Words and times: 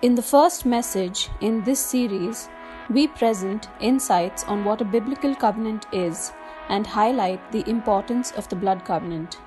In 0.00 0.14
the 0.14 0.22
first 0.22 0.64
message 0.64 1.28
in 1.40 1.64
this 1.64 1.80
series, 1.80 2.48
we 2.88 3.08
present 3.08 3.68
insights 3.80 4.44
on 4.44 4.64
what 4.64 4.80
a 4.80 4.84
biblical 4.84 5.34
covenant 5.34 5.86
is 5.92 6.32
and 6.68 6.86
highlight 6.86 7.50
the 7.50 7.68
importance 7.68 8.30
of 8.30 8.48
the 8.48 8.54
blood 8.54 8.84
covenant. 8.84 9.38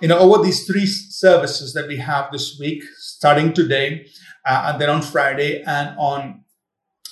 You 0.00 0.08
know, 0.08 0.18
over 0.20 0.42
these 0.42 0.66
three 0.66 0.86
services 0.86 1.74
that 1.74 1.86
we 1.86 1.98
have 1.98 2.32
this 2.32 2.58
week, 2.58 2.82
starting 2.96 3.52
today, 3.52 4.06
uh, 4.46 4.70
and 4.72 4.80
then 4.80 4.88
on 4.88 5.02
Friday 5.02 5.62
and 5.66 5.98
on 5.98 6.44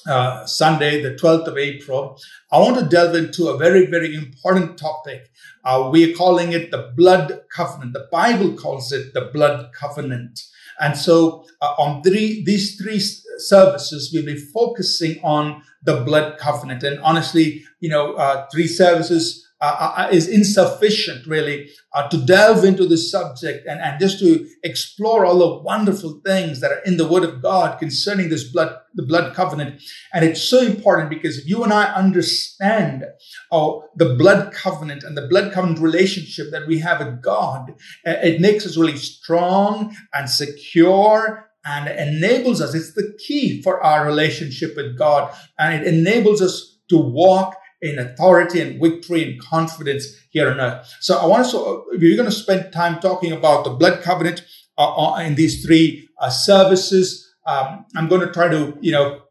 uh, 0.08 0.46
Sunday, 0.46 1.02
the 1.02 1.16
12th 1.16 1.46
of 1.46 1.58
April, 1.58 2.18
I 2.50 2.58
want 2.58 2.78
to 2.78 2.86
delve 2.86 3.16
into 3.16 3.48
a 3.48 3.58
very, 3.58 3.84
very 3.84 4.14
important 4.14 4.78
topic. 4.78 5.30
Uh, 5.62 5.90
we 5.92 6.10
are 6.10 6.16
calling 6.16 6.52
it 6.52 6.70
the 6.70 6.90
blood 6.96 7.42
covenant. 7.54 7.92
The 7.92 8.08
Bible 8.10 8.54
calls 8.54 8.92
it 8.92 9.12
the 9.12 9.30
blood 9.30 9.74
covenant. 9.74 10.40
And 10.80 10.96
so 10.96 11.44
uh, 11.60 11.74
on 11.78 12.02
three, 12.02 12.42
these 12.44 12.76
three 12.76 12.98
services, 12.98 14.10
we'll 14.12 14.24
be 14.24 14.36
focusing 14.36 15.20
on 15.22 15.62
the 15.82 16.02
blood 16.02 16.38
covenant. 16.38 16.82
And 16.82 17.00
honestly, 17.00 17.64
you 17.80 17.88
know, 17.88 18.14
uh, 18.14 18.46
three 18.52 18.66
services 18.66 19.46
uh, 19.62 19.92
uh, 19.98 20.08
is 20.10 20.26
insufficient 20.26 21.26
really 21.26 21.68
uh, 21.92 22.08
to 22.08 22.16
delve 22.16 22.64
into 22.64 22.86
the 22.86 22.96
subject 22.96 23.66
and, 23.66 23.78
and 23.78 24.00
just 24.00 24.18
to 24.18 24.48
explore 24.62 25.26
all 25.26 25.38
the 25.38 25.62
wonderful 25.62 26.18
things 26.24 26.60
that 26.60 26.72
are 26.72 26.80
in 26.86 26.96
the 26.96 27.06
word 27.06 27.24
of 27.24 27.42
God 27.42 27.78
concerning 27.78 28.30
this 28.30 28.50
blood, 28.50 28.74
the 28.94 29.02
blood 29.02 29.34
covenant. 29.34 29.82
And 30.14 30.24
it's 30.24 30.42
so 30.42 30.62
important 30.62 31.10
because 31.10 31.36
if 31.36 31.46
you 31.46 31.62
and 31.62 31.74
I 31.74 31.92
understand 31.92 33.04
oh, 33.52 33.84
the 33.96 34.14
blood 34.14 34.54
covenant 34.54 35.02
and 35.02 35.14
the 35.14 35.28
blood 35.28 35.52
covenant 35.52 35.80
relationship 35.80 36.50
that 36.52 36.66
we 36.66 36.78
have 36.78 37.00
with 37.00 37.20
God, 37.20 37.74
it 38.04 38.40
makes 38.40 38.64
us 38.64 38.78
really 38.78 38.96
strong 38.96 39.94
and 40.14 40.30
secure 40.30 41.50
and 41.66 41.86
enables 41.86 42.62
us. 42.62 42.74
It's 42.74 42.94
the 42.94 43.14
key 43.26 43.60
for 43.60 43.82
our 43.82 44.06
relationship 44.06 44.74
with 44.74 44.96
God 44.96 45.34
and 45.58 45.74
it 45.74 45.86
enables 45.86 46.40
us 46.40 46.78
to 46.88 46.96
walk 46.96 47.59
in 47.82 47.98
authority 47.98 48.60
and 48.60 48.80
victory 48.80 49.30
and 49.30 49.40
confidence 49.40 50.06
here 50.30 50.50
on 50.50 50.60
earth. 50.60 50.94
So 51.00 51.18
I 51.18 51.26
want 51.26 51.48
to, 51.50 51.84
we're 51.92 52.16
going 52.16 52.28
to 52.28 52.34
spend 52.34 52.72
time 52.72 53.00
talking 53.00 53.32
about 53.32 53.64
the 53.64 53.70
blood 53.70 54.02
covenant 54.02 54.44
uh, 54.76 55.12
uh, 55.12 55.18
in 55.20 55.34
these 55.34 55.64
three 55.64 56.08
uh, 56.18 56.30
services. 56.30 57.26
Um, 57.46 57.86
I'm 57.96 58.08
going 58.08 58.20
to 58.20 58.32
try 58.32 58.48
to, 58.48 58.76
you 58.80 58.92
know, 58.92 59.22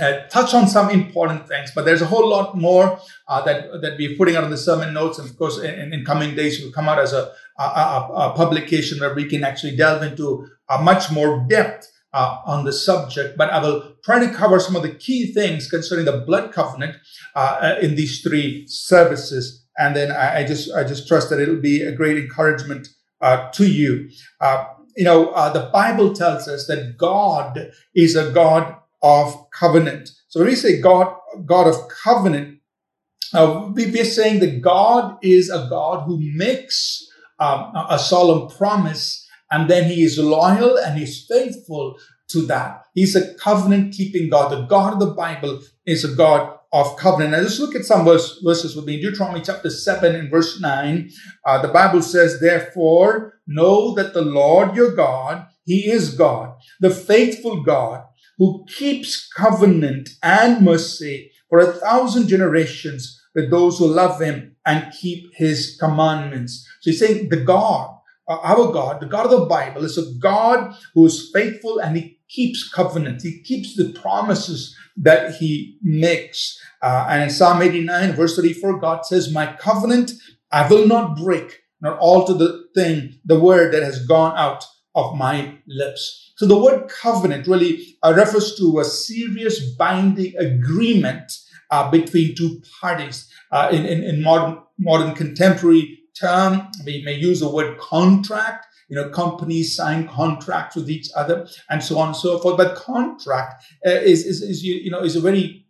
uh, 0.00 0.26
touch 0.28 0.54
on 0.54 0.68
some 0.68 0.90
important 0.90 1.48
things, 1.48 1.72
but 1.74 1.84
there's 1.84 2.02
a 2.02 2.06
whole 2.06 2.28
lot 2.28 2.56
more 2.56 3.00
uh, 3.26 3.42
that 3.42 3.82
that 3.82 3.96
we're 3.98 4.16
putting 4.16 4.36
out 4.36 4.44
in 4.44 4.50
the 4.50 4.56
sermon 4.56 4.94
notes, 4.94 5.18
and 5.18 5.28
of 5.28 5.36
course, 5.36 5.58
in, 5.58 5.92
in 5.92 6.04
coming 6.04 6.36
days, 6.36 6.62
will 6.62 6.70
come 6.70 6.88
out 6.88 7.00
as 7.00 7.12
a, 7.12 7.32
a, 7.58 7.62
a, 7.62 8.08
a, 8.12 8.32
publication 8.36 9.00
where 9.00 9.12
we 9.14 9.24
can 9.24 9.42
actually 9.42 9.74
delve 9.74 10.04
into 10.04 10.46
a 10.68 10.80
much 10.80 11.10
more 11.10 11.44
depth 11.48 11.90
uh, 12.12 12.38
on 12.46 12.64
the 12.64 12.72
subject, 12.72 13.36
but 13.36 13.50
I 13.50 13.60
will 13.60 13.96
try 14.04 14.24
to 14.24 14.32
cover 14.32 14.58
some 14.58 14.76
of 14.76 14.82
the 14.82 14.94
key 14.94 15.32
things 15.32 15.68
concerning 15.68 16.06
the 16.06 16.24
blood 16.26 16.52
covenant 16.52 16.96
uh, 17.34 17.58
uh, 17.60 17.78
in 17.80 17.94
these 17.94 18.20
three 18.20 18.66
services. 18.66 19.66
And 19.76 19.94
then 19.94 20.10
I, 20.10 20.38
I, 20.38 20.44
just 20.44 20.72
I 20.72 20.84
just 20.84 21.06
trust 21.06 21.30
that 21.30 21.40
it'll 21.40 21.60
be 21.60 21.82
a 21.82 21.92
great 21.92 22.16
encouragement 22.16 22.88
uh, 23.20 23.50
to 23.52 23.70
you. 23.70 24.08
Uh, 24.40 24.66
you 24.96 25.04
know, 25.04 25.28
uh, 25.30 25.52
the 25.52 25.70
Bible 25.72 26.14
tells 26.14 26.48
us 26.48 26.66
that 26.66 26.96
God 26.96 27.70
is 27.94 28.16
a 28.16 28.30
God 28.32 28.74
of 29.02 29.50
covenant. 29.50 30.10
So 30.28 30.40
when 30.40 30.48
we 30.48 30.56
say 30.56 30.80
God, 30.80 31.14
God 31.44 31.68
of 31.68 31.88
covenant, 31.88 32.58
we, 33.32 34.00
are 34.00 34.04
saying 34.04 34.40
that 34.40 34.60
God 34.62 35.18
is 35.22 35.50
a 35.50 35.68
God 35.70 36.04
who 36.06 36.18
makes 36.34 37.06
um, 37.38 37.72
a 37.88 37.98
solemn 37.98 38.48
promise 38.48 39.27
and 39.50 39.68
then 39.68 39.84
he 39.84 40.02
is 40.02 40.18
loyal 40.18 40.76
and 40.78 40.98
he's 40.98 41.24
faithful 41.26 41.96
to 42.28 42.42
that. 42.46 42.84
He's 42.94 43.16
a 43.16 43.34
covenant 43.34 43.94
keeping 43.94 44.28
God. 44.28 44.50
The 44.52 44.66
God 44.66 44.94
of 44.94 45.00
the 45.00 45.14
Bible 45.14 45.60
is 45.86 46.04
a 46.04 46.14
God 46.14 46.58
of 46.72 46.96
covenant. 46.98 47.32
Now 47.32 47.38
let's 47.38 47.58
look 47.58 47.74
at 47.74 47.84
some 47.84 48.04
verse, 48.04 48.40
verses 48.44 48.76
with 48.76 48.84
me. 48.84 49.00
Deuteronomy 49.00 49.40
chapter 49.40 49.70
7 49.70 50.14
and 50.14 50.30
verse 50.30 50.60
9. 50.60 51.10
Uh, 51.44 51.62
the 51.62 51.68
Bible 51.68 52.02
says, 52.02 52.40
Therefore, 52.40 53.40
know 53.46 53.94
that 53.94 54.12
the 54.12 54.22
Lord 54.22 54.76
your 54.76 54.94
God, 54.94 55.46
he 55.64 55.90
is 55.90 56.14
God, 56.14 56.56
the 56.80 56.90
faithful 56.90 57.62
God, 57.62 58.04
who 58.36 58.64
keeps 58.68 59.30
covenant 59.32 60.10
and 60.22 60.64
mercy 60.64 61.32
for 61.48 61.58
a 61.58 61.72
thousand 61.72 62.28
generations 62.28 63.20
with 63.34 63.50
those 63.50 63.78
who 63.78 63.86
love 63.86 64.20
him 64.20 64.56
and 64.66 64.92
keep 64.92 65.34
his 65.34 65.76
commandments. 65.80 66.66
So 66.80 66.90
he's 66.90 67.00
saying 67.00 67.30
the 67.30 67.42
God 67.42 67.97
our 68.28 68.72
God, 68.72 69.00
the 69.00 69.06
God 69.06 69.26
of 69.26 69.30
the 69.32 69.46
Bible, 69.46 69.84
is 69.84 69.98
a 69.98 70.12
God 70.18 70.74
who 70.94 71.06
is 71.06 71.30
faithful 71.32 71.78
and 71.78 71.96
he 71.96 72.18
keeps 72.28 72.68
covenant. 72.68 73.22
He 73.22 73.40
keeps 73.42 73.74
the 73.74 73.92
promises 73.92 74.76
that 74.96 75.36
he 75.36 75.78
makes. 75.82 76.60
Uh, 76.82 77.06
and 77.08 77.24
in 77.24 77.30
Psalm 77.30 77.62
89, 77.62 78.12
verse 78.12 78.36
34, 78.36 78.80
God 78.80 79.06
says, 79.06 79.32
My 79.32 79.46
covenant 79.54 80.12
I 80.50 80.68
will 80.68 80.86
not 80.86 81.16
break, 81.16 81.60
nor 81.80 81.96
alter 81.98 82.34
the 82.34 82.66
thing, 82.74 83.18
the 83.24 83.38
word 83.38 83.72
that 83.72 83.82
has 83.82 84.06
gone 84.06 84.36
out 84.36 84.64
of 84.94 85.16
my 85.16 85.58
lips. 85.66 86.32
So 86.36 86.46
the 86.46 86.58
word 86.58 86.88
covenant 86.88 87.46
really 87.46 87.96
uh, 88.02 88.14
refers 88.16 88.56
to 88.56 88.80
a 88.80 88.84
serious 88.84 89.74
binding 89.74 90.36
agreement 90.36 91.32
uh, 91.70 91.90
between 91.90 92.34
two 92.34 92.62
parties. 92.80 93.30
Uh, 93.50 93.68
in, 93.72 93.86
in, 93.86 94.02
in 94.02 94.22
modern, 94.22 94.58
modern 94.78 95.14
contemporary 95.14 95.98
term. 96.18 96.68
We 96.84 97.02
may 97.04 97.14
use 97.14 97.40
the 97.40 97.48
word 97.48 97.78
contract. 97.78 98.66
You 98.88 98.96
know, 98.96 99.10
companies 99.10 99.76
sign 99.76 100.08
contracts 100.08 100.74
with 100.74 100.88
each 100.88 101.08
other 101.14 101.46
and 101.68 101.82
so 101.84 101.98
on 101.98 102.08
and 102.08 102.16
so 102.16 102.38
forth. 102.38 102.56
But 102.56 102.74
contract 102.74 103.62
uh, 103.86 103.90
is, 103.90 104.24
is, 104.24 104.40
is, 104.40 104.64
you 104.64 104.90
know, 104.90 105.00
is 105.00 105.14
a 105.14 105.20
very 105.20 105.66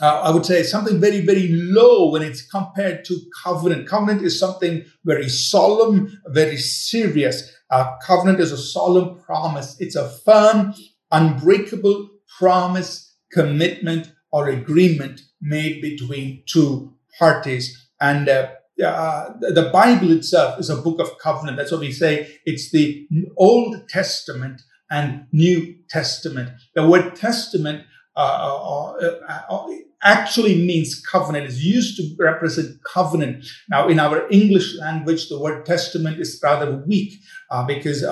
uh, 0.00 0.20
I 0.22 0.30
would 0.30 0.46
say 0.46 0.62
something 0.62 1.00
very, 1.00 1.20
very 1.20 1.48
low 1.48 2.10
when 2.10 2.22
it's 2.22 2.42
compared 2.42 3.04
to 3.06 3.18
covenant. 3.42 3.88
Covenant 3.88 4.22
is 4.22 4.38
something 4.38 4.84
very 5.04 5.28
solemn, 5.28 6.20
very 6.28 6.56
serious. 6.56 7.52
Uh, 7.70 7.96
covenant 8.02 8.40
is 8.40 8.52
a 8.52 8.58
solemn 8.58 9.18
promise. 9.18 9.76
It's 9.80 9.96
a 9.96 10.08
firm, 10.08 10.74
unbreakable 11.10 12.10
promise, 12.38 13.16
commitment, 13.32 14.12
or 14.30 14.48
agreement 14.48 15.22
made 15.40 15.82
between 15.82 16.44
two 16.46 16.94
parties. 17.18 17.88
And 18.00 18.28
uh, 18.28 18.50
uh, 18.84 19.32
the 19.40 19.70
Bible 19.72 20.12
itself 20.12 20.58
is 20.60 20.70
a 20.70 20.76
book 20.76 21.00
of 21.00 21.18
covenant. 21.18 21.56
That's 21.56 21.72
what 21.72 21.80
we 21.80 21.92
say. 21.92 22.38
It's 22.44 22.70
the 22.70 23.08
Old 23.36 23.88
Testament 23.88 24.62
and 24.90 25.26
New 25.32 25.76
Testament. 25.88 26.50
The 26.74 26.88
word 26.88 27.16
testament 27.16 27.84
uh, 28.16 28.20
uh, 28.20 29.18
uh, 29.28 29.42
uh 29.50 29.66
actually 30.02 30.54
means 30.64 31.00
covenant. 31.00 31.46
It's 31.46 31.62
used 31.62 31.96
to 31.96 32.14
represent 32.22 32.78
covenant. 32.84 33.44
Now, 33.68 33.88
in 33.88 33.98
our 33.98 34.28
English 34.30 34.76
language, 34.76 35.28
the 35.28 35.40
word 35.40 35.66
testament 35.66 36.20
is 36.20 36.40
rather 36.40 36.84
weak 36.86 37.14
uh, 37.50 37.66
because 37.66 38.04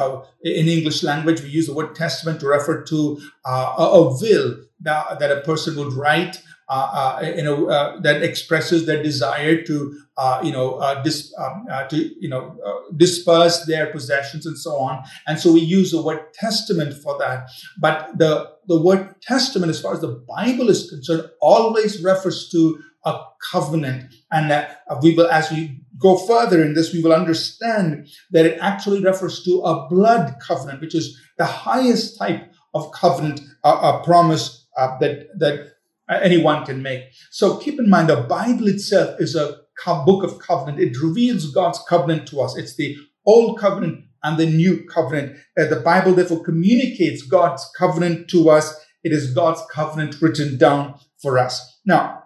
in 0.42 0.66
English 0.66 1.04
language, 1.04 1.42
we 1.42 1.48
use 1.48 1.68
the 1.68 1.74
word 1.74 1.94
testament 1.94 2.40
to 2.40 2.48
refer 2.48 2.82
to 2.82 3.20
a, 3.44 4.02
will 4.20 4.56
that, 4.80 5.20
that 5.20 5.30
a 5.30 5.42
person 5.42 5.76
would 5.76 5.92
write 5.92 6.42
uh, 6.68 7.18
uh, 7.22 7.32
you 7.36 7.44
know, 7.44 7.68
uh, 7.68 8.00
that 8.00 8.24
expresses 8.24 8.86
their 8.86 9.00
desire 9.00 9.62
to, 9.62 10.00
you 10.42 10.52
know, 10.52 11.00
dis, 11.04 11.34
um, 11.38 11.66
to, 11.90 11.96
you 11.96 12.28
know, 12.28 12.56
disperse 12.96 13.66
their 13.66 13.86
possessions 13.88 14.46
and 14.46 14.58
so 14.58 14.76
on. 14.76 15.04
And 15.26 15.38
so 15.38 15.52
we 15.52 15.60
use 15.60 15.90
the 15.90 16.02
word 16.02 16.32
testament 16.32 16.94
for 17.02 17.18
that. 17.18 17.48
But 17.78 18.16
the, 18.16 18.50
the 18.66 18.80
word 18.80 19.20
testament, 19.22 19.70
as 19.70 19.80
far 19.80 19.94
as 19.94 20.00
the 20.00 20.24
Bible 20.28 20.70
is 20.70 20.88
concerned, 20.88 21.28
always 21.40 22.02
refers 22.02 22.48
to 22.50 22.78
a 23.04 23.24
covenant. 23.52 24.12
And 24.32 24.50
uh, 24.50 24.66
we 25.02 25.14
will, 25.14 25.30
as 25.30 25.50
we 25.50 25.82
go 25.98 26.16
further 26.16 26.62
in 26.62 26.74
this, 26.74 26.92
we 26.92 27.02
will 27.02 27.12
understand 27.12 28.08
that 28.32 28.46
it 28.46 28.58
actually 28.60 29.02
refers 29.02 29.44
to 29.44 29.60
a 29.60 29.88
blood 29.88 30.36
covenant, 30.40 30.80
which 30.80 30.94
is 30.94 31.18
the 31.38 31.44
highest 31.44 32.18
type 32.18 32.50
of 32.74 32.90
covenant, 32.92 33.40
uh, 33.64 34.00
a 34.00 34.04
promise 34.04 34.66
uh, 34.76 34.98
that 34.98 35.28
that 35.38 35.72
anyone 36.10 36.64
can 36.64 36.82
make. 36.82 37.04
So 37.30 37.58
keep 37.58 37.78
in 37.78 37.88
mind, 37.88 38.08
the 38.08 38.22
Bible 38.22 38.68
itself 38.68 39.20
is 39.20 39.34
a 39.34 39.58
book 39.84 40.24
of 40.24 40.38
covenant. 40.38 40.80
It 40.80 41.00
reveals 41.02 41.52
God's 41.52 41.78
covenant 41.88 42.26
to 42.28 42.40
us. 42.40 42.56
It's 42.56 42.76
the 42.76 42.96
old 43.24 43.58
covenant 43.58 44.04
and 44.22 44.38
the 44.38 44.46
new 44.46 44.84
covenant. 44.84 45.36
Uh, 45.58 45.66
the 45.66 45.80
Bible 45.80 46.12
therefore 46.12 46.42
communicates 46.42 47.22
God's 47.22 47.68
covenant 47.76 48.28
to 48.30 48.50
us. 48.50 48.74
It 49.04 49.12
is 49.12 49.32
God's 49.32 49.62
covenant 49.70 50.20
written 50.20 50.58
down 50.58 50.98
for 51.22 51.38
us. 51.38 51.80
Now, 51.84 52.24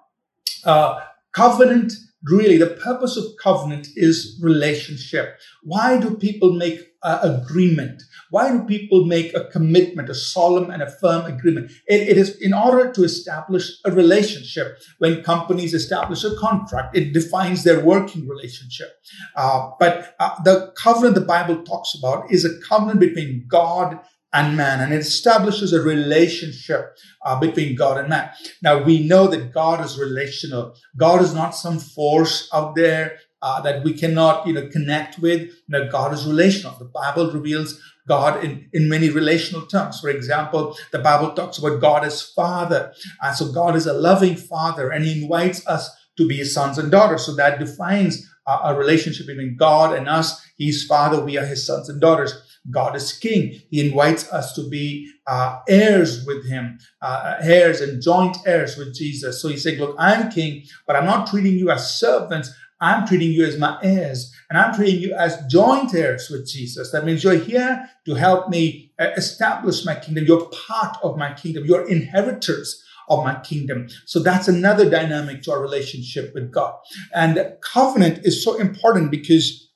uh, 0.64 1.00
covenant 1.32 1.92
really 2.24 2.56
the 2.56 2.66
purpose 2.66 3.16
of 3.16 3.24
covenant 3.42 3.88
is 3.96 4.38
relationship. 4.42 5.38
Why 5.62 5.98
do 5.98 6.16
people 6.16 6.52
make 6.52 6.80
agreement? 7.02 8.02
Why 8.30 8.52
do 8.52 8.64
people 8.64 9.06
make 9.06 9.34
a 9.34 9.44
commitment, 9.44 10.10
a 10.10 10.14
solemn 10.14 10.70
and 10.70 10.82
a 10.82 10.90
firm 10.90 11.24
agreement? 11.26 11.72
It, 11.86 12.08
it 12.08 12.16
is 12.18 12.36
in 12.40 12.52
order 12.52 12.92
to 12.92 13.02
establish 13.04 13.70
a 13.84 13.90
relationship. 13.90 14.78
When 14.98 15.22
companies 15.22 15.74
establish 15.74 16.24
a 16.24 16.36
contract, 16.36 16.96
it 16.96 17.12
defines 17.12 17.64
their 17.64 17.80
working 17.80 18.28
relationship. 18.28 18.92
Uh, 19.34 19.70
but 19.78 20.14
uh, 20.20 20.40
the 20.44 20.72
covenant 20.76 21.14
the 21.14 21.22
Bible 21.22 21.62
talks 21.64 21.94
about 21.98 22.30
is 22.30 22.44
a 22.44 22.60
covenant 22.68 23.00
between 23.00 23.46
God 23.48 23.98
and 24.32 24.56
man, 24.56 24.80
and 24.80 24.92
it 24.92 25.00
establishes 25.00 25.72
a 25.72 25.80
relationship 25.80 26.96
uh, 27.24 27.38
between 27.38 27.74
God 27.74 27.98
and 27.98 28.08
man. 28.08 28.30
Now 28.62 28.82
we 28.82 29.06
know 29.06 29.26
that 29.26 29.52
God 29.52 29.84
is 29.84 29.98
relational. 29.98 30.76
God 30.96 31.20
is 31.20 31.34
not 31.34 31.50
some 31.50 31.78
force 31.78 32.48
out 32.52 32.76
there 32.76 33.18
uh, 33.42 33.60
that 33.62 33.82
we 33.82 33.92
cannot, 33.92 34.46
you 34.46 34.52
know, 34.52 34.68
connect 34.68 35.18
with. 35.18 35.50
No, 35.68 35.88
God 35.90 36.12
is 36.12 36.26
relational. 36.26 36.76
The 36.78 36.84
Bible 36.84 37.32
reveals 37.32 37.80
God 38.06 38.44
in, 38.44 38.68
in 38.72 38.88
many 38.88 39.08
relational 39.08 39.66
terms. 39.66 40.00
For 40.00 40.10
example, 40.10 40.76
the 40.92 40.98
Bible 40.98 41.32
talks 41.32 41.58
about 41.58 41.80
God 41.80 42.04
as 42.04 42.22
Father. 42.22 42.92
And 43.22 43.36
so 43.36 43.52
God 43.52 43.76
is 43.76 43.86
a 43.86 43.92
loving 43.92 44.36
Father 44.36 44.90
and 44.90 45.04
He 45.04 45.22
invites 45.22 45.66
us 45.66 45.90
to 46.18 46.26
be 46.26 46.36
His 46.36 46.52
sons 46.52 46.76
and 46.76 46.90
daughters. 46.90 47.24
So 47.24 47.34
that 47.36 47.58
defines 47.58 48.28
uh, 48.46 48.60
a 48.64 48.74
relationship 48.74 49.26
between 49.26 49.56
God 49.56 49.96
and 49.96 50.08
us. 50.08 50.44
He's 50.56 50.84
Father, 50.84 51.24
we 51.24 51.38
are 51.38 51.46
His 51.46 51.66
sons 51.66 51.88
and 51.88 52.00
daughters. 52.00 52.49
God 52.70 52.94
is 52.94 53.12
King. 53.12 53.60
He 53.70 53.86
invites 53.86 54.30
us 54.32 54.52
to 54.54 54.68
be 54.68 55.10
uh, 55.26 55.60
heirs 55.68 56.26
with 56.26 56.46
Him, 56.46 56.78
uh, 57.00 57.36
heirs 57.40 57.80
and 57.80 58.02
joint 58.02 58.36
heirs 58.44 58.76
with 58.76 58.94
Jesus. 58.94 59.40
So 59.40 59.48
He's 59.48 59.62
saying, 59.62 59.78
Look, 59.78 59.96
I'm 59.98 60.30
King, 60.30 60.64
but 60.86 60.96
I'm 60.96 61.06
not 61.06 61.26
treating 61.28 61.54
you 61.54 61.70
as 61.70 61.98
servants. 61.98 62.52
I'm 62.82 63.06
treating 63.06 63.30
you 63.30 63.44
as 63.44 63.58
my 63.58 63.78
heirs, 63.82 64.32
and 64.48 64.58
I'm 64.58 64.74
treating 64.74 65.00
you 65.00 65.14
as 65.14 65.42
joint 65.50 65.94
heirs 65.94 66.30
with 66.30 66.48
Jesus. 66.48 66.90
That 66.92 67.04
means 67.04 67.22
you're 67.22 67.34
here 67.34 67.86
to 68.06 68.14
help 68.14 68.48
me 68.48 68.92
uh, 68.98 69.10
establish 69.16 69.84
my 69.84 69.94
kingdom. 69.94 70.24
You're 70.24 70.48
part 70.66 70.96
of 71.02 71.18
my 71.18 71.34
kingdom. 71.34 71.64
You're 71.66 71.86
inheritors 71.88 72.82
of 73.10 73.24
my 73.24 73.38
kingdom. 73.40 73.88
So 74.06 74.20
that's 74.20 74.48
another 74.48 74.88
dynamic 74.88 75.42
to 75.42 75.52
our 75.52 75.60
relationship 75.60 76.32
with 76.34 76.50
God. 76.50 76.74
And 77.12 77.54
covenant 77.60 78.24
is 78.24 78.42
so 78.42 78.58
important 78.58 79.10
because 79.10 79.68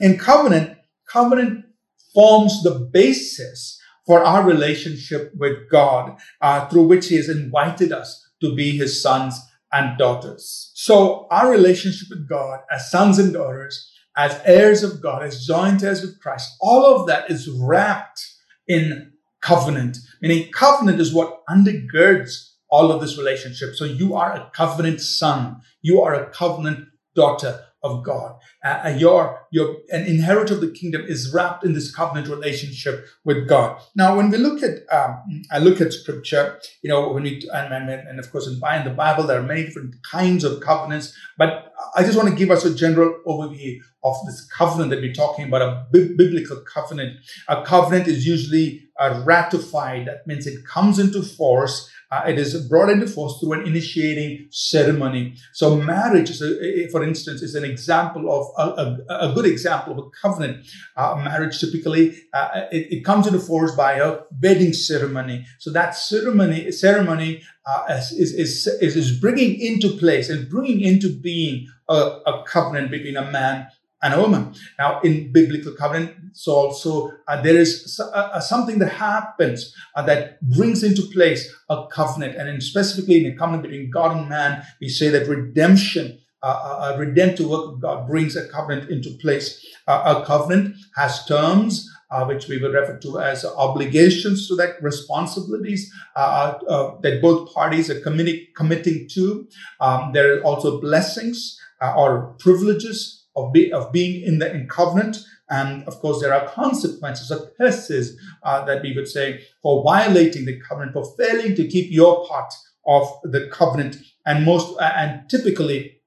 in 0.00 0.18
covenant, 0.18 0.76
covenant 1.06 1.66
forms 2.14 2.62
the 2.62 2.88
basis 2.92 3.80
for 4.06 4.22
our 4.22 4.44
relationship 4.44 5.32
with 5.36 5.68
God, 5.70 6.18
uh, 6.40 6.68
through 6.68 6.84
which 6.84 7.08
He 7.08 7.16
has 7.16 7.28
invited 7.28 7.92
us 7.92 8.22
to 8.40 8.54
be 8.54 8.76
His 8.76 9.02
sons 9.02 9.38
and 9.72 9.98
daughters. 9.98 10.70
So 10.74 11.26
our 11.30 11.50
relationship 11.50 12.08
with 12.10 12.28
God 12.28 12.60
as 12.70 12.90
sons 12.90 13.18
and 13.18 13.32
daughters, 13.32 13.90
as 14.16 14.40
heirs 14.44 14.82
of 14.84 15.02
God, 15.02 15.24
as 15.24 15.44
joint 15.44 15.82
heirs 15.82 16.02
with 16.02 16.20
Christ, 16.20 16.54
all 16.60 16.86
of 16.86 17.06
that 17.08 17.30
is 17.30 17.48
wrapped 17.48 18.24
in 18.68 19.12
covenant. 19.40 19.98
Meaning 20.22 20.52
covenant 20.52 21.00
is 21.00 21.12
what 21.12 21.44
undergirds 21.48 22.50
all 22.70 22.92
of 22.92 23.00
this 23.00 23.18
relationship. 23.18 23.74
So 23.74 23.84
you 23.84 24.14
are 24.14 24.32
a 24.32 24.50
covenant 24.54 25.00
son. 25.00 25.60
You 25.82 26.02
are 26.02 26.14
a 26.14 26.30
covenant 26.30 26.88
daughter 27.14 27.63
of 27.84 28.02
God. 28.02 28.36
Uh, 28.64 28.94
your, 28.96 29.46
your, 29.52 29.76
an 29.90 30.06
inheritor 30.06 30.54
of 30.54 30.62
the 30.62 30.70
kingdom 30.70 31.02
is 31.06 31.32
wrapped 31.32 31.64
in 31.64 31.74
this 31.74 31.94
covenant 31.94 32.28
relationship 32.28 33.06
with 33.24 33.46
God. 33.46 33.80
Now, 33.94 34.16
when 34.16 34.30
we 34.30 34.38
look 34.38 34.62
at, 34.62 34.90
um, 34.90 35.42
I 35.52 35.58
look 35.58 35.80
at 35.82 35.92
scripture, 35.92 36.58
you 36.82 36.88
know, 36.88 37.12
when 37.12 37.24
we, 37.24 37.46
and, 37.52 37.90
and, 37.90 38.18
of 38.18 38.32
course, 38.32 38.46
in 38.46 38.54
the 38.54 38.94
Bible, 38.96 39.24
there 39.24 39.38
are 39.38 39.42
many 39.42 39.64
different 39.64 39.96
kinds 40.10 40.44
of 40.44 40.60
covenants, 40.62 41.14
but 41.36 41.74
I 41.94 42.02
just 42.02 42.16
want 42.16 42.30
to 42.30 42.34
give 42.34 42.50
us 42.50 42.64
a 42.64 42.74
general 42.74 43.20
overview 43.26 43.78
of 44.02 44.16
this 44.26 44.46
covenant 44.46 44.90
that 44.90 45.00
we're 45.00 45.12
talking 45.12 45.46
about, 45.46 45.62
a 45.62 45.86
biblical 45.92 46.62
covenant. 46.62 47.18
A 47.48 47.62
covenant 47.62 48.08
is 48.08 48.26
usually 48.26 48.83
uh, 48.98 49.22
ratified. 49.24 50.06
That 50.06 50.26
means 50.26 50.46
it 50.46 50.64
comes 50.66 50.98
into 50.98 51.22
force 51.22 51.90
uh, 52.14 52.22
it 52.28 52.38
is 52.38 52.54
brought 52.68 52.90
into 52.90 53.08
force 53.08 53.40
through 53.40 53.54
an 53.54 53.66
initiating 53.66 54.46
ceremony. 54.50 55.34
So 55.52 55.76
marriage, 55.76 56.30
is 56.30 56.40
a, 56.42 56.88
for 56.90 57.02
instance, 57.02 57.42
is 57.42 57.56
an 57.56 57.64
example 57.64 58.30
of 58.30 58.46
a, 58.56 59.12
a, 59.12 59.30
a 59.30 59.34
good 59.34 59.46
example 59.46 59.92
of 59.94 59.98
a 59.98 60.10
covenant. 60.10 60.66
Uh, 60.96 61.16
marriage 61.16 61.58
typically 61.58 62.14
uh, 62.32 62.66
it, 62.70 62.92
it, 62.92 63.04
comes 63.04 63.26
into 63.26 63.40
force 63.40 63.74
by 63.74 63.94
a 63.94 64.18
wedding 64.40 64.72
ceremony. 64.72 65.44
So 65.58 65.72
that 65.72 65.96
ceremony 65.96 66.70
ceremony 66.70 67.42
uh, 67.66 67.86
is, 67.90 68.12
is, 68.12 68.66
is 68.66 68.96
is 68.96 69.18
bringing 69.18 69.58
into 69.60 69.88
place 69.88 70.30
and 70.30 70.48
bringing 70.48 70.82
into 70.82 71.08
being 71.08 71.66
a, 71.88 72.20
a 72.26 72.44
covenant 72.46 72.92
between 72.92 73.16
a 73.16 73.30
man 73.30 73.66
and 74.04 74.12
a 74.12 74.20
woman. 74.20 74.54
Now, 74.78 75.00
in 75.00 75.32
biblical 75.32 75.72
covenant, 75.72 76.12
so 76.34 76.52
also 76.52 77.12
uh, 77.26 77.40
there 77.40 77.56
is 77.56 77.98
uh, 77.98 78.10
uh, 78.10 78.40
something 78.40 78.78
that 78.80 78.90
happens 78.90 79.74
uh, 79.96 80.02
that 80.02 80.40
brings 80.42 80.84
into 80.84 81.02
place 81.02 81.50
a 81.70 81.86
covenant, 81.90 82.36
and 82.36 82.48
in 82.48 82.60
specifically 82.60 83.24
in 83.24 83.32
a 83.32 83.36
covenant 83.36 83.62
between 83.62 83.90
God 83.90 84.16
and 84.16 84.28
man, 84.28 84.62
we 84.80 84.88
say 84.88 85.08
that 85.08 85.26
redemption. 85.26 86.20
Uh, 86.42 86.92
a 86.92 86.98
redemptive 86.98 87.48
work 87.48 87.72
of 87.72 87.80
God 87.80 88.06
brings 88.06 88.36
a 88.36 88.46
covenant 88.48 88.90
into 88.90 89.08
place. 89.22 89.66
Uh, 89.88 90.18
a 90.20 90.26
covenant 90.26 90.76
has 90.94 91.24
terms, 91.24 91.90
uh, 92.10 92.26
which 92.26 92.48
we 92.48 92.58
will 92.58 92.70
refer 92.70 92.98
to 92.98 93.18
as 93.18 93.46
obligations 93.46 94.46
to 94.46 94.54
that 94.54 94.74
responsibilities 94.82 95.90
uh, 96.16 96.52
uh, 96.68 97.00
that 97.00 97.22
both 97.22 97.54
parties 97.54 97.88
are 97.88 98.00
committing, 98.00 98.46
committing 98.54 99.08
to. 99.12 99.48
Um, 99.80 100.12
there 100.12 100.36
are 100.36 100.42
also 100.42 100.82
blessings 100.82 101.58
or 101.80 102.34
privileges 102.38 103.23
of, 103.36 103.52
be, 103.52 103.72
of 103.72 103.92
being 103.92 104.22
in 104.22 104.38
the 104.38 104.52
in 104.52 104.68
covenant. 104.68 105.18
And 105.50 105.84
of 105.84 105.98
course, 106.00 106.20
there 106.20 106.32
are 106.32 106.48
consequences 106.48 107.30
or 107.30 107.50
curses 107.58 108.18
uh, 108.42 108.64
that 108.64 108.82
we 108.82 108.94
would 108.94 109.08
say 109.08 109.44
for 109.62 109.82
violating 109.82 110.46
the 110.46 110.58
covenant, 110.60 110.94
for 110.94 111.14
failing 111.16 111.54
to 111.56 111.68
keep 111.68 111.90
your 111.90 112.26
part 112.26 112.52
of 112.86 113.08
the 113.24 113.48
covenant. 113.52 113.96
And 114.26 114.44
most, 114.44 114.78
uh, 114.78 114.92
and 114.96 115.28
typically, 115.28 116.00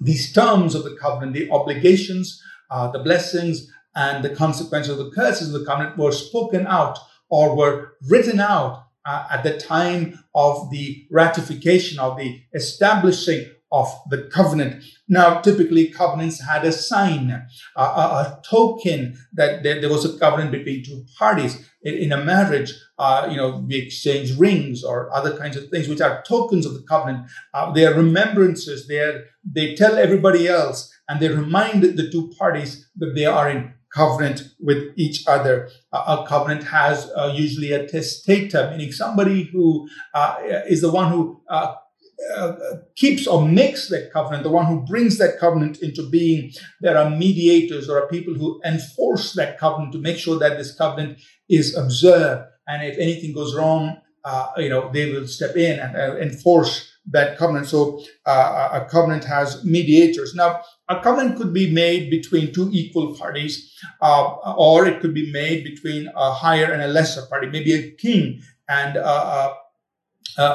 these 0.00 0.32
terms 0.32 0.74
of 0.74 0.84
the 0.84 0.96
covenant, 1.00 1.32
the 1.34 1.50
obligations, 1.50 2.42
uh, 2.70 2.90
the 2.90 2.98
blessings, 2.98 3.70
and 3.96 4.24
the 4.24 4.34
consequences 4.34 4.90
of 4.90 4.98
the 4.98 5.10
curses 5.10 5.54
of 5.54 5.60
the 5.60 5.66
covenant 5.66 5.96
were 5.96 6.12
spoken 6.12 6.66
out 6.66 6.98
or 7.28 7.56
were 7.56 7.92
written 8.08 8.40
out 8.40 8.86
uh, 9.06 9.26
at 9.30 9.42
the 9.42 9.56
time 9.56 10.18
of 10.34 10.70
the 10.70 11.06
ratification 11.10 11.98
of 11.98 12.16
the 12.16 12.42
establishing 12.54 13.46
of 13.74 13.88
the 14.08 14.30
covenant. 14.32 14.84
Now, 15.08 15.40
typically, 15.40 15.88
covenants 15.88 16.40
had 16.40 16.64
a 16.64 16.70
sign, 16.70 17.28
a, 17.76 17.80
a, 17.80 17.82
a 17.82 18.40
token 18.48 19.18
that 19.32 19.64
there, 19.64 19.80
there, 19.80 19.90
was 19.90 20.04
a 20.04 20.16
covenant 20.16 20.52
between 20.52 20.84
two 20.84 21.04
parties. 21.18 21.68
In, 21.82 21.94
in 21.94 22.12
a 22.12 22.24
marriage, 22.24 22.72
uh, 22.98 23.26
you 23.28 23.36
know, 23.36 23.64
we 23.66 23.74
exchange 23.74 24.38
rings 24.38 24.84
or 24.84 25.12
other 25.12 25.36
kinds 25.36 25.56
of 25.56 25.68
things, 25.70 25.88
which 25.88 26.00
are 26.00 26.22
tokens 26.22 26.66
of 26.66 26.74
the 26.74 26.84
covenant. 26.88 27.28
Uh, 27.52 27.72
they 27.72 27.84
are 27.84 27.94
remembrances. 27.94 28.86
They 28.86 29.00
are, 29.00 29.24
they 29.44 29.74
tell 29.74 29.98
everybody 29.98 30.46
else, 30.46 30.94
and 31.08 31.18
they 31.18 31.28
remind 31.28 31.82
the 31.82 32.10
two 32.10 32.32
parties 32.38 32.88
that 32.96 33.14
they 33.16 33.26
are 33.26 33.50
in 33.50 33.74
covenant 33.92 34.42
with 34.60 34.92
each 34.96 35.26
other. 35.26 35.68
Uh, 35.92 36.18
a 36.18 36.28
covenant 36.28 36.64
has 36.64 37.10
uh, 37.16 37.32
usually 37.34 37.72
a 37.72 37.86
testator, 37.88 38.70
meaning 38.70 38.92
somebody 38.92 39.44
who 39.52 39.88
uh, 40.14 40.36
is 40.68 40.80
the 40.80 40.90
one 40.90 41.10
who 41.10 41.40
uh, 42.36 42.52
keeps 42.96 43.26
or 43.26 43.46
makes 43.46 43.88
that 43.88 44.10
covenant, 44.12 44.42
the 44.42 44.50
one 44.50 44.66
who 44.66 44.80
brings 44.86 45.18
that 45.18 45.38
covenant 45.38 45.82
into 45.82 46.08
being. 46.08 46.52
There 46.80 46.96
are 46.96 47.10
mediators 47.10 47.88
or 47.88 48.02
are 48.02 48.08
people 48.08 48.34
who 48.34 48.60
enforce 48.64 49.32
that 49.34 49.58
covenant 49.58 49.92
to 49.92 49.98
make 49.98 50.18
sure 50.18 50.38
that 50.38 50.56
this 50.56 50.74
covenant 50.74 51.20
is 51.48 51.76
observed. 51.76 52.44
And 52.66 52.82
if 52.82 52.98
anything 52.98 53.34
goes 53.34 53.54
wrong, 53.54 53.98
uh, 54.24 54.48
you 54.56 54.68
know, 54.68 54.90
they 54.92 55.12
will 55.12 55.26
step 55.26 55.56
in 55.56 55.78
and 55.78 55.96
uh, 55.96 56.16
enforce 56.16 56.90
that 57.10 57.36
covenant. 57.36 57.66
So 57.66 58.02
uh, 58.24 58.80
a 58.82 58.90
covenant 58.90 59.24
has 59.24 59.62
mediators. 59.64 60.34
Now, 60.34 60.62
a 60.88 61.00
covenant 61.00 61.36
could 61.36 61.52
be 61.52 61.70
made 61.70 62.10
between 62.10 62.52
two 62.52 62.70
equal 62.72 63.14
parties, 63.14 63.74
uh, 64.00 64.24
or 64.56 64.86
it 64.86 65.00
could 65.00 65.12
be 65.12 65.30
made 65.30 65.64
between 65.64 66.10
a 66.16 66.32
higher 66.32 66.72
and 66.72 66.82
a 66.82 66.88
lesser 66.88 67.26
party, 67.26 67.48
maybe 67.48 67.74
a 67.74 67.90
king 67.92 68.40
and 68.68 68.96
a, 68.96 69.06
a 69.06 69.56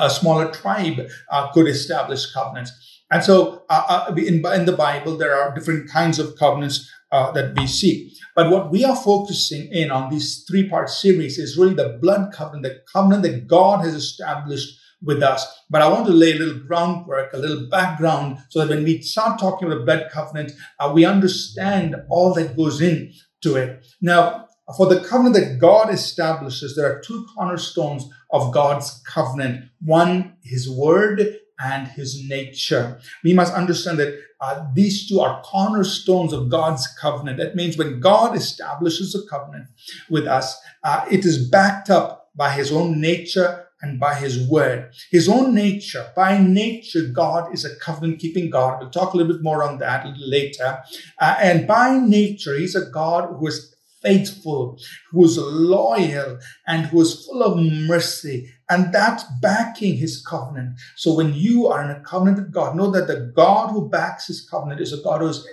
smaller 0.09 0.51
tribe 0.51 1.07
uh, 1.31 1.51
could 1.51 1.67
establish 1.67 2.31
covenants. 2.33 2.71
And 3.11 3.23
so 3.23 3.63
uh, 3.69 4.05
uh, 4.09 4.15
in, 4.15 4.45
in, 4.45 4.65
the 4.65 4.75
Bible, 4.77 5.17
there 5.17 5.35
are 5.35 5.53
different 5.53 5.89
kinds 5.89 6.19
of 6.19 6.37
covenants 6.37 6.89
uh, 7.11 7.31
that 7.31 7.57
we 7.57 7.65
see. 7.65 8.13
But 8.35 8.51
what 8.51 8.71
we 8.71 8.85
are 8.85 8.95
focusing 8.95 9.67
in 9.71 9.89
on 9.89 10.13
this 10.13 10.45
three 10.47 10.69
part 10.69 10.89
series 10.89 11.37
is 11.37 11.57
really 11.57 11.73
the 11.73 11.97
blood 12.01 12.31
covenant, 12.31 12.63
the 12.63 12.81
covenant 12.91 13.23
that 13.23 13.47
God 13.47 13.83
has 13.83 13.95
established 13.95 14.77
with 15.01 15.23
us. 15.23 15.45
But 15.69 15.81
I 15.81 15.87
want 15.87 16.05
to 16.05 16.13
lay 16.13 16.33
a 16.33 16.35
little 16.35 16.59
groundwork, 16.59 17.33
a 17.33 17.37
little 17.37 17.67
background, 17.69 18.37
so 18.49 18.59
that 18.59 18.69
when 18.69 18.83
we 18.83 19.01
start 19.01 19.39
talking 19.39 19.67
about 19.67 19.79
the 19.79 19.85
blood 19.85 20.09
covenant, 20.11 20.51
uh, 20.79 20.91
we 20.93 21.05
understand 21.05 21.95
all 22.09 22.33
that 22.33 22.55
goes 22.55 22.81
into 22.81 23.55
it. 23.55 23.85
Now, 24.01 24.47
for 24.77 24.85
the 24.85 25.01
covenant 25.01 25.35
that 25.35 25.59
God 25.59 25.91
establishes, 25.91 26.75
there 26.75 26.85
are 26.85 27.01
two 27.01 27.25
cornerstones 27.35 28.05
of 28.31 28.53
God's 28.53 29.01
covenant. 29.05 29.65
One, 29.81 30.37
his 30.43 30.69
word 30.69 31.39
and 31.59 31.87
his 31.87 32.27
nature. 32.27 32.99
We 33.23 33.33
must 33.33 33.53
understand 33.53 33.99
that 33.99 34.17
uh, 34.39 34.65
these 34.73 35.07
two 35.07 35.19
are 35.19 35.41
cornerstones 35.41 36.31
of 36.31 36.49
God's 36.49 36.87
covenant. 36.99 37.37
That 37.37 37.55
means 37.55 37.77
when 37.77 37.99
God 37.99 38.35
establishes 38.35 39.13
a 39.13 39.27
covenant 39.27 39.67
with 40.09 40.25
us, 40.25 40.57
uh, 40.83 41.05
it 41.11 41.25
is 41.25 41.49
backed 41.49 41.89
up 41.89 42.31
by 42.35 42.51
his 42.51 42.71
own 42.71 43.01
nature 43.01 43.65
and 43.81 43.99
by 43.99 44.15
his 44.15 44.47
word. 44.47 44.93
His 45.11 45.27
own 45.27 45.53
nature, 45.53 46.11
by 46.15 46.37
nature, 46.37 47.07
God 47.07 47.53
is 47.53 47.65
a 47.65 47.75
covenant 47.77 48.19
keeping 48.19 48.49
God. 48.49 48.79
We'll 48.79 48.89
talk 48.89 49.13
a 49.13 49.17
little 49.17 49.33
bit 49.33 49.43
more 49.43 49.63
on 49.63 49.77
that 49.79 50.05
a 50.05 50.09
little 50.09 50.29
later. 50.29 50.81
Uh, 51.17 51.35
and 51.41 51.67
by 51.67 51.97
nature, 51.97 52.57
he's 52.57 52.75
a 52.75 52.89
God 52.89 53.29
who 53.37 53.47
is 53.47 53.75
faithful, 54.01 54.79
who 55.11 55.25
is 55.25 55.37
loyal, 55.37 56.39
and 56.67 56.87
who 56.87 57.01
is 57.01 57.25
full 57.25 57.43
of 57.43 57.57
mercy. 57.87 58.49
And 58.69 58.93
that's 58.93 59.23
backing 59.41 59.97
his 59.97 60.25
covenant. 60.25 60.79
So 60.95 61.15
when 61.15 61.33
you 61.33 61.67
are 61.67 61.83
in 61.83 61.91
a 61.91 62.01
covenant 62.01 62.37
with 62.37 62.53
God, 62.53 62.75
know 62.75 62.91
that 62.91 63.07
the 63.07 63.31
God 63.35 63.71
who 63.71 63.89
backs 63.89 64.27
his 64.27 64.47
covenant 64.49 64.81
is 64.81 64.93
a 64.93 65.01
God 65.01 65.21
who 65.21 65.27
is 65.27 65.45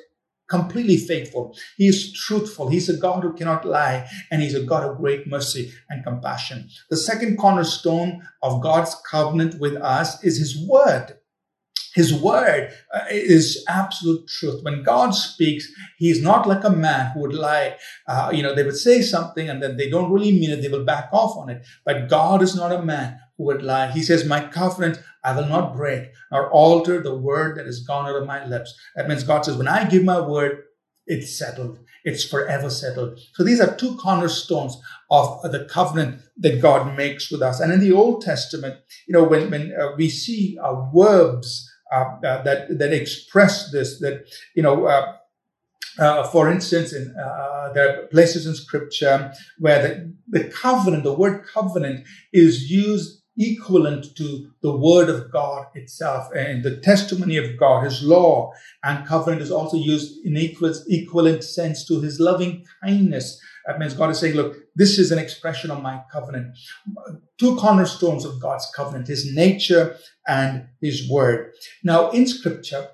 completely 0.49 0.97
faithful. 0.97 1.57
He 1.77 1.89
is 1.89 2.13
truthful. 2.13 2.69
He's 2.69 2.89
a 2.89 2.97
God 2.97 3.23
who 3.23 3.33
cannot 3.33 3.65
lie, 3.65 4.09
and 4.31 4.43
He's 4.43 4.55
a 4.55 4.63
God 4.63 4.89
of 4.89 4.99
great 4.99 5.27
mercy 5.27 5.73
and 5.89 6.05
compassion. 6.05 6.69
The 6.91 6.97
second 6.97 7.37
cornerstone 7.37 8.23
of 8.43 8.63
God's 8.63 8.95
covenant 9.11 9.61
with 9.61 9.77
us 9.77 10.23
is 10.23 10.39
His 10.39 10.57
word. 10.69 11.19
His 11.97 12.13
word 12.13 12.71
uh, 12.93 13.05
is 13.11 13.65
absolute 13.69 14.29
truth. 14.29 14.63
When 14.63 14.83
God 14.83 15.13
speaks, 15.13 15.67
He's 15.97 16.21
not 16.21 16.47
like 16.47 16.63
a 16.63 16.69
man 16.69 17.13
who 17.13 17.21
would 17.21 17.33
lie. 17.33 17.79
Uh, 18.07 18.31
you 18.35 18.43
know, 18.43 18.55
they 18.55 18.65
would 18.65 18.77
say 18.77 19.01
something 19.01 19.49
and 19.49 19.63
then 19.63 19.79
they 19.79 19.89
don't 19.89 20.13
really 20.13 20.31
mean 20.31 20.51
it. 20.51 20.61
They 20.61 20.69
will 20.69 20.85
back 20.85 21.09
off 21.11 21.39
on 21.39 21.49
it. 21.49 21.65
But 21.87 22.11
God 22.11 22.43
is 22.43 22.55
not 22.55 22.71
a 22.71 22.83
man 22.83 23.19
who 23.39 23.45
would 23.45 23.63
lie. 23.63 23.91
He 23.91 24.03
says, 24.03 24.27
My 24.27 24.47
covenant 24.47 25.03
I 25.25 25.35
will 25.35 25.49
not 25.49 25.75
break 25.75 26.11
nor 26.31 26.51
alter 26.51 27.03
the 27.03 27.17
word 27.17 27.57
that 27.57 27.65
has 27.65 27.81
gone 27.81 28.07
out 28.07 28.21
of 28.21 28.27
my 28.27 28.45
lips. 28.45 28.79
That 28.95 29.09
means 29.09 29.25
God 29.25 29.47
says, 29.47 29.57
When 29.57 29.67
I 29.67 29.89
give 29.89 30.05
my 30.05 30.21
word, 30.21 30.65
it's 31.07 31.39
settled. 31.39 31.79
It's 32.05 32.25
forever 32.25 32.69
settled. 32.69 33.19
So 33.33 33.43
these 33.43 33.61
are 33.61 33.75
two 33.75 33.97
cornerstones 33.97 34.77
of 35.11 35.41
the 35.51 35.65
covenant 35.65 36.21
that 36.37 36.61
God 36.61 36.95
makes 36.95 37.31
with 37.31 37.41
us. 37.41 37.59
And 37.59 37.73
in 37.73 37.81
the 37.81 37.93
Old 37.93 38.21
Testament, 38.21 38.77
you 39.09 39.15
know, 39.15 39.25
when, 39.25 39.51
when 39.51 39.73
uh, 39.73 39.93
we 39.97 40.11
see 40.11 40.59
uh, 40.63 40.91
verbs 40.91 41.73
uh, 41.93 42.17
uh, 42.25 42.43
that 42.43 42.79
that 42.79 42.93
express 42.93 43.71
this. 43.71 43.99
That 44.01 44.27
you 44.55 44.63
know, 44.63 44.87
uh, 44.87 45.17
uh 45.99 46.25
for 46.29 46.51
instance, 46.51 46.93
in 46.93 47.15
there 47.75 47.89
are 47.89 48.07
places 48.07 48.47
in 48.47 48.55
Scripture 48.55 49.33
where 49.59 49.83
the, 49.83 50.15
the 50.29 50.45
covenant, 50.49 51.05
the 51.05 51.13
word 51.13 51.45
covenant, 51.47 52.07
is 52.33 52.71
used 52.71 53.23
equivalent 53.39 54.17
to 54.17 54.51
the 54.63 54.75
word 54.75 55.11
of 55.11 55.31
God 55.31 55.67
itself 55.75 56.29
and 56.35 56.63
the 56.63 56.79
testimony 56.79 57.37
of 57.37 57.59
God, 57.59 57.85
His 57.85 58.03
law, 58.03 58.53
and 58.83 59.07
covenant 59.07 59.43
is 59.43 59.51
also 59.51 59.77
used 59.77 60.25
in 60.25 60.37
equal, 60.37 60.73
equivalent 60.89 61.45
sense 61.45 61.87
to 61.87 62.01
His 62.01 62.19
loving 62.19 62.65
kindness. 62.83 63.41
That 63.67 63.79
means 63.79 63.95
God 63.95 64.11
is 64.11 64.19
saying, 64.19 64.35
look, 64.35 64.57
this 64.77 64.99
is 64.99 65.11
an 65.11 65.19
expression 65.19 65.71
of 65.71 65.83
my 65.83 66.03
covenant. 66.13 66.57
Two 67.39 67.57
cornerstones 67.57 68.25
of 68.25 68.41
God's 68.41 68.71
covenant, 68.77 69.09
His 69.09 69.35
nature 69.35 69.97
and 70.27 70.69
His 70.81 71.11
word. 71.11 71.53
Now, 71.83 72.11
in 72.11 72.27
Scripture, 72.27 72.89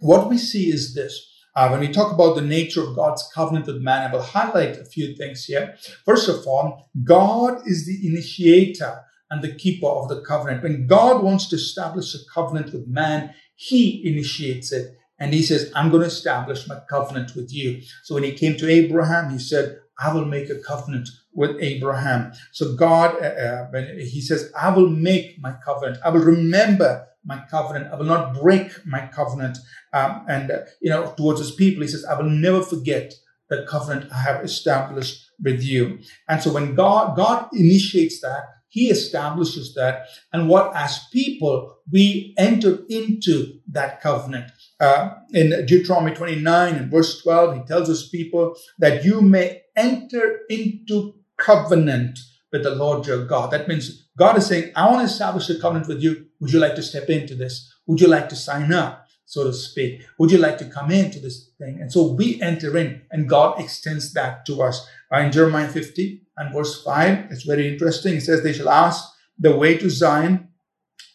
what 0.00 0.28
we 0.28 0.38
see 0.38 0.70
is 0.70 0.94
this. 0.94 1.26
Uh, 1.56 1.68
when 1.70 1.80
we 1.80 1.88
talk 1.88 2.12
about 2.12 2.36
the 2.36 2.42
nature 2.42 2.82
of 2.82 2.94
God's 2.94 3.28
covenant 3.34 3.66
with 3.66 3.82
man, 3.82 4.08
I 4.08 4.12
will 4.12 4.22
highlight 4.22 4.76
a 4.76 4.84
few 4.84 5.16
things 5.16 5.44
here. 5.44 5.74
First 6.04 6.28
of 6.28 6.46
all, 6.46 6.88
God 7.02 7.62
is 7.66 7.84
the 7.84 8.06
initiator 8.06 9.00
and 9.30 9.42
the 9.42 9.54
keeper 9.54 9.88
of 9.88 10.08
the 10.08 10.20
covenant. 10.20 10.62
When 10.62 10.86
God 10.86 11.24
wants 11.24 11.48
to 11.48 11.56
establish 11.56 12.14
a 12.14 12.18
covenant 12.32 12.72
with 12.72 12.86
man, 12.86 13.34
he 13.56 14.06
initiates 14.06 14.70
it. 14.70 14.96
And 15.18 15.34
he 15.34 15.42
says, 15.42 15.72
I'm 15.74 15.90
going 15.90 16.02
to 16.02 16.06
establish 16.06 16.68
my 16.68 16.80
covenant 16.88 17.34
with 17.34 17.52
you. 17.52 17.82
So 18.04 18.14
when 18.14 18.22
he 18.22 18.32
came 18.32 18.56
to 18.58 18.70
Abraham, 18.70 19.30
he 19.30 19.40
said, 19.40 19.80
I 19.98 20.12
will 20.12 20.24
make 20.24 20.48
a 20.48 20.58
covenant 20.60 21.08
with 21.32 21.56
Abraham. 21.60 22.32
So 22.52 22.74
God, 22.74 23.16
uh, 23.16 23.26
uh, 23.26 23.66
when 23.70 23.98
he 23.98 24.20
says, 24.20 24.52
I 24.58 24.70
will 24.70 24.88
make 24.88 25.40
my 25.40 25.54
covenant. 25.64 25.98
I 26.04 26.10
will 26.10 26.20
remember 26.20 27.06
my 27.24 27.42
covenant. 27.50 27.92
I 27.92 27.96
will 27.96 28.06
not 28.06 28.40
break 28.40 28.86
my 28.86 29.06
covenant. 29.06 29.58
Um, 29.92 30.24
and, 30.28 30.50
uh, 30.50 30.60
you 30.80 30.90
know, 30.90 31.14
towards 31.16 31.40
his 31.40 31.50
people, 31.50 31.82
he 31.82 31.88
says, 31.88 32.04
I 32.04 32.18
will 32.18 32.30
never 32.30 32.62
forget 32.62 33.12
the 33.50 33.66
covenant 33.68 34.12
I 34.12 34.20
have 34.20 34.44
established 34.44 35.30
with 35.42 35.62
you. 35.62 36.00
And 36.28 36.42
so 36.42 36.52
when 36.52 36.74
God, 36.74 37.16
God 37.16 37.48
initiates 37.52 38.20
that, 38.20 38.44
he 38.68 38.90
establishes 38.90 39.74
that. 39.74 40.06
And 40.32 40.48
what, 40.48 40.74
as 40.76 41.06
people, 41.10 41.78
we 41.90 42.34
enter 42.36 42.80
into 42.88 43.60
that 43.68 44.00
covenant. 44.02 44.50
Uh, 44.78 45.14
in 45.32 45.64
Deuteronomy 45.66 46.14
29 46.14 46.74
and 46.74 46.90
verse 46.90 47.22
12, 47.22 47.56
he 47.56 47.62
tells 47.62 47.88
his 47.88 48.08
people 48.08 48.56
that 48.78 49.04
you 49.04 49.22
may 49.22 49.62
enter 49.78 50.40
into 50.50 51.14
covenant 51.38 52.18
with 52.52 52.64
the 52.64 52.74
Lord 52.74 53.06
your 53.06 53.24
God. 53.24 53.50
That 53.50 53.68
means 53.68 54.08
God 54.18 54.36
is 54.36 54.46
saying, 54.46 54.72
I 54.74 54.86
want 54.88 55.00
to 55.00 55.12
establish 55.12 55.48
a 55.48 55.58
covenant 55.58 55.88
with 55.88 56.02
you. 56.02 56.26
Would 56.40 56.52
you 56.52 56.58
like 56.58 56.74
to 56.74 56.82
step 56.82 57.08
into 57.08 57.34
this? 57.34 57.72
Would 57.86 58.00
you 58.00 58.08
like 58.08 58.28
to 58.30 58.36
sign 58.36 58.72
up, 58.72 59.06
so 59.24 59.44
to 59.44 59.52
speak? 59.52 60.02
Would 60.18 60.30
you 60.30 60.38
like 60.38 60.58
to 60.58 60.64
come 60.64 60.90
into 60.90 61.20
this 61.20 61.50
thing? 61.58 61.78
And 61.80 61.92
so 61.92 62.12
we 62.12 62.40
enter 62.42 62.76
in, 62.76 63.02
and 63.10 63.28
God 63.28 63.60
extends 63.60 64.12
that 64.14 64.44
to 64.46 64.62
us. 64.62 64.86
Uh, 65.12 65.20
in 65.20 65.32
Jeremiah 65.32 65.68
50 65.68 66.22
and 66.36 66.54
verse 66.54 66.82
5, 66.82 67.30
it's 67.30 67.44
very 67.44 67.68
interesting. 67.68 68.16
It 68.16 68.22
says, 68.22 68.42
They 68.42 68.52
shall 68.52 68.70
ask 68.70 69.04
the 69.38 69.56
way 69.56 69.78
to 69.78 69.88
Zion 69.88 70.48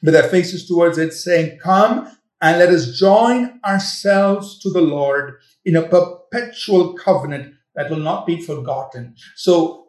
with 0.02 0.14
their 0.14 0.30
faces 0.30 0.68
towards 0.68 0.98
it, 0.98 1.14
saying, 1.14 1.60
Come 1.62 2.10
and 2.42 2.60
let 2.60 2.70
us 2.70 2.98
join 2.98 3.60
ourselves 3.66 4.60
to 4.60 4.70
the 4.70 4.82
Lord 4.82 5.36
in 5.66 5.76
a 5.76 5.88
perpetual 5.88 6.94
covenant 6.94 7.56
that 7.76 7.90
will 7.90 7.98
not 7.98 8.26
be 8.26 8.42
forgotten. 8.42 9.16
So 9.36 9.88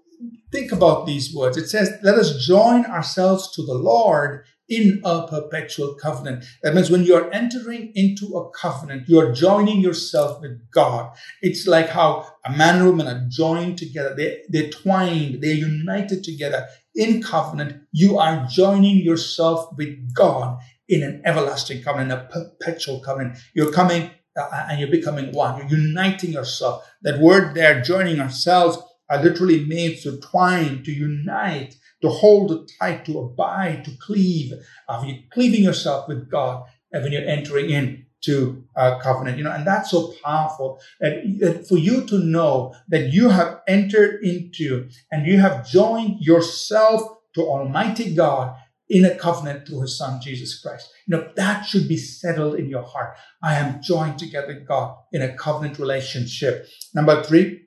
think 0.52 0.72
about 0.72 1.06
these 1.06 1.34
words. 1.34 1.56
It 1.56 1.68
says, 1.68 1.92
let 2.02 2.14
us 2.14 2.44
join 2.46 2.84
ourselves 2.86 3.50
to 3.52 3.62
the 3.64 3.74
Lord 3.74 4.44
in 4.68 5.02
a 5.04 5.26
perpetual 5.28 5.94
covenant. 5.94 6.44
That 6.62 6.74
means 6.74 6.90
when 6.90 7.02
you're 7.02 7.30
entering 7.34 7.92
into 7.94 8.36
a 8.36 8.50
covenant, 8.50 9.08
you're 9.08 9.32
joining 9.32 9.80
yourself 9.80 10.40
with 10.40 10.58
God. 10.70 11.14
It's 11.42 11.66
like 11.66 11.90
how 11.90 12.26
a 12.46 12.50
man 12.50 12.76
and 12.76 12.86
woman 12.86 13.06
are 13.06 13.26
joined 13.28 13.76
together. 13.76 14.14
They, 14.16 14.42
they're 14.48 14.70
twined, 14.70 15.42
they're 15.42 15.52
united 15.52 16.24
together 16.24 16.66
in 16.94 17.22
covenant. 17.22 17.82
You 17.92 18.18
are 18.18 18.46
joining 18.48 18.98
yourself 18.98 19.68
with 19.76 20.14
God 20.14 20.58
in 20.88 21.02
an 21.02 21.20
everlasting 21.26 21.82
covenant, 21.82 22.12
a 22.12 22.28
perpetual 22.32 23.00
covenant. 23.00 23.38
You're 23.54 23.72
coming 23.72 24.10
Uh, 24.36 24.66
and 24.70 24.80
you're 24.80 24.90
becoming 24.90 25.32
one. 25.32 25.56
You're 25.58 25.78
uniting 25.78 26.32
yourself. 26.32 26.90
That 27.02 27.20
word 27.20 27.54
there, 27.54 27.80
joining 27.80 28.20
ourselves, 28.20 28.78
are 29.10 29.22
literally 29.22 29.64
means 29.64 30.02
to 30.02 30.18
twine, 30.20 30.82
to 30.84 30.92
unite, 30.92 31.76
to 32.02 32.08
hold 32.08 32.70
tight, 32.80 33.04
to 33.06 33.18
abide, 33.20 33.84
to 33.84 33.92
cleave. 33.98 34.52
Uh, 34.88 35.04
you're 35.06 35.18
cleaving 35.32 35.62
yourself 35.62 36.08
with 36.08 36.30
God 36.30 36.64
uh, 36.94 37.00
when 37.00 37.12
you're 37.12 37.28
entering 37.28 37.70
in 37.70 38.06
to 38.22 38.64
a 38.76 38.80
uh, 38.80 39.00
covenant, 39.00 39.36
you 39.36 39.44
know, 39.44 39.52
and 39.52 39.66
that's 39.66 39.90
so 39.90 40.14
powerful 40.24 40.80
that, 41.00 41.22
that 41.40 41.68
for 41.68 41.76
you 41.76 42.04
to 42.06 42.18
know 42.18 42.74
that 42.88 43.12
you 43.12 43.28
have 43.28 43.60
entered 43.68 44.24
into 44.24 44.88
and 45.12 45.26
you 45.26 45.38
have 45.38 45.68
joined 45.68 46.20
yourself 46.20 47.02
to 47.34 47.42
Almighty 47.42 48.14
God 48.14 48.56
in 48.88 49.04
a 49.04 49.14
covenant 49.14 49.66
through 49.66 49.82
his 49.82 49.96
son, 49.96 50.20
Jesus 50.20 50.60
Christ. 50.60 50.90
You 51.06 51.16
know, 51.16 51.32
that 51.36 51.62
should 51.62 51.88
be 51.88 51.96
settled 51.96 52.56
in 52.56 52.68
your 52.68 52.82
heart. 52.82 53.16
I 53.42 53.54
am 53.54 53.82
joined 53.82 54.18
together 54.18 54.64
God 54.66 54.96
in 55.12 55.22
a 55.22 55.34
covenant 55.36 55.78
relationship. 55.78 56.66
Number 56.94 57.22
three, 57.22 57.62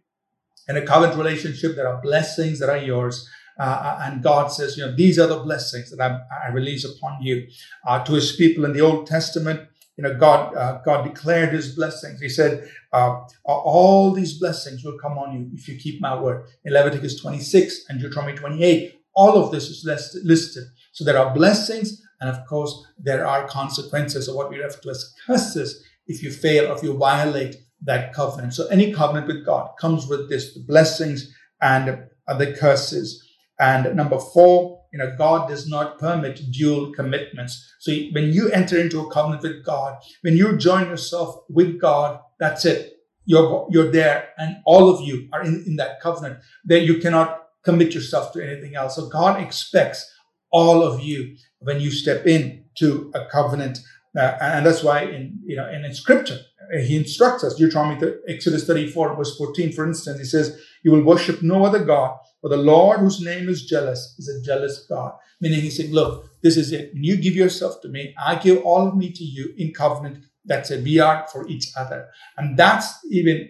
in 0.67 0.77
a 0.77 0.85
covenant 0.85 1.17
relationship, 1.17 1.75
there 1.75 1.87
are 1.87 2.01
blessings 2.01 2.59
that 2.59 2.69
are 2.69 2.77
yours. 2.77 3.27
Uh, 3.59 3.63
uh, 3.63 3.99
and 4.03 4.21
God 4.21 4.51
says, 4.51 4.77
you 4.77 4.85
know, 4.85 4.95
these 4.95 5.17
are 5.17 5.27
the 5.27 5.39
blessings 5.39 5.89
that 5.89 5.99
I, 5.99 6.19
I 6.47 6.51
release 6.51 6.85
upon 6.85 7.21
you. 7.21 7.47
Uh, 7.87 8.03
to 8.03 8.13
his 8.13 8.35
people 8.35 8.65
in 8.65 8.73
the 8.73 8.81
Old 8.81 9.07
Testament, 9.07 9.67
you 9.97 10.03
know, 10.03 10.15
God, 10.15 10.55
uh, 10.55 10.79
God 10.85 11.03
declared 11.03 11.53
his 11.53 11.75
blessings. 11.75 12.21
He 12.21 12.29
said, 12.29 12.69
uh, 12.93 13.21
all 13.43 14.11
these 14.11 14.37
blessings 14.37 14.83
will 14.83 14.99
come 14.99 15.17
on 15.17 15.33
you 15.33 15.49
if 15.53 15.67
you 15.67 15.75
keep 15.79 15.99
my 15.99 16.19
word. 16.19 16.45
In 16.65 16.73
Leviticus 16.73 17.19
26 17.19 17.85
and 17.89 17.99
Deuteronomy 17.99 18.37
28, 18.37 19.01
all 19.15 19.43
of 19.43 19.51
this 19.51 19.69
is 19.69 19.83
listed. 20.23 20.65
So 20.97 21.03
there 21.03 21.19
are 21.19 21.31
blessings, 21.31 22.01
and 22.19 22.27
of 22.27 22.43
course, 22.47 22.73
there 22.97 23.23
are 23.23 23.47
consequences, 23.47 24.27
or 24.27 24.35
what 24.35 24.49
we 24.49 24.57
refer 24.57 24.79
to 24.79 24.89
as 24.89 25.13
curses, 25.27 25.83
if 26.07 26.23
you 26.23 26.31
fail 26.31 26.75
if 26.75 26.81
you 26.81 26.97
violate 26.97 27.57
that 27.83 28.13
covenant. 28.13 28.55
So 28.55 28.65
any 28.69 28.91
covenant 28.91 29.27
with 29.27 29.45
God 29.45 29.69
comes 29.79 30.07
with 30.07 30.27
this, 30.27 30.55
the 30.55 30.61
blessings 30.61 31.31
and 31.61 32.07
the 32.27 32.55
curses. 32.59 33.23
And 33.59 33.95
number 33.95 34.17
four, 34.17 34.85
you 34.91 34.97
know, 34.97 35.13
God 35.15 35.47
does 35.47 35.67
not 35.69 35.99
permit 35.99 36.41
dual 36.51 36.93
commitments. 36.93 37.75
So 37.79 37.93
when 38.13 38.33
you 38.33 38.49
enter 38.49 38.79
into 38.79 39.01
a 39.01 39.11
covenant 39.11 39.43
with 39.43 39.63
God, 39.63 39.99
when 40.21 40.35
you 40.35 40.57
join 40.57 40.87
yourself 40.87 41.43
with 41.47 41.79
God, 41.79 42.19
that's 42.39 42.65
it. 42.65 42.93
You're, 43.25 43.67
you're 43.69 43.91
there 43.91 44.29
and 44.39 44.57
all 44.65 44.89
of 44.89 45.01
you 45.01 45.29
are 45.31 45.43
in, 45.43 45.63
in 45.67 45.75
that 45.75 46.01
covenant 46.01 46.39
Then 46.65 46.85
you 46.85 46.97
cannot 46.97 47.43
commit 47.63 47.93
yourself 47.93 48.33
to 48.33 48.41
anything 48.41 48.75
else. 48.75 48.95
So 48.95 49.09
God 49.09 49.39
expects 49.43 50.09
all 50.57 50.81
of 50.81 51.01
you 51.01 51.35
when 51.59 51.79
you 51.79 51.91
step 51.91 52.25
in 52.25 52.65
to 52.79 53.11
a 53.13 53.25
covenant. 53.25 53.77
Uh, 54.17 54.33
and 54.41 54.65
that's 54.65 54.83
why 54.83 55.01
in, 55.01 55.39
you 55.45 55.55
know, 55.55 55.69
in, 55.69 55.85
in 55.85 55.93
scripture, 55.93 56.39
he 56.81 56.97
instructs 56.97 57.43
us, 57.43 57.55
Deuteronomy, 57.55 58.13
Exodus 58.27 58.65
34, 58.65 59.15
verse 59.15 59.37
14, 59.37 59.71
for 59.71 59.85
instance, 59.85 60.17
he 60.19 60.25
says, 60.25 60.59
you 60.83 60.91
will 60.91 61.03
worship 61.03 61.41
no 61.41 61.63
other 61.63 61.83
God, 61.83 62.17
for 62.41 62.49
the 62.49 62.57
Lord 62.57 62.99
whose 62.99 63.21
name 63.21 63.47
is 63.47 63.65
jealous 63.65 64.15
is 64.17 64.27
a 64.27 64.45
jealous 64.45 64.85
God. 64.89 65.13
Meaning 65.39 65.61
he's 65.61 65.77
said, 65.77 65.91
look, 65.91 66.25
this 66.41 66.57
is 66.57 66.71
it. 66.71 66.93
When 66.93 67.03
you 67.03 67.15
give 67.17 67.35
yourself 67.35 67.79
to 67.81 67.87
me, 67.89 68.15
I 68.17 68.35
give 68.35 68.63
all 68.63 68.87
of 68.87 68.97
me 68.97 69.11
to 69.11 69.23
you 69.23 69.53
in 69.57 69.73
covenant. 69.73 70.25
That's 70.45 70.71
it. 70.71 70.83
We 70.83 70.99
are 70.99 71.27
for 71.31 71.47
each 71.47 71.67
other. 71.77 72.09
And 72.37 72.57
that's 72.57 72.87
even 73.11 73.49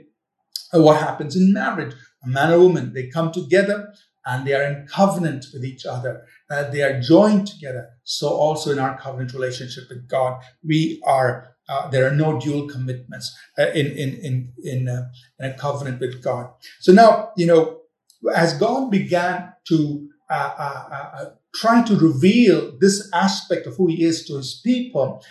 what 0.74 0.98
happens 0.98 1.36
in 1.36 1.54
marriage. 1.54 1.96
a 2.24 2.28
man 2.28 2.52
or 2.52 2.60
woman, 2.60 2.94
they 2.94 3.08
come 3.08 3.32
together 3.32 3.94
and 4.27 4.46
they 4.46 4.53
are 4.53 4.63
in 4.63 4.86
covenant 4.88 5.46
with 5.53 5.63
each 5.63 5.86
other. 5.86 6.25
Uh, 6.51 6.69
they 6.69 6.81
are 6.81 7.00
joined 7.00 7.48
together. 7.48 7.89
So 8.03 8.27
also 8.27 8.72
in 8.72 8.79
our 8.79 9.00
covenant 9.00 9.34
relationship 9.34 9.86
with 9.89 10.07
God, 10.07 10.43
we 10.63 11.01
are. 11.05 11.53
Uh, 11.69 11.89
there 11.89 12.07
are 12.07 12.15
no 12.15 12.39
dual 12.39 12.65
commitments 12.65 13.36
uh, 13.60 13.67
in 13.74 13.88
in 13.88 14.13
in 14.27 14.53
in, 14.63 14.88
uh, 14.88 15.03
in, 15.39 15.51
a 15.51 15.57
covenant 15.57 16.00
with 16.00 16.24
God. 16.24 16.50
So 16.79 16.93
now 16.93 17.31
you 17.36 17.46
know, 17.46 17.81
as 18.34 18.53
God 18.57 18.89
began 18.89 19.51
to 19.67 20.07
uh, 20.29 20.53
uh, 20.57 21.25
try 21.53 21.84
to 21.84 21.98
reveal 21.98 22.77
this 22.79 23.10
aspect 23.13 23.67
of 23.67 23.75
who 23.75 23.88
He 23.88 24.05
is 24.05 24.25
to 24.27 24.38
His 24.38 24.62
people, 24.63 25.22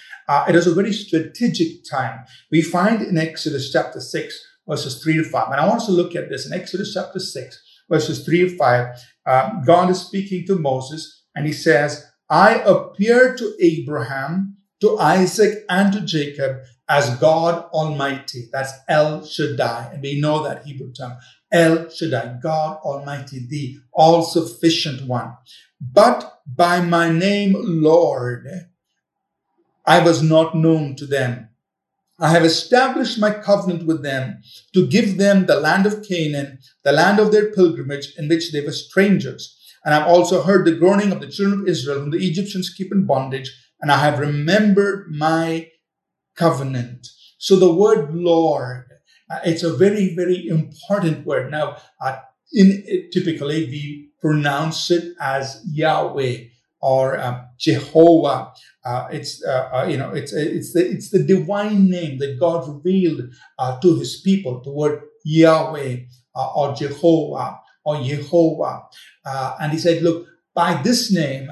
it 0.47 0.55
was 0.55 0.67
a 0.67 0.75
very 0.75 0.93
strategic 0.93 1.89
time. 1.91 2.21
We 2.53 2.61
find 2.61 3.01
in 3.01 3.17
Exodus 3.17 3.73
chapter 3.73 4.01
six, 4.01 4.39
verses 4.69 5.03
three 5.03 5.17
to 5.17 5.25
five, 5.25 5.51
and 5.51 5.59
I 5.59 5.67
want 5.67 5.81
us 5.81 5.87
to 5.87 5.93
look 5.93 6.15
at 6.15 6.29
this 6.29 6.45
in 6.45 6.53
Exodus 6.53 6.93
chapter 6.93 7.19
six 7.19 7.63
verses 7.89 8.25
3 8.25 8.51
to 8.51 8.57
5, 8.57 8.97
uh, 9.27 9.61
God 9.65 9.91
is 9.91 10.01
speaking 10.01 10.47
to 10.47 10.59
Moses 10.59 11.25
and 11.35 11.47
he 11.47 11.53
says, 11.53 12.07
I 12.29 12.55
appeared 12.61 13.39
to 13.39 13.55
Abraham, 13.61 14.57
to 14.81 14.99
Isaac, 14.99 15.65
and 15.69 15.93
to 15.93 16.01
Jacob 16.01 16.59
as 16.89 17.17
God 17.19 17.65
Almighty. 17.73 18.49
That's 18.53 18.73
El 18.89 19.25
Shaddai. 19.25 19.91
And 19.93 20.03
we 20.03 20.21
know 20.21 20.43
that 20.43 20.65
Hebrew 20.65 20.93
term. 20.93 21.17
El 21.53 21.89
Shaddai, 21.89 22.39
God 22.43 22.79
Almighty, 22.79 23.47
the 23.49 23.77
all 23.93 24.23
sufficient 24.23 25.07
one. 25.07 25.37
But 25.81 26.41
by 26.47 26.81
my 26.81 27.11
name, 27.11 27.55
Lord, 27.59 28.49
I 29.85 30.01
was 30.01 30.23
not 30.23 30.57
known 30.57 30.97
to 30.97 31.07
them. 31.07 31.51
I 32.19 32.31
have 32.31 32.45
established 32.45 33.19
my 33.19 33.31
covenant 33.31 33.87
with 33.87 34.03
them 34.03 34.43
to 34.75 34.87
give 34.87 35.19
them 35.19 35.47
the 35.47 35.61
land 35.61 35.85
of 35.85 36.03
Canaan, 36.03 36.61
the 36.83 36.93
land 36.93 37.19
of 37.19 37.31
their 37.31 37.53
pilgrimage 37.53 38.15
in 38.17 38.29
which 38.29 38.53
they 38.53 38.63
were 38.63 38.73
strangers. 38.73 39.55
And 39.85 39.95
I've 39.95 40.07
also 40.07 40.43
heard 40.43 40.65
the 40.65 40.75
groaning 40.75 41.13
of 41.13 41.21
the 41.21 41.29
children 41.29 41.61
of 41.61 41.69
Israel, 41.69 42.01
whom 42.01 42.11
the 42.11 42.27
Egyptians 42.27 42.73
keep 42.75 42.91
in 42.91 43.07
bondage, 43.07 43.55
and 43.81 43.93
I 43.93 43.99
have 43.99 44.19
remembered 44.19 45.09
my 45.11 45.71
covenant. 46.37 47.07
So 47.39 47.57
the 47.57 47.73
word 47.73 48.15
Lord, 48.15 48.87
uh, 49.31 49.41
it's 49.45 49.63
a 49.63 49.77
very, 49.77 50.15
very 50.15 50.49
important 50.49 51.27
word. 51.27 51.51
Now, 51.51 51.77
uh, 52.01 52.19
in 52.53 53.09
typically 53.13 53.67
we 53.67 54.11
pronounce 54.21 54.91
it 54.91 55.15
as 55.21 55.63
Yahweh 55.71 56.45
or 56.81 57.19
um, 57.19 57.47
Jehovah. 57.59 58.53
Uh, 58.85 59.09
it's 59.11 59.45
uh, 59.45 59.71
uh, 59.73 59.87
you 59.89 59.97
know 59.97 60.11
it's 60.11 60.33
it's 60.33 60.73
the 60.73 60.89
it's 60.89 61.11
the 61.11 61.23
divine 61.23 61.89
name 61.89 62.19
that 62.19 62.39
God 62.39 62.69
revealed 62.69 63.23
uh, 63.59 63.81
to 63.81 63.99
His 63.99 64.21
people. 64.21 64.63
The 64.63 64.73
word 64.73 65.03
Yahweh 65.25 65.97
uh, 66.35 66.53
or 66.55 66.75
Jehovah 66.75 67.59
or 67.85 68.03
Jehovah, 68.03 68.83
uh, 69.25 69.57
and 69.61 69.73
He 69.73 69.79
said, 69.79 70.03
"Look, 70.03 70.27
by 70.55 70.81
this 70.83 71.13
name." 71.13 71.51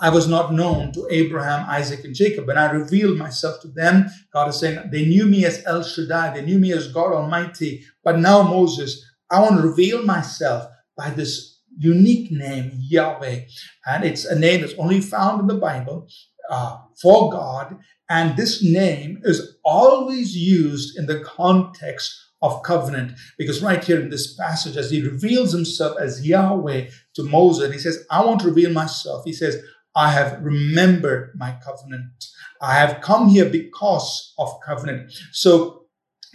I 0.00 0.10
was 0.10 0.26
not 0.26 0.52
known 0.52 0.90
to 0.94 1.06
Abraham, 1.12 1.64
Isaac, 1.68 2.04
and 2.04 2.12
Jacob, 2.12 2.48
and 2.48 2.58
I 2.58 2.72
revealed 2.72 3.18
myself 3.18 3.60
to 3.60 3.68
them. 3.68 4.06
God 4.32 4.48
is 4.48 4.58
saying 4.58 4.90
they 4.90 5.06
knew 5.06 5.26
me 5.26 5.44
as 5.44 5.62
El 5.64 5.84
Shaddai, 5.84 6.34
they 6.34 6.44
knew 6.44 6.58
me 6.58 6.72
as 6.72 6.90
God 6.92 7.12
Almighty. 7.12 7.84
But 8.02 8.18
now, 8.18 8.42
Moses, 8.42 9.00
I 9.30 9.40
want 9.40 9.60
to 9.60 9.68
reveal 9.68 10.02
myself 10.02 10.66
by 10.96 11.10
this 11.10 11.55
unique 11.76 12.30
name, 12.30 12.72
Yahweh. 12.74 13.42
And 13.86 14.04
it's 14.04 14.24
a 14.24 14.38
name 14.38 14.60
that's 14.60 14.74
only 14.78 15.00
found 15.00 15.40
in 15.40 15.46
the 15.46 15.54
Bible 15.54 16.08
uh, 16.50 16.78
for 17.00 17.30
God. 17.30 17.78
And 18.08 18.36
this 18.36 18.62
name 18.62 19.20
is 19.24 19.56
always 19.64 20.36
used 20.36 20.96
in 20.98 21.06
the 21.06 21.20
context 21.20 22.14
of 22.42 22.62
covenant. 22.62 23.12
Because 23.38 23.62
right 23.62 23.82
here 23.82 24.00
in 24.00 24.10
this 24.10 24.36
passage, 24.36 24.76
as 24.76 24.90
he 24.90 25.02
reveals 25.02 25.52
himself 25.52 25.98
as 26.00 26.26
Yahweh 26.26 26.88
to 27.14 27.22
Moses, 27.22 27.72
he 27.72 27.78
says, 27.78 28.04
I 28.10 28.24
want 28.24 28.40
to 28.40 28.48
reveal 28.48 28.72
myself. 28.72 29.24
He 29.24 29.32
says, 29.32 29.62
I 29.94 30.12
have 30.12 30.40
remembered 30.42 31.32
my 31.36 31.56
covenant. 31.64 32.12
I 32.60 32.74
have 32.74 33.00
come 33.00 33.28
here 33.28 33.48
because 33.48 34.34
of 34.38 34.60
covenant. 34.64 35.12
So 35.32 35.86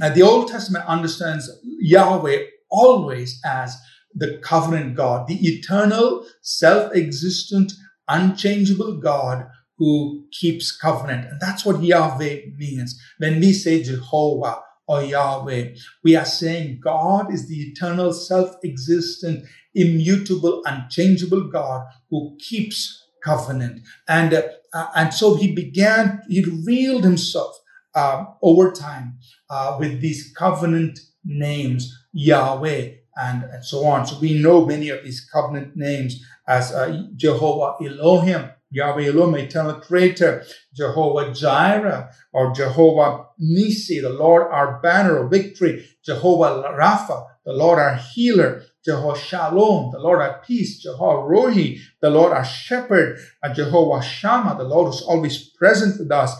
uh, 0.02 0.10
the 0.10 0.24
Old 0.24 0.48
Testament 0.48 0.86
understands 0.88 1.50
Yahweh 1.63 2.46
always 2.72 3.39
as 3.46 3.78
the 4.15 4.39
covenant 4.43 4.95
God, 4.95 5.28
the 5.28 5.39
eternal, 5.47 6.26
self 6.41 6.93
existent, 6.95 7.74
unchangeable 8.08 8.97
God 8.97 9.47
who 9.78 10.26
keeps 10.32 10.76
covenant. 10.76 11.28
And 11.30 11.39
that's 11.39 11.65
what 11.65 11.82
Yahweh 11.82 12.41
means. 12.58 13.00
When 13.17 13.39
we 13.39 13.54
say 13.54 13.82
Jehovah 13.82 14.60
or 14.88 15.02
Yahweh, 15.04 15.76
we 16.04 16.15
are 16.15 16.26
saying 16.26 16.82
God 16.84 17.34
is 17.34 17.47
the 17.47 17.56
eternal, 17.56 18.13
self 18.13 18.56
existent, 18.63 19.45
immutable, 19.74 20.62
unchangeable 20.65 21.50
God 21.50 21.88
who 22.10 22.38
keeps 22.39 23.08
covenant. 23.24 23.82
And, 24.08 24.34
uh, 24.74 24.88
and 24.95 25.13
so 25.13 25.36
he 25.36 25.54
began, 25.54 26.21
he 26.30 26.43
revealed 26.43 27.04
himself 27.04 27.58
uh, 27.95 28.26
over 28.41 28.71
time 28.71 29.17
uh, 29.50 29.78
with 29.80 30.02
these 30.02 30.34
covenant 30.38 31.00
names, 31.24 31.91
Yahweh, 32.13 32.93
and, 33.15 33.43
and 33.43 33.63
so 33.63 33.86
on. 33.86 34.06
So 34.06 34.19
we 34.19 34.41
know 34.41 34.65
many 34.65 34.89
of 34.89 35.04
these 35.04 35.28
covenant 35.32 35.76
names 35.76 36.24
as 36.47 36.71
uh, 36.71 37.04
Jehovah 37.15 37.84
Elohim, 37.84 38.50
Yahweh 38.71 39.08
Elohim, 39.08 39.36
eternal 39.36 39.76
creator, 39.82 40.43
Jehovah 40.74 41.34
Jireh, 41.34 42.10
or 42.32 42.54
Jehovah 42.54 43.26
Nisi, 43.38 44.00
the 44.00 44.10
Lord 44.10 44.47
our 44.52 44.80
banner 44.80 45.24
of 45.24 45.32
victory, 45.32 45.86
Jehovah 46.04 46.63
Rapha, 46.78 47.28
the 47.45 47.54
Lord 47.54 47.80
our 47.80 47.95
healer, 47.95 48.63
Jehovah 48.84 49.19
Shalom, 49.19 49.91
the 49.91 50.00
Lord 50.00 50.21
our 50.21 50.41
peace, 50.45 50.80
Jehovah 50.80 51.28
Rohi, 51.28 51.80
the 52.02 52.10
Lord 52.10 52.34
our 52.34 52.45
shepherd, 52.45 53.19
Jehovah 53.54 54.04
Shammah, 54.04 54.58
the 54.58 54.63
Lord 54.63 54.88
who's 54.88 55.02
always 55.02 55.50
present 55.50 56.00
with 56.00 56.12
us, 56.12 56.36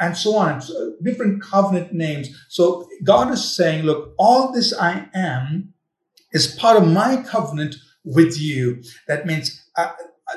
and 0.00 0.16
so 0.16 0.36
on. 0.36 0.60
So 0.60 0.94
different 1.02 1.42
covenant 1.42 1.92
names. 1.92 2.28
So 2.48 2.88
God 3.04 3.32
is 3.32 3.56
saying, 3.56 3.84
look, 3.84 4.14
all 4.18 4.52
this 4.52 4.72
I 4.74 5.08
am 5.14 5.74
is 6.36 6.54
part 6.54 6.76
of 6.76 6.86
my 6.86 7.22
covenant 7.22 7.76
with 8.04 8.38
you. 8.38 8.82
That 9.08 9.26
means 9.26 9.64
uh, 9.76 9.92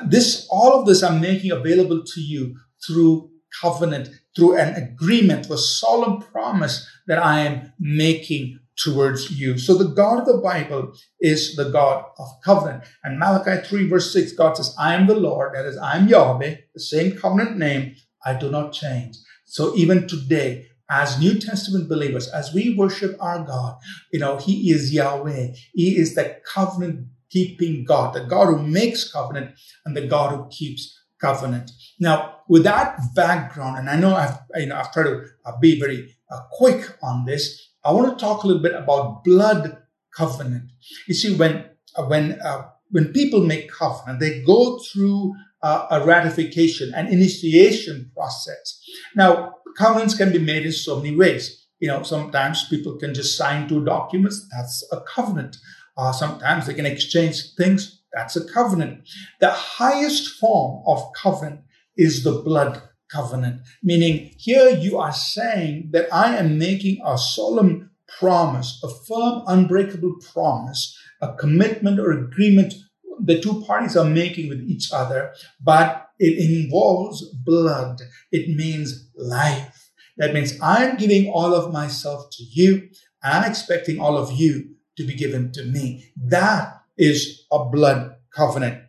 this, 0.06 0.46
all 0.50 0.80
of 0.80 0.86
this 0.86 1.02
I'm 1.02 1.20
making 1.20 1.52
available 1.52 2.02
to 2.04 2.20
you 2.20 2.56
through 2.84 3.30
covenant, 3.60 4.08
through 4.34 4.56
an 4.56 4.74
agreement, 4.74 5.50
a 5.50 5.58
solemn 5.58 6.22
promise 6.22 6.88
that 7.06 7.18
I 7.18 7.40
am 7.40 7.72
making 7.78 8.58
towards 8.76 9.30
you. 9.30 9.58
So 9.58 9.74
the 9.74 9.92
God 9.94 10.20
of 10.20 10.26
the 10.26 10.38
Bible 10.38 10.94
is 11.20 11.54
the 11.56 11.68
God 11.68 12.06
of 12.18 12.28
covenant. 12.42 12.84
And 13.04 13.18
Malachi 13.18 13.66
3 13.66 13.88
verse 13.88 14.10
6, 14.12 14.32
God 14.32 14.56
says, 14.56 14.74
I 14.78 14.94
am 14.94 15.06
the 15.06 15.14
Lord, 15.14 15.54
that 15.54 15.66
is, 15.66 15.76
I 15.76 15.98
am 15.98 16.08
Yahweh, 16.08 16.54
the 16.72 16.80
same 16.80 17.16
covenant 17.16 17.58
name, 17.58 17.94
I 18.24 18.34
do 18.34 18.50
not 18.50 18.72
change. 18.72 19.16
So 19.44 19.76
even 19.76 20.08
today, 20.08 20.69
as 20.90 21.20
New 21.20 21.38
Testament 21.38 21.88
believers, 21.88 22.28
as 22.28 22.52
we 22.52 22.74
worship 22.74 23.16
our 23.20 23.44
God, 23.44 23.78
you 24.12 24.18
know, 24.18 24.36
He 24.36 24.70
is 24.70 24.92
Yahweh. 24.92 25.54
He 25.72 25.96
is 25.96 26.14
the 26.14 26.40
covenant 26.44 27.06
keeping 27.30 27.84
God, 27.84 28.12
the 28.12 28.24
God 28.24 28.46
who 28.46 28.62
makes 28.62 29.10
covenant 29.10 29.52
and 29.86 29.96
the 29.96 30.06
God 30.06 30.34
who 30.34 30.48
keeps 30.48 30.98
covenant. 31.20 31.70
Now, 32.00 32.40
with 32.48 32.64
that 32.64 32.98
background, 33.14 33.78
and 33.78 33.88
I 33.88 33.96
know 33.96 34.14
I've, 34.14 34.38
you 34.56 34.66
know, 34.66 34.76
I've 34.76 34.92
tried 34.92 35.04
to 35.04 35.22
uh, 35.46 35.56
be 35.60 35.78
very 35.78 36.16
uh, 36.30 36.40
quick 36.50 36.96
on 37.02 37.24
this, 37.24 37.68
I 37.84 37.92
want 37.92 38.18
to 38.18 38.22
talk 38.22 38.42
a 38.42 38.46
little 38.46 38.62
bit 38.62 38.74
about 38.74 39.24
blood 39.24 39.78
covenant. 40.14 40.70
You 41.06 41.14
see, 41.14 41.36
when, 41.36 41.66
uh, 41.96 42.04
when, 42.04 42.40
uh, 42.40 42.68
when 42.90 43.12
people 43.12 43.46
make 43.46 43.70
covenant, 43.70 44.18
they 44.18 44.42
go 44.42 44.78
through 44.78 45.34
uh, 45.62 45.86
a 45.90 46.04
ratification, 46.04 46.92
an 46.94 47.06
initiation 47.06 48.10
process. 48.14 48.82
Now, 49.14 49.54
covenants 49.80 50.14
can 50.14 50.30
be 50.30 50.38
made 50.38 50.66
in 50.66 50.72
so 50.72 50.96
many 50.96 51.16
ways. 51.16 51.66
You 51.80 51.88
know, 51.88 52.02
sometimes 52.02 52.68
people 52.68 52.96
can 52.98 53.14
just 53.14 53.36
sign 53.36 53.66
two 53.66 53.82
documents. 53.84 54.46
That's 54.54 54.86
a 54.92 55.00
covenant. 55.00 55.56
Uh, 55.96 56.12
sometimes 56.12 56.66
they 56.66 56.74
can 56.74 56.84
exchange 56.84 57.54
things. 57.56 58.02
That's 58.12 58.36
a 58.36 58.44
covenant. 58.44 59.08
The 59.40 59.50
highest 59.50 60.38
form 60.38 60.82
of 60.86 61.12
covenant 61.14 61.62
is 61.96 62.22
the 62.22 62.42
blood 62.42 62.82
covenant, 63.10 63.62
meaning 63.82 64.34
here 64.36 64.68
you 64.68 64.98
are 64.98 65.12
saying 65.12 65.88
that 65.92 66.12
I 66.12 66.36
am 66.36 66.58
making 66.58 67.00
a 67.04 67.16
solemn 67.18 67.90
promise, 68.18 68.80
a 68.84 68.88
firm, 68.88 69.42
unbreakable 69.46 70.16
promise, 70.32 70.96
a 71.20 71.34
commitment 71.34 71.98
or 71.98 72.12
agreement 72.12 72.74
the 73.22 73.40
two 73.40 73.62
parties 73.62 73.96
are 73.96 74.08
making 74.08 74.48
with 74.48 74.60
each 74.60 74.92
other, 74.92 75.34
but 75.60 76.09
it 76.20 76.64
involves 76.64 77.24
blood. 77.44 78.00
It 78.30 78.54
means 78.54 79.08
life. 79.16 79.90
That 80.18 80.34
means 80.34 80.60
I'm 80.60 80.96
giving 80.96 81.30
all 81.30 81.54
of 81.54 81.72
myself 81.72 82.28
to 82.32 82.44
you. 82.44 82.90
I'm 83.22 83.50
expecting 83.50 83.98
all 83.98 84.18
of 84.18 84.32
you 84.32 84.76
to 84.98 85.06
be 85.06 85.14
given 85.14 85.50
to 85.52 85.64
me. 85.64 86.12
That 86.16 86.82
is 86.98 87.46
a 87.50 87.64
blood 87.64 88.16
covenant. 88.34 88.82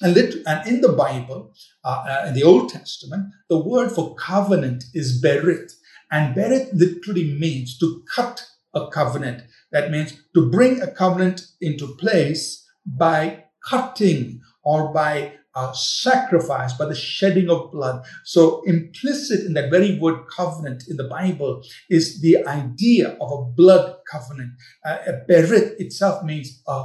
And, 0.00 0.16
in 0.16 0.80
the 0.80 0.94
Bible, 0.96 1.52
uh, 1.84 2.04
uh, 2.08 2.24
in 2.28 2.34
the 2.34 2.44
Old 2.44 2.68
Testament, 2.68 3.32
the 3.48 3.58
word 3.58 3.90
for 3.90 4.14
covenant 4.14 4.84
is 4.94 5.20
berit. 5.22 5.72
And 6.10 6.36
berit 6.36 6.68
literally 6.72 7.36
means 7.38 7.78
to 7.78 8.04
cut 8.14 8.46
a 8.74 8.88
covenant. 8.88 9.42
That 9.72 9.90
means 9.90 10.12
to 10.34 10.50
bring 10.50 10.80
a 10.80 10.90
covenant 10.90 11.46
into 11.60 11.96
place 11.96 12.64
by 12.86 13.44
cutting 13.68 14.40
or 14.62 14.92
by 14.92 15.32
uh, 15.58 15.72
sacrifice, 15.72 16.72
by 16.74 16.84
the 16.84 16.94
shedding 16.94 17.50
of 17.50 17.72
blood. 17.72 18.04
So, 18.24 18.62
implicit 18.62 19.44
in 19.44 19.54
that 19.54 19.70
very 19.72 19.98
word 19.98 20.20
covenant 20.28 20.84
in 20.88 20.96
the 20.96 21.08
Bible 21.08 21.64
is 21.90 22.20
the 22.20 22.46
idea 22.46 23.16
of 23.20 23.32
a 23.32 23.44
blood 23.44 23.96
covenant. 24.10 24.52
Uh, 24.86 24.98
a 25.06 25.12
berit 25.28 25.74
itself 25.80 26.22
means 26.22 26.62
a, 26.68 26.84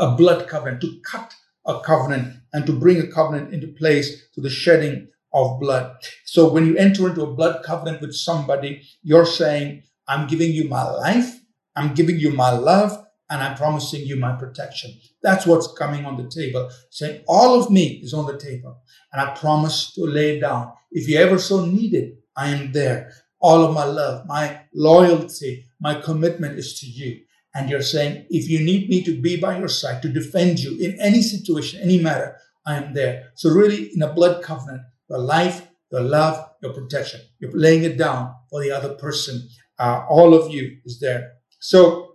a 0.00 0.16
blood 0.16 0.48
covenant, 0.48 0.80
to 0.80 1.00
cut 1.08 1.32
a 1.64 1.78
covenant 1.80 2.38
and 2.52 2.66
to 2.66 2.72
bring 2.72 2.98
a 3.00 3.06
covenant 3.06 3.54
into 3.54 3.68
place 3.68 4.26
through 4.34 4.42
the 4.42 4.50
shedding 4.50 5.06
of 5.32 5.60
blood. 5.60 5.96
So, 6.24 6.52
when 6.52 6.66
you 6.66 6.76
enter 6.76 7.08
into 7.08 7.22
a 7.22 7.34
blood 7.34 7.62
covenant 7.64 8.00
with 8.00 8.14
somebody, 8.14 8.82
you're 9.04 9.26
saying, 9.26 9.84
I'm 10.08 10.26
giving 10.26 10.50
you 10.50 10.68
my 10.68 10.82
life, 10.82 11.38
I'm 11.76 11.94
giving 11.94 12.18
you 12.18 12.32
my 12.32 12.50
love, 12.50 12.98
and 13.30 13.42
I'm 13.42 13.56
promising 13.56 14.06
you 14.06 14.16
my 14.16 14.34
protection. 14.36 14.94
That's 15.22 15.46
what's 15.46 15.72
coming 15.72 16.04
on 16.04 16.16
the 16.16 16.28
table. 16.28 16.70
Saying 16.90 17.22
all 17.28 17.60
of 17.60 17.70
me 17.70 18.00
is 18.02 18.14
on 18.14 18.26
the 18.26 18.38
table, 18.38 18.80
and 19.12 19.20
I 19.20 19.34
promise 19.34 19.92
to 19.94 20.04
lay 20.04 20.36
it 20.36 20.40
down. 20.40 20.72
If 20.90 21.08
you 21.08 21.18
ever 21.18 21.38
so 21.38 21.64
need 21.64 21.94
it, 21.94 22.18
I 22.36 22.48
am 22.48 22.72
there. 22.72 23.12
All 23.40 23.64
of 23.64 23.74
my 23.74 23.84
love, 23.84 24.26
my 24.26 24.60
loyalty, 24.74 25.66
my 25.80 26.00
commitment 26.00 26.58
is 26.58 26.80
to 26.80 26.86
you. 26.86 27.20
And 27.54 27.70
you're 27.70 27.82
saying, 27.82 28.26
if 28.30 28.48
you 28.48 28.60
need 28.60 28.88
me 28.88 29.02
to 29.04 29.20
be 29.20 29.36
by 29.36 29.58
your 29.58 29.68
side, 29.68 30.02
to 30.02 30.08
defend 30.08 30.60
you 30.60 30.78
in 30.78 31.00
any 31.00 31.22
situation, 31.22 31.80
any 31.80 32.00
matter, 32.00 32.36
I 32.66 32.76
am 32.76 32.94
there. 32.94 33.32
So 33.34 33.50
really, 33.50 33.90
in 33.94 34.02
a 34.02 34.12
blood 34.12 34.42
covenant, 34.42 34.82
your 35.08 35.18
life, 35.18 35.66
your 35.90 36.02
love, 36.02 36.50
your 36.62 36.72
protection, 36.72 37.20
you're 37.38 37.52
laying 37.52 37.84
it 37.84 37.96
down 37.96 38.34
for 38.50 38.62
the 38.62 38.70
other 38.70 38.94
person. 38.94 39.48
Uh, 39.78 40.04
all 40.08 40.34
of 40.34 40.52
you 40.52 40.78
is 40.84 41.00
there. 41.00 41.32
So 41.60 42.07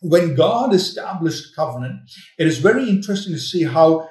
when 0.00 0.34
God 0.34 0.74
established 0.74 1.54
covenant, 1.54 2.10
it 2.38 2.46
is 2.46 2.58
very 2.58 2.88
interesting 2.88 3.32
to 3.32 3.38
see 3.38 3.64
how 3.64 4.08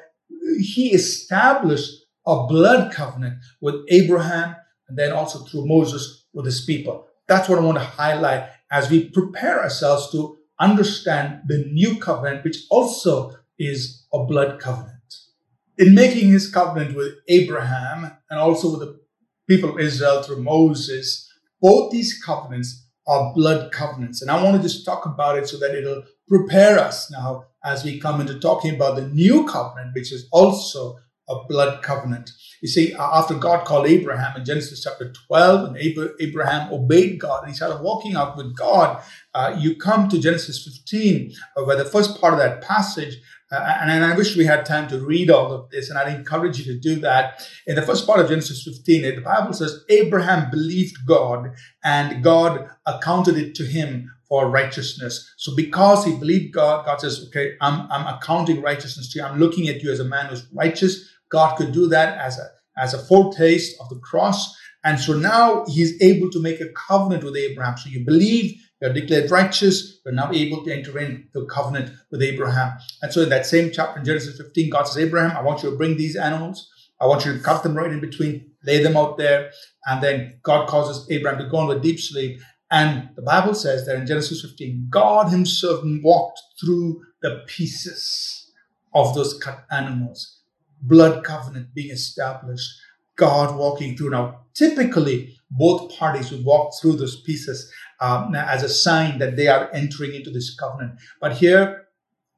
he 0.60 0.94
established 0.94 1.92
a 2.26 2.48
blood 2.48 2.92
covenant 2.92 3.40
with 3.62 3.76
Abraham 3.90 4.56
and 4.88 4.98
then 4.98 5.12
also 5.12 5.40
through 5.40 5.68
Moses 5.68 6.26
with 6.34 6.46
his 6.46 6.62
people. 6.62 7.08
That's 7.28 7.50
what 7.50 7.60
I 7.60 7.64
want 7.64 7.78
to 7.78 7.84
highlight 7.84 8.50
as 8.72 8.90
we 8.90 9.10
prepare 9.10 9.62
ourselves 9.62 10.12
to 10.12 10.38
understand 10.60 11.42
the 11.48 11.66
new 11.72 11.98
covenant, 11.98 12.44
which 12.44 12.58
also 12.70 13.36
is 13.60 14.06
a 14.14 14.24
blood 14.24 14.60
covenant. 14.60 14.92
In 15.78 15.94
making 15.94 16.30
his 16.30 16.50
covenant 16.50 16.96
with 16.96 17.14
Abraham 17.28 18.12
and 18.30 18.40
also 18.40 18.72
with 18.72 18.80
the 18.80 19.00
people 19.48 19.72
of 19.72 19.80
Israel 19.80 20.24
through 20.24 20.42
Moses, 20.42 21.30
both 21.62 21.92
these 21.92 22.22
covenants 22.24 22.85
are 23.08 23.34
blood 23.34 23.72
covenants. 23.72 24.22
And 24.22 24.32
I 24.32 24.42
want 24.44 24.58
to 24.58 24.64
just 24.64 24.86
talk 24.86 25.06
about 25.06 25.38
it 25.38 25.48
so 25.48 25.58
that 25.60 25.76
it'll 25.76 26.04
prepare 26.28 26.80
us 26.80 27.12
now 27.12 27.46
as 27.64 27.84
we 27.84 28.00
come 28.00 28.22
into 28.22 28.40
talking 28.40 28.76
about 28.76 28.96
the 28.96 29.08
new 29.08 29.46
covenant, 29.46 29.94
which 29.94 30.12
is 30.12 30.28
also 30.32 30.98
a 31.28 31.44
blood 31.48 31.82
covenant. 31.82 32.32
You 32.62 32.68
see, 32.68 32.94
after 32.94 33.34
God 33.34 33.66
called 33.66 33.88
Abraham 33.88 34.38
in 34.38 34.46
Genesis 34.46 34.84
chapter 34.84 35.12
12, 35.28 35.70
and 35.70 35.78
Abraham 36.20 36.72
obeyed 36.72 37.20
God 37.20 37.44
and 37.44 37.52
he 37.52 37.56
started 37.56 37.82
walking 37.82 38.16
out 38.16 38.38
with 38.38 38.56
God, 38.56 39.02
uh, 39.34 39.56
you 39.60 39.76
come 39.76 40.08
to 40.10 40.20
Genesis 40.20 40.64
15, 40.64 41.34
uh, 41.58 41.64
where 41.64 41.78
the 41.78 41.86
first 41.86 42.22
part 42.22 42.34
of 42.34 42.40
that 42.40 42.62
passage 42.62 43.18
uh, 43.56 43.78
and, 43.82 43.92
and, 43.92 44.06
I 44.06 44.16
wish 44.16 44.36
we 44.36 44.46
had 44.46 44.66
time 44.66 44.88
to 44.90 45.00
read 45.00 45.30
all 45.30 45.52
of 45.52 45.70
this, 45.70 45.90
and 45.90 45.98
I'd 45.98 46.14
encourage 46.14 46.60
you 46.60 46.66
to 46.74 46.80
do 46.80 47.00
that. 47.02 47.48
In 47.66 47.76
the 47.76 47.82
first 47.82 48.06
part 48.06 48.20
of 48.20 48.30
Genesis 48.30 48.64
15, 48.64 49.02
the 49.02 49.22
Bible 49.22 49.54
says 49.54 49.84
Abraham 49.90 50.52
believed 50.52 50.98
God, 51.06 51.54
and 51.84 52.24
God 52.24 52.70
accounted 52.86 53.38
it 53.38 53.56
to 53.56 53.64
him 53.64 54.12
for 54.28 54.50
righteousness. 54.50 55.34
So 55.38 55.56
because 55.56 56.06
he 56.06 56.18
believed 56.18 56.54
God, 56.54 56.86
God 56.86 57.00
says, 57.00 57.26
okay, 57.28 57.56
I'm, 57.62 57.90
I'm 57.92 58.08
accounting 58.16 58.62
righteousness 58.62 59.12
to 59.14 59.20
you. 59.20 59.26
I'm 59.26 59.40
looking 59.40 59.68
at 59.68 59.82
you 59.82 59.92
as 59.92 60.00
a 60.00 60.06
man 60.06 60.28
who's 60.28 60.48
righteous. 60.54 61.10
God 61.30 61.56
could 61.56 61.72
do 61.72 61.88
that 61.88 62.18
as 62.18 62.40
a, 62.40 62.48
as 62.78 62.94
a 62.94 63.06
foretaste 63.06 63.80
of 63.80 63.90
the 63.90 64.00
cross. 64.00 64.58
And 64.84 65.00
so 65.00 65.14
now 65.14 65.66
he's 65.68 66.02
able 66.02 66.30
to 66.32 66.42
make 66.42 66.62
a 66.62 66.70
covenant 66.70 67.24
with 67.24 67.36
Abraham. 67.36 67.78
So 67.78 67.90
you 67.90 68.06
believe 68.06 68.62
you're 68.82 68.94
declared 68.94 69.32
righteous. 69.32 70.00
You're 70.06 70.14
now 70.14 70.32
able 70.32 70.64
to 70.64 70.74
enter 70.74 70.98
into 71.00 71.40
a 71.40 71.46
covenant 71.46 71.92
with 72.12 72.22
Abraham. 72.22 72.78
And 73.02 73.12
so 73.12 73.22
in 73.22 73.30
that 73.30 73.46
same 73.46 73.72
chapter 73.72 74.00
in 74.00 74.06
Genesis 74.06 74.38
15, 74.38 74.70
God 74.70 74.84
says, 74.84 74.98
Abraham, 74.98 75.36
I 75.36 75.42
want 75.42 75.64
you 75.64 75.72
to 75.72 75.78
bring 75.78 75.98
these 75.98 76.16
animals. 76.16 76.70
I 77.00 77.08
want 77.08 77.26
you 77.26 77.34
to 77.34 77.40
cut 77.40 77.64
them 77.64 77.76
right 77.76 77.92
in 77.92 78.00
between, 78.00 78.52
lay 78.64 78.82
them 78.82 78.98
out 78.98 79.18
there. 79.18 79.52
And 79.86 80.02
then 80.02 80.40
God 80.44 80.68
causes 80.68 81.08
Abraham 81.10 81.40
to 81.40 81.50
go 81.50 81.62
into 81.62 81.78
a 81.78 81.80
deep 81.80 82.00
sleep. 82.00 82.40
And 82.72 83.10
the 83.16 83.22
Bible 83.22 83.54
says 83.54 83.86
that 83.86 83.96
in 83.96 84.08
Genesis 84.08 84.42
15, 84.42 84.88
God 84.90 85.30
himself 85.30 85.82
walked 85.84 86.42
through 86.60 87.02
the 87.22 87.44
pieces 87.48 88.52
of 88.94 89.14
those 89.14 89.38
cut 89.38 89.66
animals. 89.72 90.42
Blood 90.82 91.24
covenant 91.24 91.74
being 91.74 91.92
established. 91.92 92.70
God 93.16 93.58
walking 93.58 93.96
through. 93.96 94.10
Now, 94.10 94.46
typically, 94.54 95.38
both 95.58 95.98
parties 95.98 96.32
would 96.32 96.46
walk 96.46 96.74
through 96.80 96.94
those 96.94 97.22
pieces 97.22 97.72
um, 98.00 98.36
as 98.36 98.64
a 98.64 98.70
sign 98.70 99.20
that 99.20 99.36
they 99.36 99.48
are 99.48 99.70
entering 99.74 100.14
into 100.14 100.30
this 100.30 100.56
covenant. 100.56 101.00
But 101.22 101.34
here, 101.34 101.88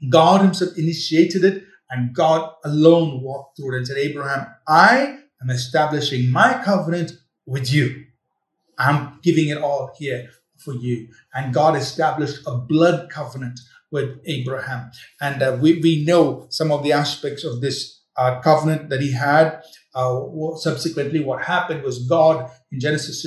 God 0.10 0.41
Himself 0.41 0.77
initiated 0.77 1.43
it, 1.43 1.63
and 1.89 2.13
God 2.13 2.51
alone 2.63 3.21
walked 3.21 3.58
through 3.58 3.75
it 3.75 3.77
and 3.77 3.88
said, 3.88 3.97
Abraham, 3.97 4.47
I 4.67 5.19
am 5.41 5.49
establishing 5.49 6.30
my 6.32 6.62
covenant 6.63 7.13
with 7.45 7.71
you. 7.71 8.06
I'm 8.77 9.19
giving 9.23 9.47
it 9.47 9.58
all 9.58 9.91
here 9.97 10.30
for 10.58 10.73
you. 10.73 11.10
And 11.34 11.53
God 11.53 11.75
established 11.75 12.41
a 12.45 12.58
blood 12.58 13.10
covenant 13.10 13.60
with 13.91 14.19
Abraham. 14.25 14.91
And 15.21 15.41
uh, 15.41 15.58
we, 15.60 15.80
we 15.80 16.03
know 16.03 16.47
some 16.49 16.71
of 16.71 16.84
the 16.84 16.91
aspects 16.91 17.43
of 17.43 17.62
this 17.62 17.96
uh, 18.17 18.39
covenant 18.41 18.89
that 18.89 19.01
he 19.01 19.12
had. 19.12 19.62
Uh, 19.93 20.21
subsequently, 20.58 21.19
what 21.19 21.43
happened 21.43 21.84
was 21.84 22.08
God 22.08 22.51
in 22.71 22.80
Genesis 22.80 23.25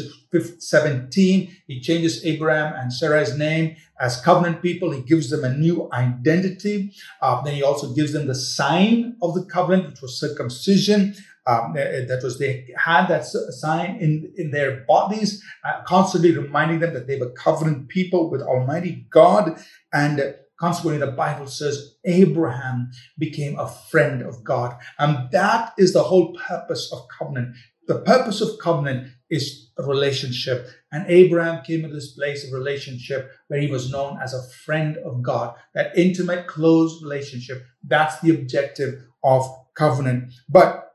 17, 0.58 1.56
he 1.66 1.80
changes 1.80 2.24
Abraham 2.24 2.74
and 2.74 2.92
Sarah's 2.92 3.36
name 3.36 3.76
as 4.00 4.20
covenant 4.20 4.62
people. 4.62 4.90
He 4.92 5.02
gives 5.02 5.30
them 5.30 5.44
a 5.44 5.56
new 5.56 5.88
identity. 5.92 6.92
Uh, 7.20 7.42
then 7.42 7.54
he 7.54 7.62
also 7.62 7.92
gives 7.92 8.12
them 8.12 8.26
the 8.26 8.34
sign 8.34 9.16
of 9.22 9.34
the 9.34 9.44
covenant, 9.44 9.90
which 9.90 10.02
was 10.02 10.20
circumcision. 10.20 11.14
Um, 11.46 11.72
that 11.74 12.20
was 12.22 12.38
they 12.38 12.68
had 12.76 13.06
that 13.06 13.24
sign 13.24 13.96
in 13.96 14.30
in 14.36 14.50
their 14.50 14.84
bodies, 14.86 15.42
uh, 15.64 15.82
constantly 15.84 16.36
reminding 16.36 16.80
them 16.80 16.92
that 16.94 17.06
they 17.06 17.18
were 17.18 17.30
covenant 17.30 17.88
people 17.88 18.30
with 18.30 18.42
Almighty 18.42 19.06
God. 19.10 19.58
And 19.92 20.34
Consequently, 20.60 21.04
the 21.04 21.12
Bible 21.12 21.46
says 21.46 21.94
Abraham 22.04 22.90
became 23.18 23.58
a 23.58 23.68
friend 23.68 24.20
of 24.20 24.44
God. 24.44 24.76
And 24.98 25.30
that 25.30 25.72
is 25.78 25.94
the 25.94 26.02
whole 26.02 26.34
purpose 26.34 26.92
of 26.92 27.06
covenant. 27.18 27.56
The 27.86 28.00
purpose 28.00 28.42
of 28.42 28.58
covenant 28.58 29.08
is 29.30 29.70
a 29.78 29.82
relationship. 29.82 30.68
And 30.92 31.06
Abraham 31.08 31.64
came 31.64 31.82
into 31.82 31.94
this 31.94 32.12
place 32.12 32.46
of 32.46 32.52
relationship 32.52 33.30
where 33.48 33.60
he 33.60 33.68
was 33.68 33.90
known 33.90 34.18
as 34.22 34.34
a 34.34 34.48
friend 34.64 34.98
of 34.98 35.22
God. 35.22 35.54
That 35.74 35.96
intimate, 35.96 36.46
close 36.46 37.02
relationship. 37.02 37.64
That's 37.82 38.20
the 38.20 38.34
objective 38.34 39.02
of 39.24 39.48
covenant. 39.74 40.34
But 40.46 40.92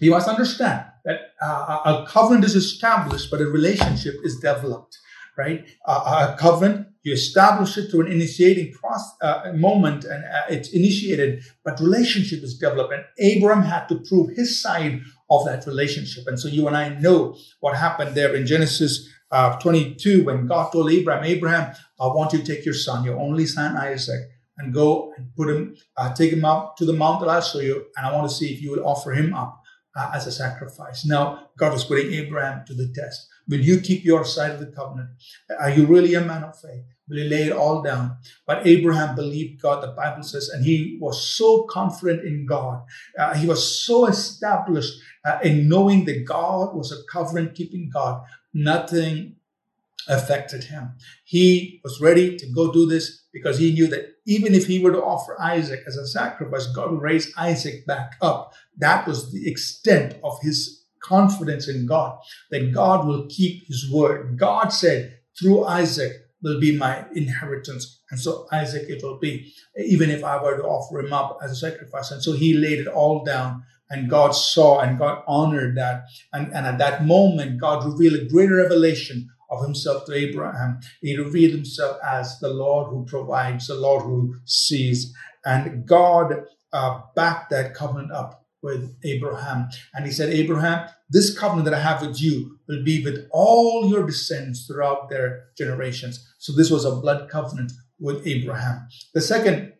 you 0.00 0.10
must 0.10 0.28
understand 0.28 0.84
that 1.04 1.20
uh, 1.40 2.02
a 2.02 2.06
covenant 2.08 2.44
is 2.44 2.56
established, 2.56 3.30
but 3.30 3.40
a 3.40 3.46
relationship 3.46 4.14
is 4.24 4.40
developed 4.40 4.98
right? 5.36 5.68
Uh, 5.84 6.34
a 6.34 6.38
covenant, 6.38 6.88
you 7.02 7.12
establish 7.12 7.78
it 7.78 7.90
through 7.90 8.06
an 8.06 8.12
initiating 8.12 8.72
process, 8.72 9.16
uh, 9.22 9.52
moment 9.54 10.04
and 10.04 10.24
uh, 10.24 10.42
it's 10.48 10.70
initiated, 10.70 11.44
but 11.64 11.78
relationship 11.78 12.42
is 12.42 12.58
developed. 12.58 12.92
And 12.92 13.36
Abram 13.36 13.62
had 13.62 13.86
to 13.88 14.00
prove 14.08 14.30
his 14.36 14.60
side 14.60 15.02
of 15.30 15.44
that 15.44 15.66
relationship. 15.66 16.24
And 16.26 16.38
so 16.38 16.48
you 16.48 16.66
and 16.66 16.76
I 16.76 16.88
know 16.88 17.36
what 17.60 17.76
happened 17.76 18.14
there 18.14 18.34
in 18.34 18.46
Genesis 18.46 19.08
uh, 19.30 19.58
22 19.58 20.24
when 20.24 20.46
God 20.46 20.70
told 20.72 20.90
Abraham, 20.90 21.24
Abraham, 21.24 21.74
I 22.00 22.06
want 22.06 22.32
you 22.32 22.40
to 22.40 22.44
take 22.44 22.64
your 22.64 22.74
son, 22.74 23.04
your 23.04 23.18
only 23.18 23.46
son 23.46 23.76
Isaac, 23.76 24.22
and 24.58 24.72
go 24.72 25.12
and 25.16 25.34
put 25.36 25.48
him, 25.48 25.76
uh, 25.96 26.14
take 26.14 26.32
him 26.32 26.44
up 26.44 26.76
to 26.78 26.84
the 26.84 26.92
mount 26.92 27.20
that 27.20 27.28
I'll 27.28 27.40
show 27.40 27.60
you. 27.60 27.86
And 27.96 28.06
I 28.06 28.12
want 28.12 28.28
to 28.28 28.34
see 28.34 28.52
if 28.52 28.62
you 28.62 28.70
will 28.70 28.86
offer 28.86 29.12
him 29.12 29.34
up 29.34 29.60
uh, 29.96 30.10
as 30.14 30.26
a 30.26 30.32
sacrifice. 30.32 31.04
Now, 31.04 31.50
God 31.58 31.72
was 31.72 31.84
putting 31.84 32.12
Abraham 32.12 32.64
to 32.66 32.74
the 32.74 32.92
test. 32.94 33.28
Will 33.48 33.60
you 33.60 33.80
keep 33.80 34.04
your 34.04 34.24
side 34.24 34.52
of 34.52 34.60
the 34.60 34.66
covenant? 34.66 35.10
Are 35.58 35.70
you 35.70 35.86
really 35.86 36.14
a 36.14 36.20
man 36.20 36.44
of 36.44 36.58
faith? 36.58 36.82
Will 37.08 37.18
you 37.18 37.28
lay 37.30 37.44
it 37.44 37.52
all 37.52 37.82
down? 37.82 38.16
But 38.46 38.66
Abraham 38.66 39.14
believed 39.14 39.62
God, 39.62 39.82
the 39.82 39.92
Bible 39.92 40.24
says, 40.24 40.48
and 40.48 40.64
he 40.64 40.98
was 41.00 41.30
so 41.36 41.64
confident 41.70 42.24
in 42.24 42.46
God. 42.46 42.82
Uh, 43.18 43.34
he 43.34 43.46
was 43.46 43.84
so 43.84 44.06
established 44.06 44.94
uh, 45.24 45.38
in 45.42 45.68
knowing 45.68 46.04
that 46.06 46.24
God 46.24 46.74
was 46.74 46.90
a 46.90 47.04
covenant 47.12 47.54
keeping 47.54 47.88
God. 47.92 48.22
Nothing 48.52 49.36
affected 50.08 50.64
him. 50.64 50.92
He 51.24 51.80
was 51.84 52.00
ready 52.00 52.36
to 52.36 52.46
go 52.52 52.72
do 52.72 52.86
this 52.86 53.24
because 53.32 53.58
he 53.58 53.72
knew 53.72 53.86
that 53.88 54.16
even 54.26 54.54
if 54.54 54.66
he 54.66 54.78
were 54.78 54.92
to 54.92 55.02
offer 55.02 55.40
Isaac 55.40 55.80
as 55.86 55.96
a 55.96 56.06
sacrifice, 56.06 56.66
God 56.66 56.90
would 56.90 57.02
raise 57.02 57.32
Isaac 57.36 57.86
back 57.86 58.16
up. 58.20 58.54
That 58.78 59.06
was 59.06 59.32
the 59.32 59.48
extent 59.48 60.16
of 60.24 60.38
his 60.42 60.85
confidence 61.06 61.68
in 61.68 61.86
God, 61.86 62.18
that 62.50 62.72
God 62.72 63.06
will 63.06 63.26
keep 63.28 63.66
his 63.66 63.90
word. 63.90 64.38
God 64.38 64.68
said 64.68 65.18
through 65.38 65.64
Isaac, 65.64 66.12
will 66.42 66.60
be 66.60 66.76
my 66.76 67.04
inheritance. 67.14 68.00
And 68.10 68.20
so 68.20 68.46
Isaac 68.52 68.88
it 68.88 69.02
will 69.02 69.18
be, 69.18 69.52
even 69.76 70.10
if 70.10 70.22
I 70.22 70.42
were 70.42 70.56
to 70.56 70.62
offer 70.62 71.00
him 71.00 71.12
up 71.12 71.38
as 71.42 71.50
a 71.50 71.56
sacrifice. 71.56 72.10
And 72.10 72.22
so 72.22 72.32
he 72.32 72.54
laid 72.54 72.78
it 72.78 72.86
all 72.86 73.24
down 73.24 73.64
and 73.90 74.10
God 74.10 74.30
saw 74.30 74.80
and 74.80 74.98
God 74.98 75.22
honored 75.26 75.76
that. 75.76 76.04
And, 76.32 76.52
and 76.52 76.66
at 76.66 76.78
that 76.78 77.04
moment, 77.04 77.60
God 77.60 77.84
revealed 77.84 78.20
a 78.20 78.28
greater 78.28 78.56
revelation 78.56 79.28
of 79.50 79.64
himself 79.64 80.06
to 80.06 80.14
Abraham. 80.14 80.80
He 81.00 81.16
revealed 81.16 81.52
himself 81.52 81.98
as 82.06 82.38
the 82.40 82.50
Lord 82.50 82.90
who 82.90 83.04
provides, 83.06 83.68
the 83.68 83.74
Lord 83.74 84.02
who 84.02 84.36
sees. 84.44 85.14
And 85.44 85.86
God 85.86 86.44
uh, 86.72 87.00
backed 87.14 87.50
that 87.50 87.74
covenant 87.74 88.12
up 88.12 88.45
with 88.62 88.96
Abraham. 89.04 89.68
And 89.94 90.06
he 90.06 90.12
said, 90.12 90.30
Abraham, 90.30 90.88
this 91.08 91.36
covenant 91.38 91.66
that 91.66 91.74
I 91.74 91.80
have 91.80 92.02
with 92.02 92.20
you 92.20 92.58
will 92.68 92.82
be 92.82 93.04
with 93.04 93.28
all 93.30 93.88
your 93.88 94.06
descendants 94.06 94.66
throughout 94.66 95.08
their 95.08 95.46
generations. 95.56 96.26
So 96.38 96.52
this 96.52 96.70
was 96.70 96.84
a 96.84 96.96
blood 96.96 97.30
covenant 97.30 97.72
with 97.98 98.26
Abraham. 98.26 98.88
The 99.14 99.20
second 99.20 99.72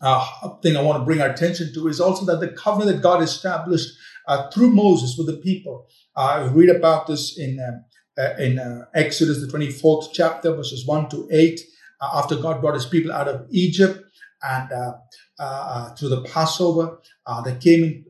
uh, 0.00 0.26
thing 0.62 0.76
I 0.76 0.82
want 0.82 1.00
to 1.00 1.04
bring 1.04 1.20
our 1.20 1.30
attention 1.30 1.72
to 1.74 1.88
is 1.88 2.00
also 2.00 2.24
that 2.26 2.40
the 2.40 2.52
covenant 2.52 2.96
that 2.96 3.02
God 3.02 3.22
established 3.22 3.90
uh, 4.26 4.50
through 4.50 4.70
Moses 4.70 5.16
with 5.18 5.26
the 5.26 5.40
people. 5.42 5.86
Uh, 6.16 6.50
read 6.52 6.70
about 6.70 7.06
this 7.06 7.38
in 7.38 7.58
um, 7.60 7.84
uh, 8.16 8.34
in 8.38 8.60
uh, 8.60 8.84
Exodus, 8.94 9.40
the 9.40 9.46
24th 9.46 10.10
chapter, 10.12 10.54
verses 10.54 10.86
1 10.86 11.08
to 11.08 11.28
8, 11.32 11.60
uh, 12.00 12.10
after 12.14 12.36
God 12.36 12.60
brought 12.60 12.74
his 12.74 12.86
people 12.86 13.10
out 13.10 13.26
of 13.26 13.46
Egypt 13.50 14.04
and 14.44 14.72
uh, 14.72 14.92
uh, 15.38 15.42
uh, 15.42 15.94
through 15.94 16.10
the 16.10 16.22
Passover, 16.22 16.98
they 17.44 17.56
came 17.56 18.04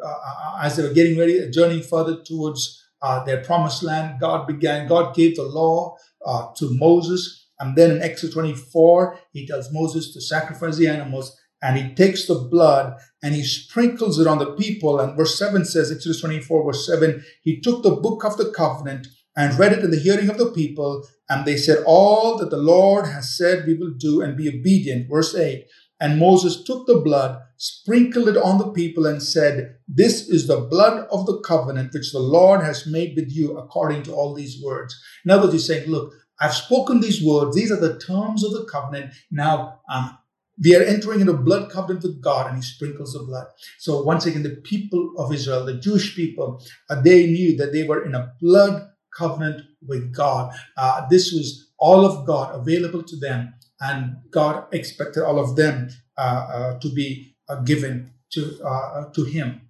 as 0.60 0.76
they 0.76 0.82
were 0.82 0.94
getting 0.94 1.18
ready, 1.18 1.50
journeying 1.50 1.82
further 1.82 2.22
towards 2.22 2.82
their 3.26 3.42
promised 3.44 3.82
land. 3.82 4.20
God 4.20 4.46
began, 4.46 4.88
God 4.88 5.14
gave 5.14 5.36
the 5.36 5.44
law 5.44 5.96
to 6.56 6.68
Moses. 6.78 7.48
And 7.60 7.76
then 7.76 7.92
in 7.92 8.02
Exodus 8.02 8.34
24, 8.34 9.18
he 9.32 9.46
tells 9.46 9.72
Moses 9.72 10.12
to 10.12 10.20
sacrifice 10.20 10.76
the 10.76 10.88
animals 10.88 11.36
and 11.62 11.78
he 11.78 11.94
takes 11.94 12.26
the 12.26 12.34
blood 12.34 12.94
and 13.22 13.34
he 13.34 13.42
sprinkles 13.42 14.18
it 14.18 14.26
on 14.26 14.38
the 14.38 14.52
people. 14.52 15.00
And 15.00 15.16
verse 15.16 15.38
7 15.38 15.64
says, 15.64 15.90
Exodus 15.90 16.20
24, 16.20 16.64
verse 16.64 16.86
7, 16.86 17.24
he 17.42 17.60
took 17.60 17.82
the 17.82 17.94
book 17.94 18.24
of 18.24 18.36
the 18.36 18.50
covenant 18.50 19.06
and 19.36 19.58
read 19.58 19.72
it 19.72 19.82
in 19.84 19.90
the 19.90 19.98
hearing 19.98 20.30
of 20.30 20.38
the 20.38 20.50
people, 20.52 21.06
and 21.28 21.44
they 21.44 21.56
said, 21.56 21.82
All 21.86 22.38
that 22.38 22.50
the 22.50 22.56
Lord 22.56 23.06
has 23.06 23.36
said 23.36 23.66
we 23.66 23.74
will 23.74 23.92
do 23.98 24.20
and 24.22 24.36
be 24.36 24.48
obedient. 24.48 25.08
Verse 25.10 25.34
8. 25.34 25.66
And 26.00 26.18
Moses 26.18 26.64
took 26.64 26.86
the 26.86 27.00
blood, 27.00 27.40
sprinkled 27.56 28.28
it 28.28 28.36
on 28.36 28.58
the 28.58 28.72
people, 28.72 29.06
and 29.06 29.22
said, 29.22 29.76
This 29.86 30.28
is 30.28 30.46
the 30.46 30.60
blood 30.60 31.06
of 31.10 31.26
the 31.26 31.40
covenant 31.40 31.92
which 31.92 32.12
the 32.12 32.18
Lord 32.18 32.62
has 32.62 32.86
made 32.86 33.14
with 33.16 33.30
you 33.30 33.56
according 33.56 34.02
to 34.04 34.12
all 34.12 34.34
these 34.34 34.62
words. 34.62 34.94
In 35.24 35.30
other 35.30 35.42
words, 35.42 35.54
he's 35.54 35.66
saying, 35.66 35.88
Look, 35.88 36.12
I've 36.40 36.54
spoken 36.54 37.00
these 37.00 37.24
words. 37.24 37.54
These 37.54 37.70
are 37.70 37.80
the 37.80 37.98
terms 37.98 38.44
of 38.44 38.52
the 38.52 38.64
covenant. 38.64 39.14
Now, 39.30 39.80
um, 39.88 40.18
we 40.62 40.76
are 40.76 40.82
entering 40.82 41.20
into 41.20 41.32
blood 41.32 41.70
covenant 41.70 42.04
with 42.04 42.22
God 42.22 42.48
and 42.48 42.56
he 42.56 42.62
sprinkles 42.62 43.12
the 43.12 43.24
blood. 43.24 43.46
So 43.78 44.02
once 44.02 44.26
again, 44.26 44.42
the 44.42 44.56
people 44.56 45.14
of 45.18 45.32
Israel, 45.32 45.64
the 45.64 45.78
Jewish 45.78 46.14
people, 46.14 46.62
uh, 46.90 47.00
they 47.00 47.26
knew 47.26 47.56
that 47.56 47.72
they 47.72 47.84
were 47.84 48.04
in 48.04 48.14
a 48.14 48.32
blood 48.40 48.88
covenant 49.16 49.62
with 49.86 50.14
God. 50.14 50.54
Uh, 50.76 51.06
this 51.08 51.32
was 51.32 51.72
all 51.78 52.04
of 52.04 52.26
God 52.26 52.54
available 52.54 53.02
to 53.02 53.16
them, 53.16 53.54
and 53.84 54.16
God 54.30 54.64
expected 54.72 55.22
all 55.22 55.38
of 55.38 55.56
them 55.56 55.88
uh, 56.16 56.20
uh, 56.20 56.78
to 56.80 56.88
be 56.88 57.36
uh, 57.48 57.56
given 57.62 58.12
to 58.32 58.42
to 59.14 59.24
Him. 59.24 59.60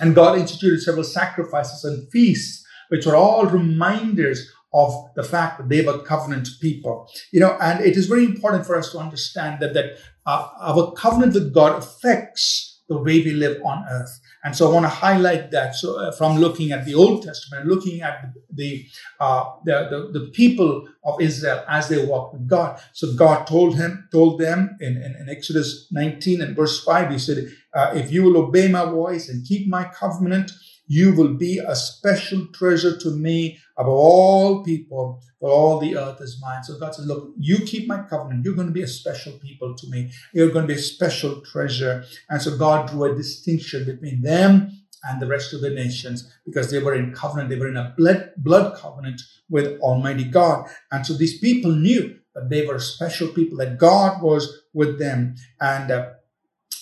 And 0.00 0.14
God 0.14 0.38
instituted 0.38 0.82
several 0.82 1.04
sacrifices 1.04 1.84
and 1.84 2.10
feasts, 2.10 2.64
which 2.88 3.06
were 3.06 3.16
all 3.16 3.46
reminders 3.46 4.50
of 4.74 4.92
the 5.14 5.22
fact 5.22 5.58
that 5.58 5.68
they 5.68 5.82
were 5.82 5.98
covenant 5.98 6.48
people. 6.60 7.08
You 7.32 7.40
know, 7.40 7.56
and 7.60 7.82
it 7.84 7.96
is 7.96 8.06
very 8.06 8.24
important 8.24 8.66
for 8.66 8.76
us 8.76 8.92
to 8.92 8.98
understand 8.98 9.60
that 9.60 9.74
that 9.74 9.98
uh, 10.26 10.48
our 10.60 10.92
covenant 10.92 11.34
with 11.34 11.54
God 11.54 11.82
affects 11.82 12.82
the 12.88 12.98
way 12.98 13.20
we 13.20 13.32
live 13.32 13.60
on 13.64 13.84
earth. 13.90 14.20
And 14.46 14.54
so 14.54 14.70
I 14.70 14.74
want 14.74 14.84
to 14.84 14.90
highlight 15.06 15.50
that. 15.50 15.74
So 15.74 15.98
uh, 15.98 16.12
from 16.12 16.38
looking 16.38 16.70
at 16.70 16.84
the 16.84 16.94
Old 16.94 17.24
Testament, 17.24 17.66
looking 17.66 18.00
at 18.00 18.32
the, 18.48 18.86
uh, 19.18 19.44
the, 19.64 19.88
the, 19.90 20.20
the, 20.20 20.26
people 20.28 20.86
of 21.02 21.20
Israel 21.20 21.64
as 21.68 21.88
they 21.88 22.06
walk 22.06 22.32
with 22.32 22.46
God. 22.46 22.80
So 22.92 23.12
God 23.14 23.48
told 23.48 23.74
him, 23.74 24.08
told 24.12 24.38
them 24.38 24.76
in, 24.78 24.98
in, 24.98 25.16
in 25.16 25.28
Exodus 25.28 25.88
19 25.90 26.42
and 26.42 26.54
verse 26.54 26.84
5, 26.84 27.10
he 27.10 27.18
said, 27.18 27.38
uh, 27.74 27.90
if 27.96 28.12
you 28.12 28.22
will 28.22 28.36
obey 28.36 28.68
my 28.68 28.84
voice 28.84 29.28
and 29.28 29.44
keep 29.44 29.66
my 29.66 29.82
covenant, 29.82 30.52
you 30.86 31.12
will 31.12 31.34
be 31.34 31.58
a 31.58 31.74
special 31.74 32.46
treasure 32.54 32.96
to 32.98 33.10
me 33.10 33.58
above 33.76 33.92
all 33.92 34.64
people, 34.64 35.22
for 35.38 35.50
all 35.50 35.78
the 35.78 35.96
earth 35.96 36.20
is 36.20 36.40
mine. 36.40 36.64
So 36.64 36.78
God 36.78 36.94
says, 36.94 37.06
Look, 37.06 37.32
you 37.38 37.58
keep 37.58 37.86
my 37.86 38.02
covenant. 38.02 38.44
You're 38.44 38.54
going 38.54 38.68
to 38.68 38.72
be 38.72 38.82
a 38.82 38.88
special 38.88 39.32
people 39.34 39.74
to 39.76 39.88
me. 39.88 40.10
You're 40.32 40.50
going 40.50 40.66
to 40.66 40.74
be 40.74 40.78
a 40.78 40.82
special 40.82 41.40
treasure. 41.42 42.04
And 42.28 42.40
so 42.40 42.56
God 42.56 42.88
drew 42.88 43.04
a 43.04 43.14
distinction 43.14 43.84
between 43.84 44.22
them 44.22 44.70
and 45.04 45.20
the 45.20 45.26
rest 45.26 45.52
of 45.52 45.60
the 45.60 45.70
nations 45.70 46.32
because 46.44 46.70
they 46.70 46.82
were 46.82 46.94
in 46.94 47.12
covenant. 47.12 47.50
They 47.50 47.58
were 47.58 47.68
in 47.68 47.76
a 47.76 47.94
blood, 47.96 48.32
blood 48.38 48.76
covenant 48.78 49.20
with 49.48 49.78
Almighty 49.80 50.24
God. 50.24 50.68
And 50.90 51.06
so 51.06 51.14
these 51.14 51.38
people 51.38 51.72
knew 51.72 52.18
that 52.34 52.50
they 52.50 52.66
were 52.66 52.78
special 52.78 53.28
people, 53.28 53.58
that 53.58 53.78
God 53.78 54.22
was 54.22 54.62
with 54.74 54.98
them. 54.98 55.36
And 55.60 55.90
uh, 55.90 56.10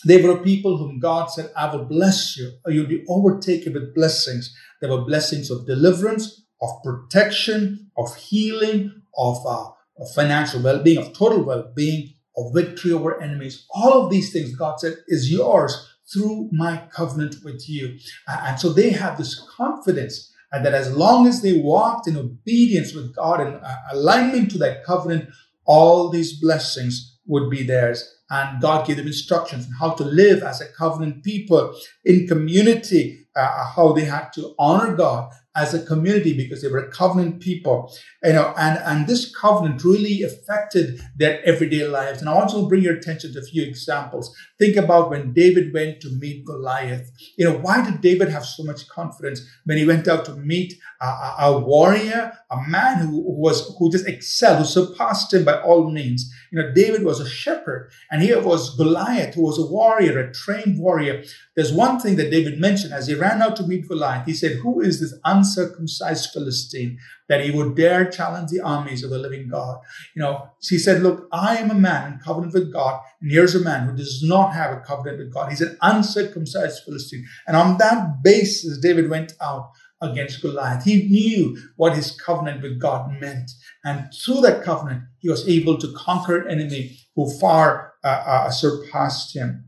they 0.07 0.21
were 0.21 0.39
a 0.39 0.43
people 0.43 0.77
whom 0.77 0.99
God 0.99 1.31
said, 1.31 1.51
I 1.57 1.75
will 1.75 1.85
bless 1.85 2.37
you, 2.37 2.53
you'll 2.67 2.87
be 2.87 3.05
overtaken 3.09 3.73
with 3.73 3.95
blessings. 3.95 4.55
There 4.81 4.91
were 4.91 5.05
blessings 5.05 5.51
of 5.51 5.67
deliverance, 5.67 6.44
of 6.61 6.71
protection, 6.83 7.91
of 7.97 8.15
healing, 8.17 9.03
of, 9.17 9.45
uh, 9.47 9.69
of 9.99 10.15
financial 10.15 10.63
well 10.63 10.83
being, 10.83 10.99
of 10.99 11.13
total 11.13 11.43
well 11.43 11.73
being, 11.75 12.15
of 12.37 12.53
victory 12.55 12.93
over 12.93 13.21
enemies. 13.21 13.67
All 13.71 14.05
of 14.05 14.11
these 14.11 14.33
things, 14.33 14.55
God 14.55 14.81
said, 14.81 14.97
is 15.09 15.31
yours 15.31 15.95
through 16.13 16.51
my 16.53 16.83
covenant 16.93 17.37
with 17.45 17.69
you. 17.69 17.99
and 18.29 18.59
so 18.59 18.73
they 18.73 18.91
have 18.91 19.17
this 19.17 19.47
confidence 19.57 20.33
and 20.53 20.65
that 20.65 20.75
as 20.75 20.95
long 20.95 21.27
as 21.27 21.43
they 21.43 21.61
walked 21.61 22.07
in 22.07 22.17
obedience 22.17 22.95
with 22.95 23.15
God 23.15 23.41
and 23.41 23.57
uh, 23.57 23.75
alignment 23.93 24.51
to 24.53 24.59
that 24.59 24.85
covenant, 24.85 25.29
all 25.65 26.11
these 26.11 26.39
blessings 26.41 27.19
would 27.27 27.51
be 27.51 27.65
theirs 27.65 28.15
and 28.31 28.61
God 28.61 28.87
gave 28.87 28.97
them 28.97 29.07
instructions 29.07 29.67
on 29.67 29.73
how 29.73 29.95
to 29.95 30.05
live 30.05 30.43
as 30.43 30.61
a 30.61 30.73
covenant 30.73 31.25
people 31.25 31.75
in 32.05 32.27
community, 32.27 33.27
uh, 33.35 33.73
how 33.75 33.93
they 33.93 34.05
had 34.05 34.33
to 34.35 34.55
honor 34.59 34.97
God 34.97 35.33
as 35.57 35.73
a 35.73 35.85
community 35.85 36.37
because 36.37 36.63
they 36.63 36.69
were 36.69 36.79
a 36.79 36.91
covenant 36.91 37.41
people, 37.41 37.93
you 38.25 38.33
know, 38.33 38.53
and, 38.57 38.79
and 38.85 39.07
this 39.07 39.35
covenant 39.35 39.85
really 39.85 40.23
affected 40.23 41.01
their 41.17 41.45
everyday 41.45 41.87
lives. 41.87 42.21
And 42.21 42.29
I 42.29 42.47
to 42.47 42.69
bring 42.69 42.83
your 42.83 42.97
attention 42.97 43.33
to 43.33 43.39
a 43.39 43.43
few 43.43 43.63
examples. 43.63 44.35
Think 44.59 44.77
about 44.77 45.11
when 45.11 45.33
David 45.33 45.73
went 45.73 46.01
to 46.01 46.09
meet 46.19 46.45
Goliath. 46.45 47.11
You 47.39 47.49
know, 47.49 47.59
why 47.59 47.85
did 47.85 48.01
David 48.01 48.29
have 48.31 48.45
so 48.45 48.65
much 48.65 48.89
confidence 48.89 49.43
when 49.65 49.79
he 49.79 49.87
went 49.87 50.09
out 50.09 50.25
to 50.25 50.35
meet 50.35 50.75
a, 51.01 51.07
a, 51.07 51.37
a 51.39 51.59
warrior, 51.61 52.33
a 52.51 52.57
man 52.69 52.99
who 52.99 53.21
was, 53.21 53.75
who 53.79 53.93
just 53.93 54.09
excelled, 54.09 54.59
who 54.59 54.65
surpassed 54.65 55.33
him 55.33 55.45
by 55.45 55.61
all 55.61 55.91
means? 55.91 56.33
You 56.51 56.63
know, 56.63 56.73
David 56.73 57.05
was 57.05 57.21
a 57.21 57.29
shepherd 57.29 57.91
and 58.11 58.23
here 58.23 58.41
was 58.41 58.77
Goliath, 58.77 59.35
who 59.35 59.43
was 59.43 59.59
a 59.59 59.67
warrior, 59.67 60.19
a 60.19 60.33
trained 60.33 60.79
warrior. 60.79 61.23
There's 61.57 61.73
one 61.73 62.01
thing 62.01 62.17
that 62.17 62.31
David 62.31 62.59
mentioned 62.59 62.93
as 62.93 63.07
he 63.07 63.15
ran 63.15 63.41
out 63.41 63.57
to 63.57 63.67
meet 63.67 63.89
Goliath. 63.89 64.27
He 64.27 64.35
said, 64.35 64.59
who 64.59 64.81
is 64.81 65.01
this 65.01 65.15
uncircumcised 65.25 66.31
Philistine 66.33 66.99
that 67.29 67.45
he 67.45 67.51
would 67.51 67.75
dare 67.75 68.11
challenge 68.11 68.51
the 68.51 68.61
armies 68.61 69.03
of 69.03 69.11
the 69.11 69.19
living 69.19 69.49
God. 69.49 69.79
You 70.15 70.23
know, 70.23 70.51
he 70.61 70.79
said, 70.79 71.03
Look, 71.03 71.29
I 71.33 71.57
am 71.57 71.71
a 71.71 71.75
man 71.75 72.13
in 72.13 72.19
covenant 72.19 72.53
with 72.53 72.73
God, 72.73 73.01
and 73.21 73.31
here's 73.31 73.55
a 73.55 73.61
man 73.61 73.89
who 73.89 73.97
does 73.97 74.23
not 74.23 74.53
have 74.53 74.77
a 74.77 74.81
covenant 74.81 75.19
with 75.19 75.33
God. 75.33 75.51
He's 75.51 75.61
an 75.61 75.79
uncircumcised 75.81 76.83
Philistine. 76.85 77.27
And 77.47 77.57
on 77.57 77.79
that 77.79 78.23
basis, 78.23 78.79
David 78.79 79.09
went 79.09 79.33
out 79.41 79.71
against 80.03 80.43
Goliath. 80.43 80.85
He 80.85 81.09
knew 81.09 81.57
what 81.77 81.97
his 81.97 82.11
covenant 82.13 82.63
with 82.63 82.79
God 82.79 83.11
meant. 83.21 83.51
And 83.85 84.13
through 84.13 84.43
that 84.43 84.63
covenant, 84.63 85.05
he 85.19 85.31
was 85.31 85.49
able 85.49 85.79
to 85.79 85.93
conquer 85.95 86.43
an 86.43 86.61
enemy 86.61 86.99
who 87.17 87.31
far 87.39 87.95
uh, 88.05 88.23
uh, 88.27 88.51
surpassed 88.51 89.35
him. 89.35 89.64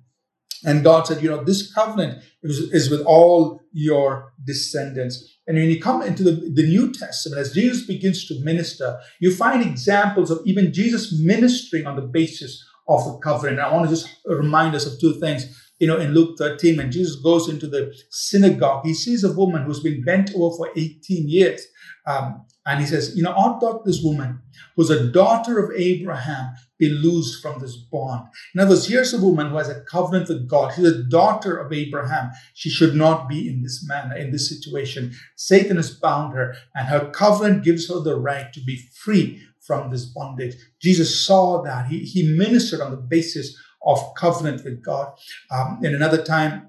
And 0.67 0.83
God 0.83 1.07
said, 1.07 1.23
you 1.23 1.31
know, 1.31 1.43
this 1.45 1.73
covenant 1.73 2.23
is, 2.43 2.59
is 2.73 2.91
with 2.91 3.03
all 3.03 3.63
your 3.73 4.33
descendants. 4.45 5.39
And 5.47 5.57
when 5.57 5.71
you 5.71 5.81
come 5.81 6.03
into 6.03 6.25
the, 6.25 6.33
the 6.33 6.67
New 6.67 6.93
Testament, 6.93 7.41
as 7.41 7.53
Jesus 7.53 7.87
begins 7.87 8.27
to 8.27 8.41
minister, 8.41 8.99
you 9.21 9.33
find 9.35 9.63
examples 9.63 10.31
of 10.31 10.41
even 10.45 10.73
Jesus 10.73 11.17
ministering 11.23 11.87
on 11.87 11.95
the 11.95 12.03
basis 12.03 12.65
of 12.89 13.05
the 13.05 13.17
covenant. 13.19 13.61
I 13.61 13.73
want 13.73 13.89
to 13.89 13.95
just 13.95 14.09
remind 14.25 14.75
us 14.75 14.87
of 14.87 15.01
two 15.01 15.15
things. 15.21 15.47
You 15.79 15.87
know, 15.87 15.99
in 15.99 16.15
Luke 16.15 16.37
13, 16.39 16.79
when 16.79 16.91
Jesus 16.91 17.17
goes 17.17 17.49
into 17.49 17.69
the 17.69 17.95
synagogue, 18.11 18.85
he 18.85 18.95
sees 18.95 19.23
a 19.23 19.33
woman 19.33 19.63
who's 19.63 19.81
been 19.81 20.03
bent 20.03 20.33
over 20.35 20.57
for 20.57 20.71
18 20.77 21.29
years. 21.29 21.65
Um, 22.07 22.45
and 22.65 22.81
he 22.81 22.87
says, 22.87 23.17
You 23.17 23.23
know, 23.23 23.33
art 23.33 23.61
thou 23.61 23.83
this 23.85 24.03
woman, 24.03 24.41
who's 24.75 24.91
a 24.91 25.07
daughter 25.13 25.59
of 25.59 25.71
Abraham, 25.77 26.55
be 26.79 26.89
loosed 26.89 27.43
from 27.43 27.61
this 27.61 27.77
bond. 27.77 28.27
In 28.55 28.61
other 28.61 28.71
words, 28.71 28.89
here's 28.89 29.15
a 29.15 29.21
woman 29.21 29.51
who 29.51 29.57
has 29.57 29.69
a 29.69 29.81
covenant 29.83 30.29
with 30.29 30.49
God. 30.49 30.75
She's 30.75 30.87
a 30.87 31.03
daughter 31.05 31.57
of 31.57 31.73
Abraham. 31.73 32.31
She 32.55 32.69
should 32.69 32.95
not 32.95 33.29
be 33.29 33.49
in 33.49 33.63
this 33.63 33.87
manner, 33.87 34.17
in 34.17 34.31
this 34.31 34.49
situation. 34.49 35.15
Satan 35.37 35.77
has 35.77 35.91
bound 35.91 36.35
her, 36.35 36.55
and 36.75 36.89
her 36.89 37.11
covenant 37.11 37.65
gives 37.65 37.89
her 37.89 38.01
the 38.01 38.19
right 38.19 38.53
to 38.53 38.61
be 38.61 38.81
free 38.95 39.43
from 39.61 39.91
this 39.91 40.05
bondage. 40.05 40.55
Jesus 40.81 41.27
saw 41.27 41.63
that. 41.63 41.87
He, 41.87 42.01
he 42.01 42.37
ministered 42.37 42.81
on 42.81 42.91
the 42.91 42.97
basis 42.97 43.57
of 43.85 44.15
covenant 44.17 44.65
with 44.65 44.83
God. 44.83 45.13
Um, 45.51 45.81
in 45.83 45.95
another 45.95 46.23
time, 46.23 46.69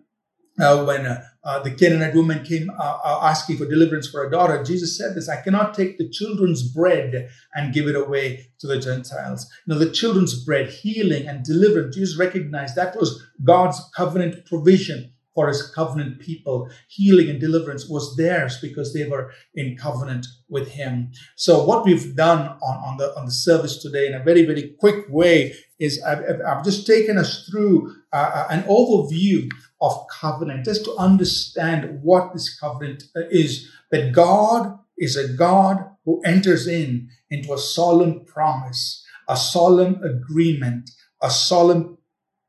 uh, 0.60 0.84
when 0.86 1.06
uh, 1.06 1.60
the 1.60 1.72
Canaanite 1.72 2.15
woman 2.15 2.43
came 2.43 2.70
uh, 2.70 3.00
uh, 3.04 3.20
asking 3.24 3.58
for 3.58 3.65
deliverance 3.65 4.10
for 4.10 4.24
her 4.24 4.30
daughter, 4.30 4.63
Jesus 4.63 4.98
said 4.98 5.15
this, 5.15 5.30
I 5.30 5.41
cannot 5.41 5.74
take 5.74 5.98
the 5.98 6.10
children's 6.10 6.63
bread 6.63 7.30
and 7.54 7.74
give 7.74 7.88
it 7.88 7.96
away 7.96 8.50
to 8.60 8.67
the 8.67 8.80
Gentiles. 8.80 9.50
Know, 9.65 9.78
the 9.78 9.91
children's 9.91 10.43
bread, 10.43 10.70
healing 10.70 11.28
and 11.28 11.43
deliverance, 11.43 11.96
Jesus 11.96 12.17
recognized 12.17 12.76
that 12.76 12.98
was 12.98 13.24
God's 13.43 13.80
covenant 13.96 14.46
provision 14.46 15.13
for 15.38 15.50
his 15.50 15.70
covenant 15.70 16.20
people. 16.20 16.67
Healing 16.88 17.30
and 17.30 17.39
deliverance 17.39 17.88
was 17.88 18.15
theirs 18.17 18.58
because 18.60 18.91
they 18.91 19.08
were 19.08 19.32
in 19.54 19.78
covenant 19.78 20.26
with 20.50 20.67
him. 20.70 21.12
So 21.36 21.63
what 21.63 21.86
we've 21.86 22.15
done 22.15 22.39
on, 22.39 22.78
on 22.88 22.98
the 22.98 23.15
on 23.15 23.26
the 23.26 23.32
service 23.32 23.78
today 23.78 24.08
in 24.08 24.15
a 24.15 24.24
very, 24.24 24.48
very 24.48 24.76
quick 24.80 25.06
way 25.10 25.54
is 25.80 26.02
I've, 26.02 26.24
I've 26.41 26.63
just 26.63 26.88
taken 26.88 27.20
us 27.20 27.48
through 27.48 27.93
uh, 28.12 28.32
uh, 28.34 28.48
an 28.50 28.63
overview 28.63 29.48
of 29.81 30.05
covenant, 30.11 30.65
just 30.65 30.85
to 30.85 30.95
understand 30.95 32.01
what 32.01 32.33
this 32.33 32.57
covenant 32.59 33.03
is. 33.15 33.69
That 33.91 34.11
God 34.11 34.77
is 34.97 35.15
a 35.15 35.33
God 35.33 35.89
who 36.03 36.21
enters 36.25 36.67
in 36.67 37.09
into 37.29 37.53
a 37.53 37.57
solemn 37.57 38.25
promise, 38.25 39.05
a 39.29 39.37
solemn 39.37 40.01
agreement, 40.03 40.89
a 41.21 41.29
solemn 41.29 41.97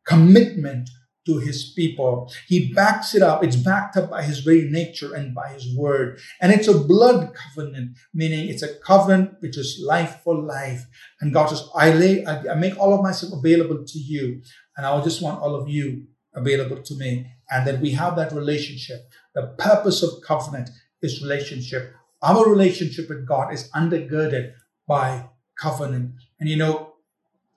commitment 0.07 0.89
to 1.27 1.39
his 1.39 1.73
people. 1.77 2.33
He 2.47 2.73
backs 2.73 3.15
it 3.15 3.23
up. 3.23 3.45
It's 3.45 3.57
backed 3.57 3.97
up 3.97 4.11
by 4.11 4.23
his 4.23 4.41
very 4.41 4.63
nature 4.63 5.15
and 5.15 5.35
by 5.35 5.53
his 5.53 5.77
word. 5.77 6.19
And 6.41 6.51
it's 6.51 6.69
a 6.69 6.79
blood 6.79 7.35
covenant, 7.35 7.99
meaning 8.15 8.49
it's 8.49 8.63
a 8.63 8.75
covenant 8.79 9.35
which 9.41 9.59
is 9.59 9.81
life 9.85 10.21
for 10.25 10.35
life. 10.35 10.87
And 11.21 11.35
God 11.35 11.51
says, 11.51 11.69
I 11.75 11.93
lay, 11.93 12.25
I, 12.25 12.55
make 12.55 12.79
all 12.79 12.95
of 12.95 13.03
myself 13.03 13.33
available 13.35 13.85
to 13.87 13.99
you. 13.99 14.41
And 14.77 14.87
I 14.87 15.01
just 15.05 15.23
want 15.23 15.43
all 15.43 15.55
of 15.55 15.69
you 15.69 16.07
available 16.39 16.83
to 16.83 16.95
me. 16.95 17.33
And 17.51 17.67
that 17.67 17.81
we 17.81 17.93
have 17.93 18.17
that 18.17 18.33
relationship. 18.33 19.09
The 19.35 19.55
purpose 19.59 20.03
of 20.03 20.23
covenant 20.23 20.71
is 21.03 21.23
relationship. 21.23 21.95
Our 22.23 22.49
relationship 22.49 23.09
with 23.09 23.27
God 23.27 23.53
is 23.53 23.71
undergirded 23.71 24.53
by 24.87 25.29
covenant. 25.59 26.13
And 26.41 26.49
you 26.49 26.57
know, 26.57 26.95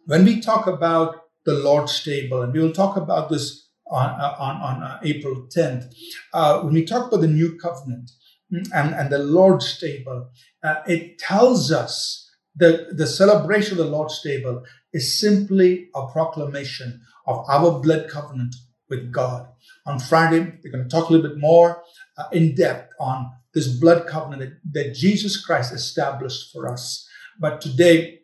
when 0.06 0.26
we 0.26 0.39
talk 0.39 0.67
about 0.67 1.22
the 1.46 1.54
Lord's 1.54 2.04
table. 2.04 2.41
And 2.41 2.54
we 2.54 2.60
will 2.60 2.72
talk 2.72 2.98
about 2.98 3.30
this 3.30 3.67
on, 3.88 4.10
uh, 4.10 4.36
on, 4.39 4.56
on 4.62 4.84
uh, 4.84 5.00
April 5.04 5.48
10th. 5.56 5.94
Uh, 6.34 6.62
when 6.62 6.74
we 6.74 6.86
talk 6.86 7.08
about 7.08 7.22
the 7.22 7.28
new 7.28 7.58
covenant 7.58 8.12
mm, 8.52 8.65
and, 8.74 8.94
and 8.94 9.10
the 9.10 9.20
Lord's 9.20 9.78
table, 9.80 10.30
uh, 10.63 10.76
it 10.88 11.20
tells 11.20 11.72
us 11.72 12.30
that 12.56 12.98
the 12.98 13.08
celebration 13.08 13.74
of 13.74 13.86
the 13.86 13.91
Lord's 13.91 14.22
table 14.22 14.63
is 14.94 15.20
simply 15.20 15.89
a 15.96 16.08
proclamation 16.08 17.02
of 17.26 17.46
our 17.50 17.80
blood 17.80 18.10
covenant 18.10 18.56
with 18.91 19.12
God. 19.12 19.47
On 19.88 19.97
Friday, 19.97 20.39
we're 20.63 20.71
going 20.71 20.88
to 20.88 20.89
talk 20.89 21.10
a 21.10 21.13
little 21.13 21.27
bit 21.27 21.39
more 21.39 21.82
uh, 22.19 22.25
in 22.32 22.54
depth 22.54 22.93
on 22.99 23.32
this 23.56 23.67
blood 23.67 24.06
covenant 24.06 24.41
that, 24.41 24.73
that 24.73 24.93
Jesus 24.93 25.43
Christ 25.43 25.73
established 25.73 26.51
for 26.54 26.71
us. 26.71 27.08
But 27.39 27.62
today, 27.62 28.19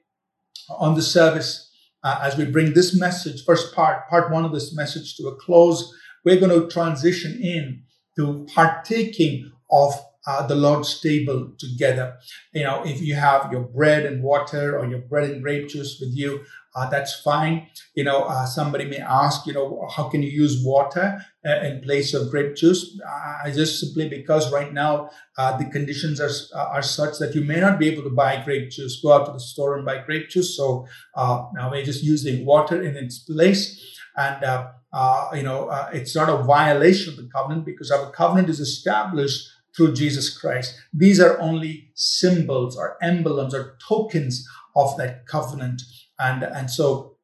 on 0.70 0.94
the 0.94 1.02
service, 1.02 1.72
uh, 2.04 2.20
as 2.22 2.38
we 2.38 2.46
bring 2.46 2.74
this 2.74 2.98
message, 2.98 3.44
first 3.44 3.74
part, 3.74 4.08
part 4.10 4.32
one 4.32 4.46
of 4.46 4.54
this 4.54 4.76
message 4.76 5.16
to 5.16 5.28
a 5.28 5.36
close, 5.36 5.92
we're 6.24 6.40
going 6.40 6.62
to 6.62 6.68
transition 6.68 7.40
in 7.42 7.84
to 8.18 8.46
partaking 8.54 9.52
of 9.72 9.94
uh, 10.28 10.46
the 10.46 10.56
Lord's 10.56 11.00
table 11.00 11.54
together. 11.58 12.18
You 12.54 12.66
know, 12.66 12.84
if 12.86 13.02
you 13.02 13.16
have 13.16 13.52
your 13.52 13.62
bread 13.62 14.06
and 14.06 14.22
water 14.22 14.78
or 14.78 14.86
your 14.86 15.00
bread 15.00 15.30
and 15.30 15.42
grape 15.42 15.70
juice 15.70 16.00
with 16.02 16.12
you, 16.14 16.42
uh, 16.76 16.88
that's 16.90 17.22
fine. 17.22 17.68
You 17.96 18.04
know, 18.04 18.24
uh, 18.24 18.46
somebody 18.46 18.86
may 18.86 19.00
ask, 19.00 19.48
you 19.48 19.54
know, 19.54 19.88
how 19.96 20.10
can 20.10 20.22
you 20.22 20.30
use 20.30 20.64
water 20.64 21.26
uh, 21.44 21.60
in 21.62 21.82
place 21.82 22.14
of 22.14 22.30
grape 22.30 22.56
juice? 22.56 23.00
Uh, 23.02 23.50
just 23.52 23.80
simply 23.80 24.10
because 24.10 24.52
right 24.52 24.72
now 24.72 25.10
uh, 25.38 25.58
the 25.58 25.66
conditions 25.66 26.20
are, 26.20 26.30
are 26.56 26.84
such 26.84 27.18
that 27.18 27.34
you 27.34 27.42
may 27.42 27.60
not 27.60 27.80
be 27.80 27.88
able 27.88 28.04
to 28.04 28.12
buy 28.12 28.44
grape 28.44 28.70
juice. 28.70 29.02
Go 29.02 29.14
out 29.14 29.26
to 29.26 29.32
the 29.32 29.40
store 29.40 29.78
and 29.78 29.86
buy 29.86 30.04
grape 30.06 30.30
juice. 30.30 30.56
So 30.56 30.86
uh, 31.16 31.46
now 31.56 31.72
we're 31.72 31.86
just 31.86 32.04
using 32.04 32.46
water 32.46 32.84
in 32.84 32.96
its 32.96 33.20
place. 33.20 33.82
And, 34.16 34.42
you 35.36 35.44
know, 35.44 35.70
it's 35.94 36.16
not 36.16 36.30
a 36.30 36.44
violation 36.44 37.14
of 37.14 37.18
the 37.18 37.30
covenant 37.34 37.66
because 37.66 37.92
our 37.92 38.12
covenant 38.12 38.50
is 38.50 38.60
established 38.60 39.50
through 39.78 39.94
Jesus 39.94 40.36
Christ. 40.36 40.76
These 40.92 41.20
are 41.20 41.40
only 41.40 41.92
symbols 41.94 42.76
or 42.76 42.98
emblems 43.02 43.54
or 43.54 43.78
tokens 43.88 44.46
of 44.76 44.98
that 44.98 45.28
covenant. 45.28 45.84
And, 46.20 46.42
and 46.42 46.72
so 46.72 47.18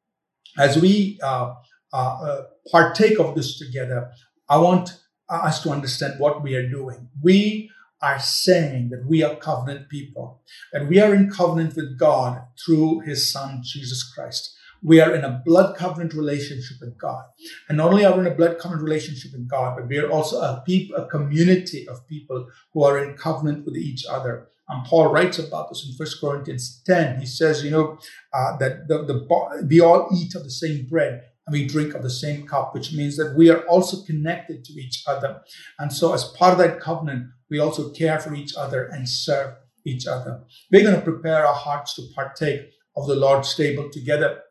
as 0.57 0.79
we 0.79 1.19
uh, 1.23 1.55
uh, 1.91 1.97
uh, 1.97 2.41
partake 2.71 3.19
of 3.19 3.33
this 3.33 3.57
together, 3.57 4.11
I 4.47 4.59
want 4.59 5.01
us 5.29 5.63
to 5.63 5.71
understand 5.71 6.19
what 6.19 6.43
we 6.43 6.55
are 6.55 6.69
doing. 6.69 7.09
We 7.21 7.71
are 8.01 8.19
saying 8.19 8.89
that 8.89 9.05
we 9.07 9.23
are 9.23 9.35
covenant 9.35 9.89
people, 9.89 10.43
that 10.73 10.87
we 10.87 10.99
are 10.99 11.15
in 11.15 11.31
covenant 11.31 11.75
with 11.75 11.97
God 11.97 12.43
through 12.63 12.99
his 12.99 13.31
son, 13.31 13.61
Jesus 13.63 14.03
Christ. 14.13 14.55
We 14.83 14.99
are 14.99 15.15
in 15.15 15.23
a 15.23 15.41
blood 15.45 15.77
covenant 15.77 16.13
relationship 16.13 16.77
with 16.81 16.97
God. 16.97 17.23
And 17.69 17.77
not 17.77 17.91
only 17.91 18.05
are 18.05 18.13
we 18.13 18.25
in 18.25 18.31
a 18.31 18.35
blood 18.35 18.59
covenant 18.59 18.83
relationship 18.83 19.31
with 19.31 19.47
God, 19.47 19.77
but 19.77 19.87
we 19.87 19.97
are 19.97 20.11
also 20.11 20.41
a 20.41 20.61
people, 20.65 20.97
a 20.97 21.07
community 21.07 21.87
of 21.87 22.07
people 22.07 22.47
who 22.73 22.83
are 22.83 23.03
in 23.03 23.15
covenant 23.15 23.65
with 23.65 23.77
each 23.77 24.05
other. 24.09 24.49
And 24.69 24.85
Paul 24.85 25.11
writes 25.11 25.39
about 25.39 25.69
this 25.69 25.85
in 25.85 25.95
1 25.95 26.07
Corinthians 26.21 26.81
10. 26.85 27.19
He 27.19 27.25
says, 27.25 27.63
you 27.63 27.71
know, 27.71 27.97
uh, 28.33 28.57
that 28.57 28.87
the, 28.87 29.03
the, 29.03 29.65
we 29.69 29.79
all 29.79 30.09
eat 30.13 30.35
of 30.35 30.43
the 30.43 30.51
same 30.51 30.87
bread 30.87 31.23
and 31.45 31.53
we 31.53 31.67
drink 31.67 31.93
of 31.93 32.03
the 32.03 32.09
same 32.09 32.47
cup, 32.47 32.73
which 32.73 32.93
means 32.93 33.17
that 33.17 33.35
we 33.37 33.49
are 33.49 33.61
also 33.67 34.03
connected 34.05 34.63
to 34.63 34.73
each 34.73 35.03
other. 35.07 35.41
And 35.79 35.91
so, 35.91 36.13
as 36.13 36.23
part 36.23 36.53
of 36.53 36.59
that 36.59 36.79
covenant, 36.79 37.27
we 37.49 37.59
also 37.59 37.89
care 37.89 38.19
for 38.19 38.33
each 38.33 38.55
other 38.55 38.85
and 38.85 39.07
serve 39.07 39.55
each 39.85 40.07
other. 40.07 40.43
We're 40.71 40.83
going 40.83 40.95
to 40.95 41.01
prepare 41.01 41.45
our 41.45 41.53
hearts 41.53 41.95
to 41.95 42.03
partake 42.15 42.61
of 42.95 43.07
the 43.07 43.15
Lord's 43.15 43.53
table 43.55 43.89
together. 43.91 44.42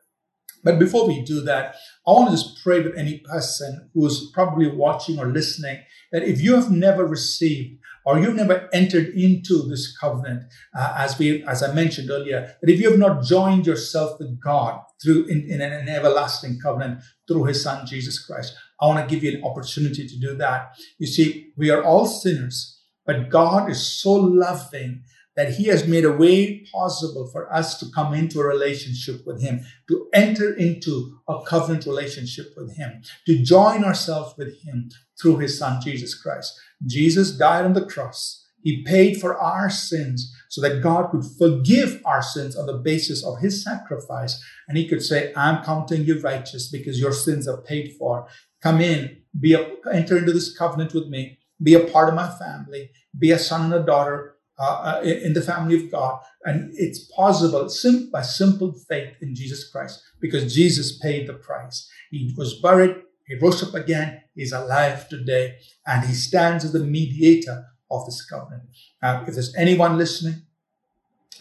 But 0.62 0.78
before 0.78 1.06
we 1.06 1.22
do 1.22 1.40
that, 1.42 1.74
I 2.06 2.12
want 2.12 2.30
to 2.30 2.36
just 2.36 2.62
pray 2.62 2.80
with 2.80 2.96
any 2.96 3.18
person 3.18 3.90
who's 3.94 4.30
probably 4.30 4.68
watching 4.68 5.18
or 5.18 5.26
listening 5.26 5.82
that 6.12 6.22
if 6.22 6.40
you 6.40 6.54
have 6.54 6.70
never 6.70 7.04
received 7.04 7.78
or 8.04 8.18
you've 8.18 8.34
never 8.34 8.68
entered 8.72 9.08
into 9.10 9.62
this 9.68 9.96
covenant, 9.96 10.44
uh, 10.76 10.94
as 10.96 11.18
we, 11.18 11.44
as 11.44 11.62
I 11.62 11.72
mentioned 11.72 12.10
earlier, 12.10 12.56
that 12.60 12.70
if 12.70 12.80
you 12.80 12.90
have 12.90 12.98
not 12.98 13.22
joined 13.22 13.66
yourself 13.66 14.18
with 14.18 14.40
God 14.40 14.80
through 15.02 15.26
in, 15.26 15.48
in 15.48 15.60
an 15.60 15.88
everlasting 15.88 16.58
covenant 16.60 17.00
through 17.28 17.44
His 17.44 17.62
Son 17.62 17.86
Jesus 17.86 18.24
Christ, 18.24 18.54
I 18.80 18.86
want 18.86 19.08
to 19.08 19.14
give 19.14 19.22
you 19.22 19.38
an 19.38 19.44
opportunity 19.44 20.06
to 20.06 20.18
do 20.18 20.34
that. 20.36 20.74
You 20.98 21.06
see, 21.06 21.52
we 21.56 21.70
are 21.70 21.84
all 21.84 22.06
sinners, 22.06 22.80
but 23.06 23.30
God 23.30 23.70
is 23.70 23.86
so 23.86 24.12
loving 24.12 25.04
that 25.36 25.54
he 25.54 25.64
has 25.64 25.86
made 25.86 26.04
a 26.04 26.12
way 26.12 26.64
possible 26.72 27.28
for 27.32 27.52
us 27.52 27.78
to 27.78 27.86
come 27.94 28.12
into 28.12 28.40
a 28.40 28.46
relationship 28.46 29.22
with 29.26 29.42
him, 29.42 29.64
to 29.88 30.08
enter 30.12 30.52
into 30.52 31.18
a 31.28 31.40
covenant 31.46 31.86
relationship 31.86 32.52
with 32.56 32.76
him, 32.76 33.02
to 33.26 33.42
join 33.42 33.84
ourselves 33.84 34.34
with 34.36 34.62
him 34.62 34.90
through 35.20 35.38
his 35.38 35.58
son, 35.58 35.80
Jesus 35.80 36.14
Christ. 36.14 36.58
Jesus 36.86 37.36
died 37.36 37.64
on 37.64 37.72
the 37.72 37.86
cross. 37.86 38.46
He 38.62 38.84
paid 38.84 39.20
for 39.20 39.36
our 39.36 39.70
sins 39.70 40.32
so 40.48 40.60
that 40.60 40.82
God 40.82 41.10
could 41.10 41.24
forgive 41.38 42.00
our 42.04 42.22
sins 42.22 42.56
on 42.56 42.66
the 42.66 42.78
basis 42.78 43.24
of 43.24 43.40
his 43.40 43.64
sacrifice. 43.64 44.40
And 44.68 44.78
he 44.78 44.86
could 44.86 45.02
say, 45.02 45.32
I'm 45.34 45.64
counting 45.64 46.04
you 46.04 46.20
righteous 46.20 46.70
because 46.70 47.00
your 47.00 47.12
sins 47.12 47.48
are 47.48 47.62
paid 47.62 47.94
for. 47.98 48.28
Come 48.62 48.80
in, 48.80 49.22
be 49.38 49.54
a, 49.54 49.68
enter 49.92 50.16
into 50.16 50.32
this 50.32 50.56
covenant 50.56 50.94
with 50.94 51.08
me, 51.08 51.38
be 51.60 51.74
a 51.74 51.80
part 51.80 52.08
of 52.08 52.14
my 52.14 52.28
family, 52.28 52.90
be 53.18 53.32
a 53.32 53.38
son 53.38 53.72
and 53.72 53.74
a 53.74 53.84
daughter 53.84 54.36
uh, 54.58 54.62
uh 54.62 55.00
in 55.02 55.32
the 55.32 55.42
family 55.42 55.76
of 55.76 55.90
God. 55.90 56.20
And 56.44 56.72
it's 56.74 57.10
possible 57.16 57.68
sim- 57.68 58.10
by 58.10 58.22
simple 58.22 58.72
faith 58.88 59.14
in 59.20 59.34
Jesus 59.34 59.70
Christ 59.70 60.02
because 60.20 60.54
Jesus 60.54 60.98
paid 60.98 61.28
the 61.28 61.34
price. 61.34 61.88
He 62.10 62.34
was 62.36 62.60
buried, 62.60 62.96
he 63.26 63.36
rose 63.36 63.62
up 63.62 63.74
again. 63.74 64.22
He's 64.34 64.52
alive 64.52 65.08
today, 65.08 65.56
and 65.86 66.06
he 66.06 66.14
stands 66.14 66.64
as 66.64 66.72
the 66.72 66.80
mediator 66.80 67.66
of 67.90 68.06
this 68.06 68.24
covenant. 68.24 68.64
Now, 69.02 69.24
if 69.26 69.34
there's 69.34 69.54
anyone 69.56 69.98
listening, 69.98 70.42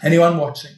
anyone 0.04 0.38
watching, 0.38 0.76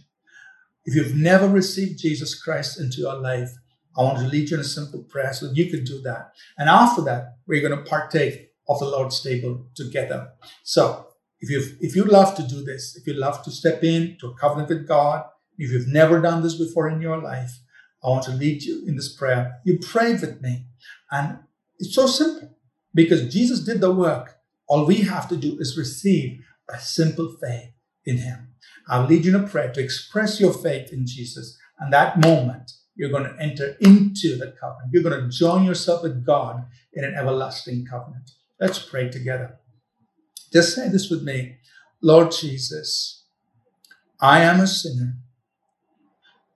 if 0.85 0.95
you've 0.95 1.15
never 1.15 1.47
received 1.47 1.99
Jesus 1.99 2.39
Christ 2.41 2.79
into 2.79 2.97
your 2.97 3.15
life, 3.15 3.49
I 3.97 4.01
want 4.01 4.19
to 4.19 4.27
lead 4.27 4.49
you 4.49 4.57
in 4.57 4.61
a 4.61 4.65
simple 4.65 5.03
prayer 5.03 5.33
so 5.33 5.51
you 5.53 5.69
can 5.69 5.83
do 5.83 6.01
that. 6.01 6.33
And 6.57 6.69
after 6.69 7.01
that, 7.03 7.37
we're 7.47 7.67
going 7.67 7.77
to 7.77 7.89
partake 7.89 8.51
of 8.67 8.79
the 8.79 8.85
Lord's 8.85 9.21
table 9.21 9.67
together. 9.75 10.29
So, 10.63 11.07
if 11.43 11.49
you 11.49 11.61
if 11.81 11.93
you 11.93 12.05
love 12.05 12.35
to 12.35 12.43
do 12.43 12.63
this, 12.63 12.95
if 12.95 13.05
you 13.05 13.13
love 13.13 13.43
to 13.43 13.51
step 13.51 13.83
in 13.83 14.17
to 14.21 14.27
a 14.27 14.35
covenant 14.35 14.69
with 14.69 14.87
God, 14.87 15.25
if 15.57 15.71
you've 15.71 15.89
never 15.89 16.21
done 16.21 16.41
this 16.41 16.55
before 16.55 16.87
in 16.87 17.01
your 17.01 17.21
life, 17.21 17.59
I 18.01 18.07
want 18.09 18.23
to 18.25 18.31
lead 18.31 18.63
you 18.63 18.83
in 18.87 18.95
this 18.95 19.13
prayer. 19.13 19.59
You 19.65 19.77
pray 19.77 20.13
with 20.13 20.41
me. 20.41 20.67
And 21.11 21.39
it's 21.79 21.93
so 21.93 22.07
simple 22.07 22.57
because 22.93 23.33
Jesus 23.33 23.59
did 23.59 23.81
the 23.81 23.93
work. 23.93 24.37
All 24.67 24.85
we 24.85 25.01
have 25.01 25.27
to 25.29 25.35
do 25.35 25.57
is 25.59 25.77
receive 25.77 26.39
a 26.69 26.79
simple 26.79 27.35
faith 27.41 27.73
in 28.05 28.17
Him. 28.19 28.53
I'll 28.87 29.05
lead 29.05 29.25
you 29.25 29.35
in 29.35 29.43
a 29.43 29.47
prayer 29.47 29.71
to 29.73 29.83
express 29.83 30.39
your 30.39 30.53
faith 30.53 30.93
in 30.93 31.05
Jesus. 31.05 31.57
And 31.77 31.91
that 31.91 32.21
moment, 32.21 32.71
you're 32.95 33.11
going 33.11 33.25
to 33.25 33.35
enter 33.37 33.75
into 33.81 34.37
the 34.37 34.55
covenant. 34.59 34.91
You're 34.93 35.03
going 35.03 35.21
to 35.21 35.29
join 35.29 35.65
yourself 35.65 36.03
with 36.03 36.25
God 36.25 36.65
in 36.93 37.03
an 37.03 37.15
everlasting 37.15 37.85
covenant. 37.85 38.31
Let's 38.61 38.79
pray 38.79 39.09
together. 39.09 39.59
Just 40.53 40.75
say 40.75 40.87
this 40.87 41.09
with 41.09 41.23
me 41.23 41.57
Lord 42.01 42.31
Jesus, 42.31 43.23
I 44.21 44.41
am 44.41 44.59
a 44.59 44.67
sinner. 44.67 45.17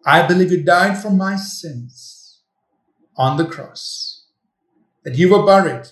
I 0.06 0.26
believe 0.26 0.52
you 0.52 0.64
died 0.64 1.02
for 1.02 1.10
my 1.10 1.36
sins 1.36 2.42
on 3.18 3.38
the 3.38 3.46
cross, 3.46 4.28
that 5.04 5.16
you 5.16 5.30
were 5.32 5.46
buried, 5.46 5.88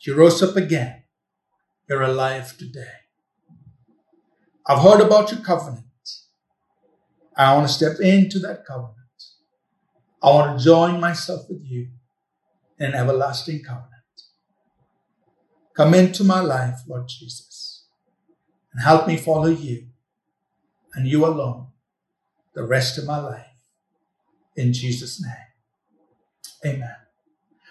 you 0.00 0.14
rose 0.14 0.42
up 0.42 0.56
again. 0.56 1.02
You're 1.88 2.02
alive 2.02 2.56
today. 2.56 2.94
I've 4.66 4.82
heard 4.82 5.00
about 5.00 5.32
your 5.32 5.40
covenant. 5.40 5.84
I 7.36 7.54
want 7.54 7.66
to 7.66 7.72
step 7.72 7.98
into 7.98 8.38
that 8.40 8.64
covenant. 8.64 8.96
I 10.22 10.30
want 10.30 10.58
to 10.58 10.64
join 10.64 11.00
myself 11.00 11.46
with 11.48 11.64
you 11.64 11.88
in 12.78 12.92
an 12.92 12.94
everlasting 12.94 13.62
covenant. 13.64 13.89
Come 15.80 15.94
into 15.94 16.24
my 16.24 16.40
life, 16.40 16.80
Lord 16.86 17.08
Jesus, 17.08 17.84
and 18.70 18.82
help 18.82 19.06
me 19.06 19.16
follow 19.16 19.46
you 19.46 19.86
and 20.92 21.08
you 21.08 21.24
alone 21.24 21.68
the 22.54 22.64
rest 22.64 22.98
of 22.98 23.06
my 23.06 23.16
life. 23.16 23.46
In 24.56 24.74
Jesus' 24.74 25.24
name. 25.24 26.74
Amen. 26.74 26.96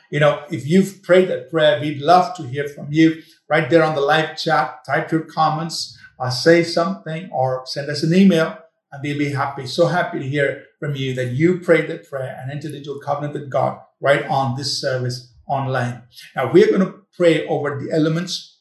You 0.10 0.22
know, 0.22 0.43
if 0.49 0.66
you've 0.66 1.03
prayed 1.03 1.30
that 1.30 1.51
prayer, 1.51 1.80
we'd 1.80 2.01
love 2.01 2.36
to 2.38 2.47
hear 2.47 2.68
from 2.68 2.88
you 2.89 3.22
right 3.47 3.70
there 3.70 3.84
on 3.84 3.93
the 3.93 4.01
live 4.01 4.36
chat. 4.36 4.84
Type 4.88 5.12
your 5.12 5.22
comments, 5.22 5.95
uh, 6.20 6.32
say 6.32 6.64
something, 6.64 7.30
or 7.32 7.62
send 7.68 7.91
us 7.91 8.01
an 8.01 8.16
email, 8.16 8.57
and 8.91 9.03
we'll 9.03 9.20
be 9.20 9.30
happy, 9.30 9.68
so 9.68 9.86
happy 9.86 10.18
to 10.18 10.28
hear 10.28 10.64
from 10.80 10.95
you 10.95 11.14
that 11.14 11.34
you 11.34 11.60
prayed 11.60 11.88
that 11.89 12.10
prayer 12.10 12.39
and 12.41 12.51
entered 12.51 12.74
into 12.74 12.91
a 12.91 13.05
covenant 13.05 13.36
with 13.36 13.51
God 13.51 13.80
right 14.01 14.26
on 14.26 14.57
this 14.57 14.82
service 14.82 15.32
online. 15.47 16.01
Now 16.36 16.51
we're 16.51 16.76
going 16.76 16.80
to 16.80 16.98
pray 17.16 17.45
over 17.47 17.80
the 17.80 17.91
elements. 17.91 18.57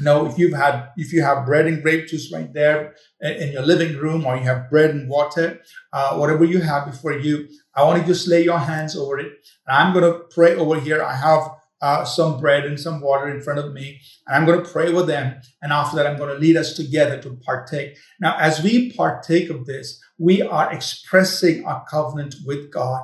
Now, 0.00 0.26
if 0.26 0.38
you've 0.38 0.52
had, 0.52 0.90
if 0.96 1.12
you 1.12 1.22
have 1.22 1.44
bread 1.44 1.66
and 1.66 1.82
grape 1.82 2.06
juice 2.06 2.32
right 2.32 2.52
there 2.52 2.94
in 3.20 3.52
your 3.52 3.62
living 3.62 3.96
room, 3.96 4.24
or 4.24 4.36
you 4.36 4.44
have 4.44 4.70
bread 4.70 4.90
and 4.90 5.08
water, 5.08 5.60
uh, 5.92 6.16
whatever 6.16 6.44
you 6.44 6.60
have 6.60 6.86
before 6.86 7.14
you, 7.14 7.48
I 7.74 7.82
want 7.82 8.00
to 8.00 8.06
just 8.06 8.28
lay 8.28 8.44
your 8.44 8.60
hands 8.60 8.96
over 8.96 9.18
it. 9.18 9.32
And 9.66 9.76
I'm 9.76 9.92
going 9.92 10.04
to 10.04 10.20
pray 10.30 10.54
over 10.54 10.78
here. 10.78 11.02
I 11.02 11.16
have 11.16 11.50
uh, 11.80 12.04
some 12.04 12.40
bread 12.40 12.64
and 12.64 12.78
some 12.78 13.00
water 13.00 13.28
in 13.28 13.40
front 13.40 13.58
of 13.58 13.72
me, 13.72 14.00
and 14.26 14.36
I'm 14.36 14.46
going 14.46 14.64
to 14.64 14.70
pray 14.70 14.92
with 14.92 15.06
them. 15.06 15.40
And 15.62 15.72
after 15.72 15.96
that, 15.96 16.06
I'm 16.06 16.16
going 16.16 16.32
to 16.32 16.40
lead 16.40 16.56
us 16.56 16.74
together 16.74 17.20
to 17.22 17.36
partake. 17.44 17.96
Now, 18.20 18.36
as 18.38 18.62
we 18.62 18.92
partake 18.92 19.50
of 19.50 19.66
this, 19.66 20.00
we 20.18 20.42
are 20.42 20.72
expressing 20.72 21.64
our 21.64 21.84
covenant 21.88 22.34
with 22.44 22.72
God. 22.72 23.02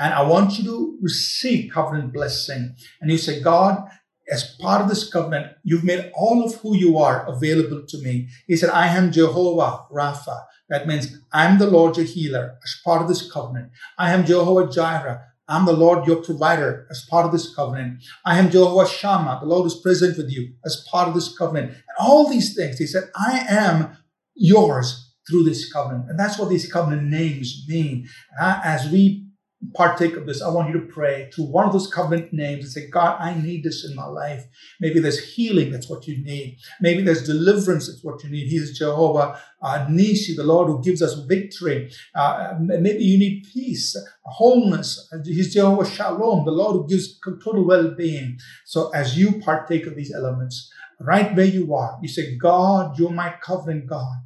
And 0.00 0.12
I 0.12 0.22
want 0.22 0.58
you 0.58 0.64
to 0.64 0.98
receive 1.00 1.72
covenant 1.72 2.12
blessing. 2.12 2.74
And 3.00 3.10
you 3.10 3.18
say, 3.18 3.40
God, 3.40 3.88
as 4.30 4.56
part 4.60 4.82
of 4.82 4.88
this 4.88 5.10
covenant, 5.10 5.52
you've 5.62 5.84
made 5.84 6.10
all 6.14 6.44
of 6.44 6.54
who 6.56 6.76
you 6.76 6.98
are 6.98 7.26
available 7.26 7.84
to 7.86 7.98
me. 7.98 8.28
He 8.46 8.56
said, 8.56 8.70
I 8.70 8.88
am 8.88 9.12
Jehovah 9.12 9.84
Rapha. 9.92 10.44
That 10.68 10.86
means 10.86 11.18
I'm 11.32 11.58
the 11.58 11.70
Lord 11.70 11.96
your 11.96 12.06
healer 12.06 12.58
as 12.64 12.80
part 12.84 13.02
of 13.02 13.08
this 13.08 13.30
covenant. 13.30 13.70
I 13.98 14.12
am 14.12 14.26
Jehovah 14.26 14.70
Jireh. 14.70 15.22
I'm 15.48 15.64
the 15.64 15.72
Lord 15.72 16.08
your 16.08 16.16
provider 16.16 16.88
as 16.90 17.06
part 17.08 17.24
of 17.24 17.30
this 17.30 17.54
covenant. 17.54 18.02
I 18.24 18.38
am 18.38 18.50
Jehovah 18.50 18.88
Shammah. 18.88 19.38
The 19.40 19.46
Lord 19.46 19.66
is 19.66 19.76
present 19.76 20.16
with 20.16 20.28
you 20.30 20.54
as 20.64 20.84
part 20.90 21.06
of 21.06 21.14
this 21.14 21.36
covenant. 21.36 21.70
And 21.70 21.96
all 22.00 22.28
these 22.28 22.56
things, 22.56 22.78
he 22.78 22.86
said, 22.86 23.04
I 23.14 23.46
am 23.48 23.96
yours 24.34 25.14
through 25.28 25.44
this 25.44 25.72
covenant. 25.72 26.10
And 26.10 26.18
that's 26.18 26.38
what 26.38 26.48
these 26.48 26.70
covenant 26.70 27.04
names 27.04 27.64
mean. 27.68 28.08
as 28.40 28.90
we 28.90 29.26
partake 29.74 30.16
of 30.16 30.26
this, 30.26 30.42
I 30.42 30.48
want 30.48 30.68
you 30.68 30.80
to 30.80 30.86
pray 30.86 31.30
to 31.32 31.42
one 31.42 31.66
of 31.66 31.72
those 31.72 31.90
covenant 31.92 32.32
names 32.32 32.64
and 32.64 32.72
say, 32.72 32.90
God, 32.90 33.18
I 33.20 33.34
need 33.34 33.64
this 33.64 33.84
in 33.88 33.96
my 33.96 34.04
life. 34.04 34.44
Maybe 34.80 35.00
there's 35.00 35.34
healing, 35.34 35.72
that's 35.72 35.88
what 35.88 36.06
you 36.06 36.22
need. 36.22 36.58
Maybe 36.80 37.02
there's 37.02 37.26
deliverance, 37.26 37.88
that's 37.88 38.04
what 38.04 38.22
you 38.22 38.30
need. 38.30 38.48
He 38.48 38.56
is 38.56 38.78
Jehovah 38.78 39.40
uh, 39.62 39.86
Nissi, 39.86 40.36
the 40.36 40.44
Lord 40.44 40.68
who 40.68 40.82
gives 40.82 41.00
us 41.00 41.14
victory. 41.26 41.90
Uh, 42.14 42.54
maybe 42.60 43.02
you 43.02 43.18
need 43.18 43.46
peace, 43.52 43.96
wholeness. 44.24 45.10
He's 45.24 45.54
Jehovah 45.54 45.88
Shalom, 45.88 46.44
the 46.44 46.52
Lord 46.52 46.76
who 46.76 46.88
gives 46.88 47.18
total 47.42 47.66
well-being. 47.66 48.38
So 48.66 48.90
as 48.90 49.18
you 49.18 49.40
partake 49.40 49.86
of 49.86 49.96
these 49.96 50.14
elements, 50.14 50.70
right 51.00 51.34
where 51.34 51.46
you 51.46 51.74
are, 51.74 51.98
you 52.02 52.08
say, 52.08 52.36
God, 52.36 52.98
you're 52.98 53.10
my 53.10 53.34
covenant 53.42 53.86
God. 53.86 54.16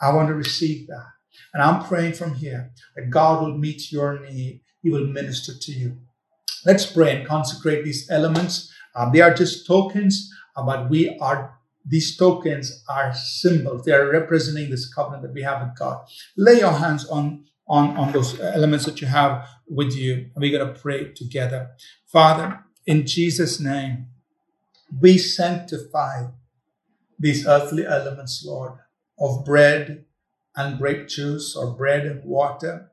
I 0.00 0.12
want 0.14 0.28
to 0.28 0.34
receive 0.34 0.86
that. 0.86 1.06
And 1.54 1.62
I'm 1.62 1.84
praying 1.84 2.14
from 2.14 2.34
here 2.34 2.72
that 2.96 3.10
God 3.10 3.42
will 3.42 3.56
meet 3.56 3.92
your 3.92 4.20
need 4.20 4.62
he 4.82 4.90
will 4.90 5.06
minister 5.06 5.52
to 5.58 5.72
you. 5.72 5.98
Let's 6.64 6.86
pray 6.86 7.16
and 7.16 7.26
consecrate 7.26 7.84
these 7.84 8.10
elements. 8.10 8.72
Um, 8.94 9.12
they 9.12 9.20
are 9.20 9.32
just 9.32 9.66
tokens, 9.66 10.30
uh, 10.56 10.64
but 10.64 10.90
we 10.90 11.16
are 11.18 11.54
these 11.84 12.16
tokens 12.16 12.84
are 12.88 13.14
symbols. 13.14 13.84
They 13.84 13.92
are 13.92 14.10
representing 14.10 14.68
this 14.70 14.92
covenant 14.92 15.22
that 15.22 15.32
we 15.32 15.42
have 15.42 15.62
with 15.62 15.78
God. 15.78 16.04
Lay 16.36 16.58
your 16.58 16.72
hands 16.72 17.06
on 17.08 17.44
on, 17.68 17.96
on 17.96 18.12
those 18.12 18.38
elements 18.40 18.86
that 18.86 19.00
you 19.00 19.06
have 19.06 19.46
with 19.68 19.94
you. 19.94 20.30
We're 20.34 20.58
going 20.58 20.74
to 20.74 20.80
pray 20.80 21.12
together. 21.12 21.70
Father, 22.06 22.64
in 22.86 23.06
Jesus' 23.06 23.60
name, 23.60 24.06
we 25.00 25.18
sanctify 25.18 26.28
these 27.18 27.46
earthly 27.46 27.86
elements, 27.86 28.42
Lord, 28.46 28.72
of 29.18 29.44
bread 29.44 30.06
and 30.56 30.78
grape 30.78 31.08
juice 31.08 31.54
or 31.54 31.76
bread 31.76 32.06
and 32.06 32.24
water 32.24 32.90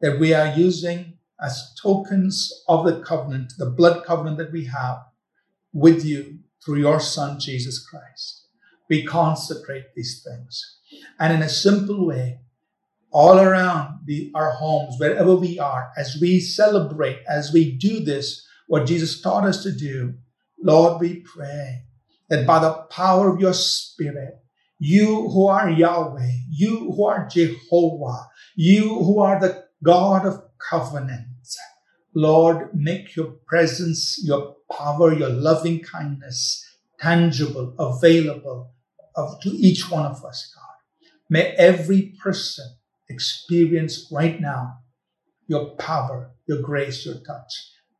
that 0.00 0.18
we 0.18 0.32
are 0.32 0.56
using 0.56 1.13
as 1.44 1.74
tokens 1.80 2.64
of 2.68 2.86
the 2.86 3.00
covenant, 3.00 3.52
the 3.58 3.70
blood 3.70 4.04
covenant 4.04 4.38
that 4.38 4.52
we 4.52 4.64
have 4.64 4.98
with 5.72 6.04
you 6.04 6.38
through 6.64 6.78
your 6.78 7.00
Son, 7.00 7.38
Jesus 7.38 7.84
Christ. 7.84 8.46
We 8.88 9.04
consecrate 9.04 9.94
these 9.94 10.24
things. 10.24 10.78
And 11.18 11.32
in 11.32 11.42
a 11.42 11.48
simple 11.48 12.06
way, 12.06 12.40
all 13.10 13.38
around 13.38 14.00
the, 14.06 14.30
our 14.34 14.50
homes, 14.50 14.96
wherever 14.98 15.36
we 15.36 15.58
are, 15.58 15.90
as 15.96 16.16
we 16.20 16.40
celebrate, 16.40 17.18
as 17.28 17.52
we 17.52 17.76
do 17.76 18.00
this, 18.00 18.46
what 18.66 18.86
Jesus 18.86 19.20
taught 19.20 19.44
us 19.44 19.62
to 19.62 19.72
do, 19.72 20.14
Lord, 20.62 21.00
we 21.00 21.20
pray 21.20 21.84
that 22.28 22.46
by 22.46 22.58
the 22.58 22.72
power 22.90 23.32
of 23.32 23.40
your 23.40 23.52
Spirit, 23.52 24.38
you 24.78 25.28
who 25.28 25.46
are 25.46 25.70
Yahweh, 25.70 26.30
you 26.50 26.92
who 26.94 27.04
are 27.04 27.28
Jehovah, 27.28 28.28
you 28.56 28.88
who 28.88 29.20
are 29.20 29.38
the 29.38 29.64
God 29.82 30.26
of 30.26 30.42
covenant. 30.58 31.26
Lord, 32.14 32.70
make 32.74 33.16
your 33.16 33.32
presence, 33.46 34.20
your 34.24 34.56
power, 34.70 35.12
your 35.12 35.30
loving 35.30 35.80
kindness 35.80 36.64
tangible, 37.00 37.74
available 37.78 38.70
of, 39.16 39.40
to 39.40 39.50
each 39.50 39.90
one 39.90 40.06
of 40.06 40.24
us, 40.24 40.52
God. 40.54 41.08
May 41.28 41.52
every 41.58 42.14
person 42.22 42.76
experience 43.08 44.08
right 44.10 44.40
now 44.40 44.78
your 45.46 45.70
power, 45.76 46.30
your 46.46 46.62
grace, 46.62 47.04
your 47.04 47.16
touch 47.16 47.52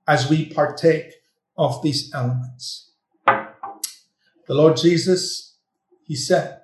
as 0.06 0.30
we 0.30 0.46
partake 0.46 1.12
of 1.58 1.82
these 1.82 2.12
elements. 2.14 2.92
The 3.26 4.54
Lord 4.54 4.76
Jesus, 4.76 5.56
He 6.04 6.16
said, 6.16 6.60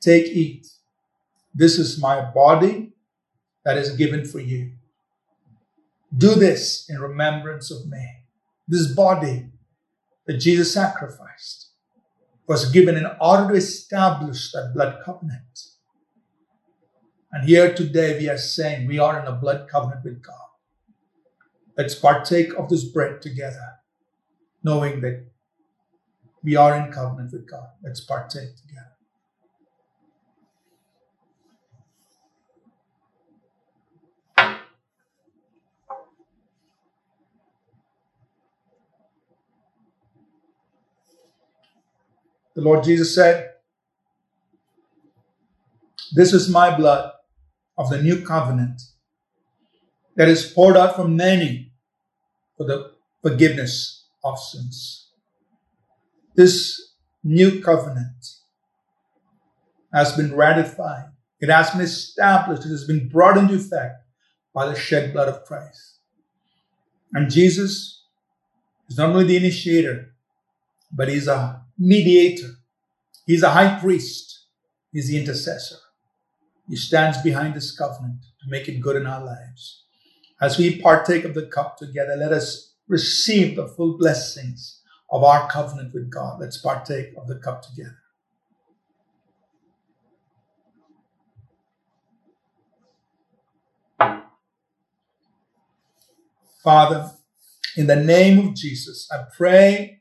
Take, 0.00 0.26
eat. 0.26 0.68
This 1.54 1.78
is 1.78 2.00
my 2.00 2.20
body 2.30 2.92
that 3.64 3.76
is 3.76 3.96
given 3.96 4.24
for 4.24 4.40
you. 4.40 4.75
Do 6.16 6.34
this 6.34 6.88
in 6.88 6.98
remembrance 6.98 7.70
of 7.70 7.86
me. 7.88 8.06
This 8.66 8.86
body 8.86 9.50
that 10.26 10.38
Jesus 10.38 10.72
sacrificed 10.72 11.70
was 12.46 12.70
given 12.70 12.96
in 12.96 13.06
order 13.20 13.48
to 13.52 13.58
establish 13.58 14.52
that 14.52 14.72
blood 14.74 14.98
covenant. 15.04 15.42
And 17.32 17.46
here 17.46 17.74
today 17.74 18.18
we 18.18 18.28
are 18.28 18.38
saying 18.38 18.86
we 18.86 18.98
are 18.98 19.20
in 19.20 19.26
a 19.26 19.32
blood 19.32 19.68
covenant 19.68 20.04
with 20.04 20.22
God. 20.22 20.34
Let's 21.76 21.94
partake 21.94 22.54
of 22.54 22.70
this 22.70 22.84
bread 22.84 23.20
together, 23.20 23.74
knowing 24.62 25.02
that 25.02 25.26
we 26.42 26.56
are 26.56 26.76
in 26.76 26.92
covenant 26.92 27.32
with 27.32 27.50
God. 27.50 27.68
Let's 27.82 28.00
partake 28.00 28.56
together. 28.56 28.95
The 42.56 42.62
Lord 42.62 42.84
Jesus 42.84 43.14
said, 43.14 43.50
This 46.14 46.32
is 46.32 46.48
my 46.48 46.74
blood 46.74 47.12
of 47.76 47.90
the 47.90 48.02
new 48.02 48.24
covenant 48.24 48.80
that 50.16 50.28
is 50.28 50.50
poured 50.50 50.74
out 50.74 50.96
for 50.96 51.06
many 51.06 51.72
for 52.56 52.64
the 52.64 52.92
forgiveness 53.22 54.06
of 54.24 54.38
sins. 54.38 55.10
This 56.34 56.94
new 57.22 57.60
covenant 57.60 58.24
has 59.92 60.16
been 60.16 60.34
ratified. 60.34 61.10
It 61.40 61.50
has 61.50 61.70
been 61.72 61.82
established. 61.82 62.64
It 62.64 62.70
has 62.70 62.84
been 62.84 63.10
brought 63.10 63.36
into 63.36 63.56
effect 63.56 63.96
by 64.54 64.66
the 64.66 64.74
shed 64.74 65.12
blood 65.12 65.28
of 65.28 65.44
Christ. 65.44 65.98
And 67.12 67.30
Jesus 67.30 68.02
is 68.88 68.96
not 68.96 69.10
only 69.10 69.24
the 69.24 69.36
initiator, 69.36 70.14
but 70.90 71.10
he's 71.10 71.28
a 71.28 71.65
mediator. 71.78 72.52
He's 73.26 73.42
a 73.42 73.50
high 73.50 73.78
priest. 73.78 74.46
He's 74.92 75.08
the 75.08 75.18
intercessor. 75.18 75.76
He 76.68 76.76
stands 76.76 77.20
behind 77.22 77.54
this 77.54 77.76
covenant 77.76 78.22
to 78.42 78.50
make 78.50 78.68
it 78.68 78.80
good 78.80 78.96
in 78.96 79.06
our 79.06 79.24
lives. 79.24 79.84
As 80.40 80.58
we 80.58 80.80
partake 80.80 81.24
of 81.24 81.34
the 81.34 81.46
cup 81.46 81.76
together, 81.76 82.16
let 82.16 82.32
us 82.32 82.74
receive 82.88 83.56
the 83.56 83.68
full 83.68 83.96
blessings 83.96 84.80
of 85.10 85.22
our 85.22 85.48
covenant 85.48 85.94
with 85.94 86.10
God. 86.10 86.40
Let's 86.40 86.58
partake 86.58 87.14
of 87.16 87.26
the 87.26 87.36
cup 87.36 87.62
together. 87.62 87.98
Father, 96.62 97.12
in 97.76 97.86
the 97.86 97.96
name 97.96 98.44
of 98.44 98.54
Jesus, 98.54 99.08
I 99.12 99.24
pray 99.36 99.95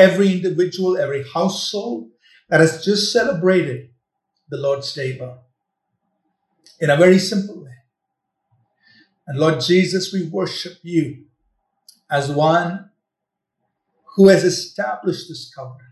every 0.00 0.32
individual, 0.32 0.96
every 0.96 1.24
household 1.34 2.08
that 2.48 2.60
has 2.60 2.82
just 2.82 3.12
celebrated 3.12 3.90
the 4.48 4.56
Lord's 4.56 4.92
table 4.94 5.44
in 6.80 6.88
a 6.88 6.96
very 6.96 7.18
simple 7.18 7.62
way. 7.62 7.76
And 9.26 9.38
Lord 9.38 9.60
Jesus, 9.60 10.12
we 10.12 10.24
worship 10.24 10.78
you 10.82 11.26
as 12.10 12.32
one 12.32 12.90
who 14.16 14.28
has 14.28 14.42
established 14.42 15.28
this 15.28 15.52
covenant. 15.54 15.84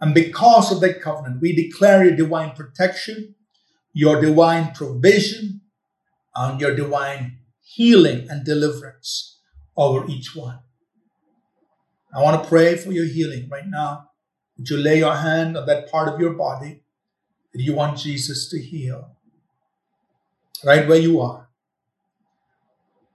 And 0.00 0.14
because 0.14 0.72
of 0.72 0.80
that 0.80 1.00
covenant, 1.02 1.40
we 1.42 1.54
declare 1.54 2.04
your 2.04 2.16
divine 2.16 2.52
protection, 2.52 3.34
your 3.92 4.20
divine 4.20 4.72
provision, 4.72 5.60
and 6.34 6.60
your 6.60 6.74
divine 6.74 7.38
healing 7.60 8.26
and 8.28 8.44
deliverance 8.44 9.38
over 9.76 10.06
each 10.08 10.34
one. 10.34 10.58
I 12.14 12.22
want 12.22 12.42
to 12.42 12.48
pray 12.48 12.76
for 12.76 12.92
your 12.92 13.06
healing 13.06 13.48
right 13.50 13.66
now. 13.66 14.10
Would 14.56 14.70
you 14.70 14.76
lay 14.76 14.98
your 14.98 15.16
hand 15.16 15.56
on 15.56 15.66
that 15.66 15.90
part 15.90 16.08
of 16.08 16.20
your 16.20 16.34
body 16.34 16.82
that 17.52 17.60
you 17.60 17.74
want 17.74 17.98
Jesus 17.98 18.48
to 18.50 18.60
heal? 18.60 19.16
Right 20.64 20.86
where 20.86 20.98
you 20.98 21.20
are. 21.20 21.48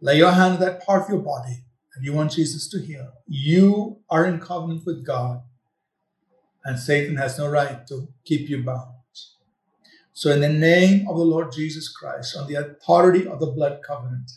Lay 0.01 0.17
your 0.17 0.31
hand 0.31 0.55
on 0.55 0.59
that 0.59 0.85
part 0.85 1.03
of 1.03 1.09
your 1.09 1.19
body 1.19 1.63
that 1.95 2.03
you 2.03 2.13
want 2.13 2.31
Jesus 2.31 2.67
to 2.69 2.79
heal. 2.79 3.13
You 3.27 3.99
are 4.09 4.25
in 4.25 4.39
covenant 4.39 4.85
with 4.85 5.05
God, 5.05 5.41
and 6.65 6.77
Satan 6.77 7.15
has 7.15 7.37
no 7.37 7.49
right 7.49 7.87
to 7.87 8.09
keep 8.25 8.49
you 8.49 8.63
bound. 8.63 8.95
So, 10.19 10.31
in 10.31 10.41
the 10.41 10.49
name 10.49 11.07
of 11.07 11.15
the 11.15 11.23
Lord 11.23 11.53
Jesus 11.53 11.87
Christ, 11.87 12.35
on 12.35 12.47
the 12.47 12.55
authority 12.55 13.25
of 13.25 13.39
the 13.39 13.45
blood 13.45 13.79
covenant, 13.81 14.29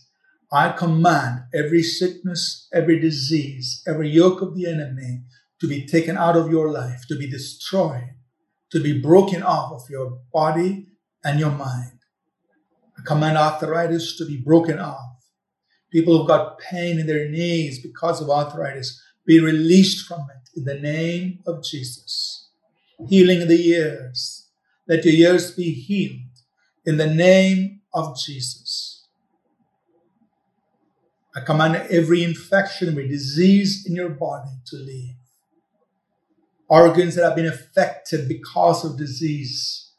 I 0.53 0.73
command 0.73 1.45
every 1.55 1.83
sickness, 1.83 2.69
every 2.75 3.01
disease, 3.01 3.83
every 3.87 4.11
yoke 4.11 4.43
of 4.43 4.55
the 4.55 4.67
enemy 4.67 5.23
to 5.61 5.67
be 5.67 5.87
taken 5.87 6.19
out 6.19 6.37
of 6.37 6.51
your 6.51 6.71
life, 6.71 7.07
to 7.09 7.17
be 7.17 7.31
destroyed, 7.31 8.11
to 8.71 8.83
be 8.83 9.01
broken 9.01 9.43
off 9.43 9.73
of 9.73 9.89
your 9.89 10.19
body 10.31 10.89
and 11.25 11.41
your 11.41 11.53
mind. 11.53 12.01
I 12.99 13.03
command 13.07 13.39
arthritis 13.39 14.19
to 14.19 14.27
be 14.27 14.37
broken 14.37 14.79
off. 14.79 15.25
People 15.91 16.19
who've 16.19 16.29
got 16.29 16.59
pain 16.59 16.99
in 16.99 17.07
their 17.07 17.31
knees 17.31 17.81
because 17.83 18.21
of 18.21 18.29
arthritis 18.29 19.03
be 19.25 19.41
released 19.41 20.07
from 20.07 20.21
it 20.21 20.51
in 20.59 20.65
the 20.65 20.79
name 20.79 21.39
of 21.47 21.65
Jesus. 21.65 22.51
Healing 23.09 23.41
in 23.41 23.49
the 23.49 23.69
ears. 23.69 24.49
Let 24.87 25.05
your 25.07 25.15
ears 25.15 25.53
be 25.53 25.73
healed 25.73 26.21
in 26.85 26.99
the 26.99 27.07
name 27.07 27.81
of 27.95 28.19
Jesus. 28.19 28.92
I 31.35 31.41
command 31.41 31.77
every 31.91 32.23
infection, 32.23 32.89
every 32.89 33.09
disease 33.09 33.87
in 33.87 33.95
your 33.95 34.11
body 34.11 34.51
to 34.67 34.77
leave. 34.77 35.15
Organs 36.69 37.15
that 37.15 37.25
have 37.25 37.37
been 37.37 37.47
affected 37.47 38.29
because 38.29 38.85
of 38.85 38.99
disease, 38.99 39.93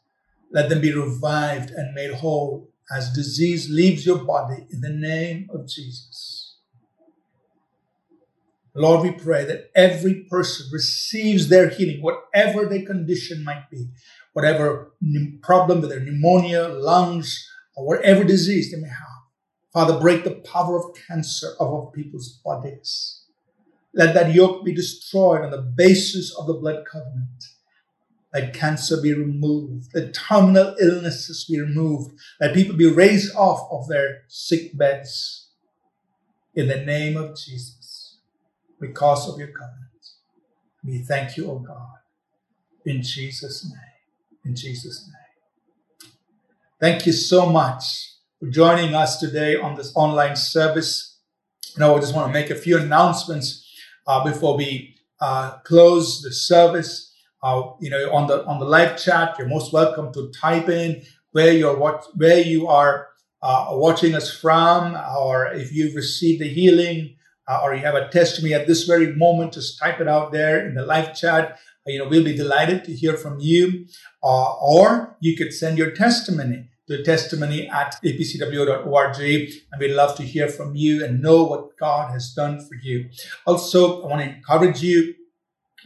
let 0.52 0.68
them 0.68 0.80
be 0.80 0.92
revived 0.92 1.70
and 1.70 1.94
made 1.94 2.12
whole 2.12 2.70
as 2.94 3.12
disease 3.12 3.70
leaves 3.70 4.06
your 4.06 4.24
body 4.24 4.66
in 4.70 4.80
the 4.80 4.90
name 4.90 5.48
of 5.52 5.66
Jesus. 5.66 6.56
Lord, 8.76 9.02
we 9.02 9.12
pray 9.12 9.44
that 9.44 9.70
every 9.74 10.26
person 10.28 10.66
receives 10.72 11.48
their 11.48 11.68
healing, 11.68 12.02
whatever 12.02 12.66
their 12.66 12.84
condition 12.84 13.44
might 13.44 13.70
be, 13.70 13.88
whatever 14.32 14.92
problem 15.42 15.80
with 15.80 15.90
their 15.90 16.00
pneumonia, 16.00 16.68
lungs, 16.68 17.48
or 17.76 17.86
whatever 17.86 18.24
disease 18.24 18.72
they 18.72 18.80
may 18.80 18.88
have. 18.88 19.13
Father, 19.74 19.98
break 19.98 20.22
the 20.22 20.36
power 20.36 20.78
of 20.78 20.96
cancer 21.08 21.48
of 21.58 21.92
people's 21.92 22.40
bodies. 22.44 23.24
Let 23.92 24.14
that 24.14 24.32
yoke 24.32 24.64
be 24.64 24.72
destroyed 24.72 25.42
on 25.42 25.50
the 25.50 25.62
basis 25.62 26.34
of 26.38 26.46
the 26.46 26.54
blood 26.54 26.84
covenant. 26.86 27.44
Let 28.32 28.54
cancer 28.54 29.00
be 29.00 29.12
removed. 29.12 29.90
Let 29.92 30.14
terminal 30.14 30.76
illnesses 30.80 31.44
be 31.50 31.60
removed. 31.60 32.16
Let 32.40 32.54
people 32.54 32.76
be 32.76 32.88
raised 32.90 33.34
off 33.34 33.68
of 33.70 33.88
their 33.88 34.22
sick 34.28 34.78
beds. 34.78 35.50
In 36.54 36.68
the 36.68 36.84
name 36.84 37.16
of 37.16 37.36
Jesus, 37.36 38.18
because 38.80 39.28
of 39.28 39.40
your 39.40 39.48
covenant. 39.48 39.80
We 40.84 40.98
thank 40.98 41.36
you, 41.36 41.50
O 41.50 41.58
God. 41.58 41.98
In 42.86 43.02
Jesus' 43.02 43.64
name. 43.64 44.44
In 44.44 44.54
Jesus' 44.54 45.08
name. 45.08 46.10
Thank 46.80 47.06
you 47.06 47.12
so 47.12 47.46
much 47.46 48.13
for 48.44 48.50
joining 48.50 48.94
us 48.94 49.18
today 49.18 49.56
on 49.56 49.74
this 49.74 49.92
online 49.94 50.36
service. 50.36 51.18
You 51.74 51.80
know, 51.80 51.96
I 51.96 52.00
just 52.00 52.14
want 52.14 52.28
to 52.28 52.32
make 52.32 52.50
a 52.50 52.54
few 52.54 52.78
announcements 52.78 53.66
uh, 54.06 54.22
before 54.22 54.56
we 54.56 54.96
uh, 55.20 55.58
close 55.64 56.20
the 56.20 56.32
service. 56.32 57.12
Uh, 57.42 57.70
you 57.80 57.90
know, 57.90 58.12
on 58.12 58.26
the 58.26 58.44
on 58.46 58.58
the 58.58 58.64
live 58.64 58.98
chat, 58.98 59.36
you're 59.38 59.48
most 59.48 59.72
welcome 59.72 60.12
to 60.12 60.30
type 60.30 60.68
in 60.68 61.02
where 61.32 61.52
you're 61.52 61.76
what 61.76 62.06
where 62.16 62.40
you 62.40 62.68
are 62.68 63.08
uh, 63.42 63.68
watching 63.70 64.14
us 64.14 64.34
from, 64.34 64.96
or 65.18 65.46
if 65.52 65.72
you've 65.72 65.94
received 65.94 66.42
the 66.42 66.48
healing, 66.48 67.16
uh, 67.48 67.60
or 67.62 67.74
you 67.74 67.80
have 67.80 67.94
a 67.94 68.08
testimony 68.08 68.54
at 68.54 68.66
this 68.66 68.84
very 68.84 69.14
moment, 69.14 69.54
just 69.54 69.78
type 69.78 70.00
it 70.00 70.08
out 70.08 70.32
there 70.32 70.66
in 70.66 70.74
the 70.74 70.84
live 70.84 71.14
chat. 71.14 71.58
You 71.86 71.98
know, 71.98 72.08
we'll 72.08 72.24
be 72.24 72.36
delighted 72.36 72.84
to 72.84 72.94
hear 72.94 73.16
from 73.16 73.40
you, 73.40 73.86
uh, 74.22 74.54
or 74.54 75.16
you 75.20 75.36
could 75.36 75.52
send 75.52 75.76
your 75.76 75.90
testimony 75.90 76.68
the 76.86 77.02
testimony 77.02 77.68
at 77.68 77.96
apcwo.org. 78.04 79.20
And 79.20 79.80
we'd 79.80 79.94
love 79.94 80.16
to 80.16 80.22
hear 80.22 80.48
from 80.48 80.74
you 80.74 81.04
and 81.04 81.22
know 81.22 81.44
what 81.44 81.76
God 81.78 82.10
has 82.12 82.32
done 82.32 82.60
for 82.60 82.74
you. 82.82 83.08
Also, 83.46 84.02
I 84.02 84.06
want 84.06 84.22
to 84.22 84.36
encourage 84.36 84.82
you 84.82 85.14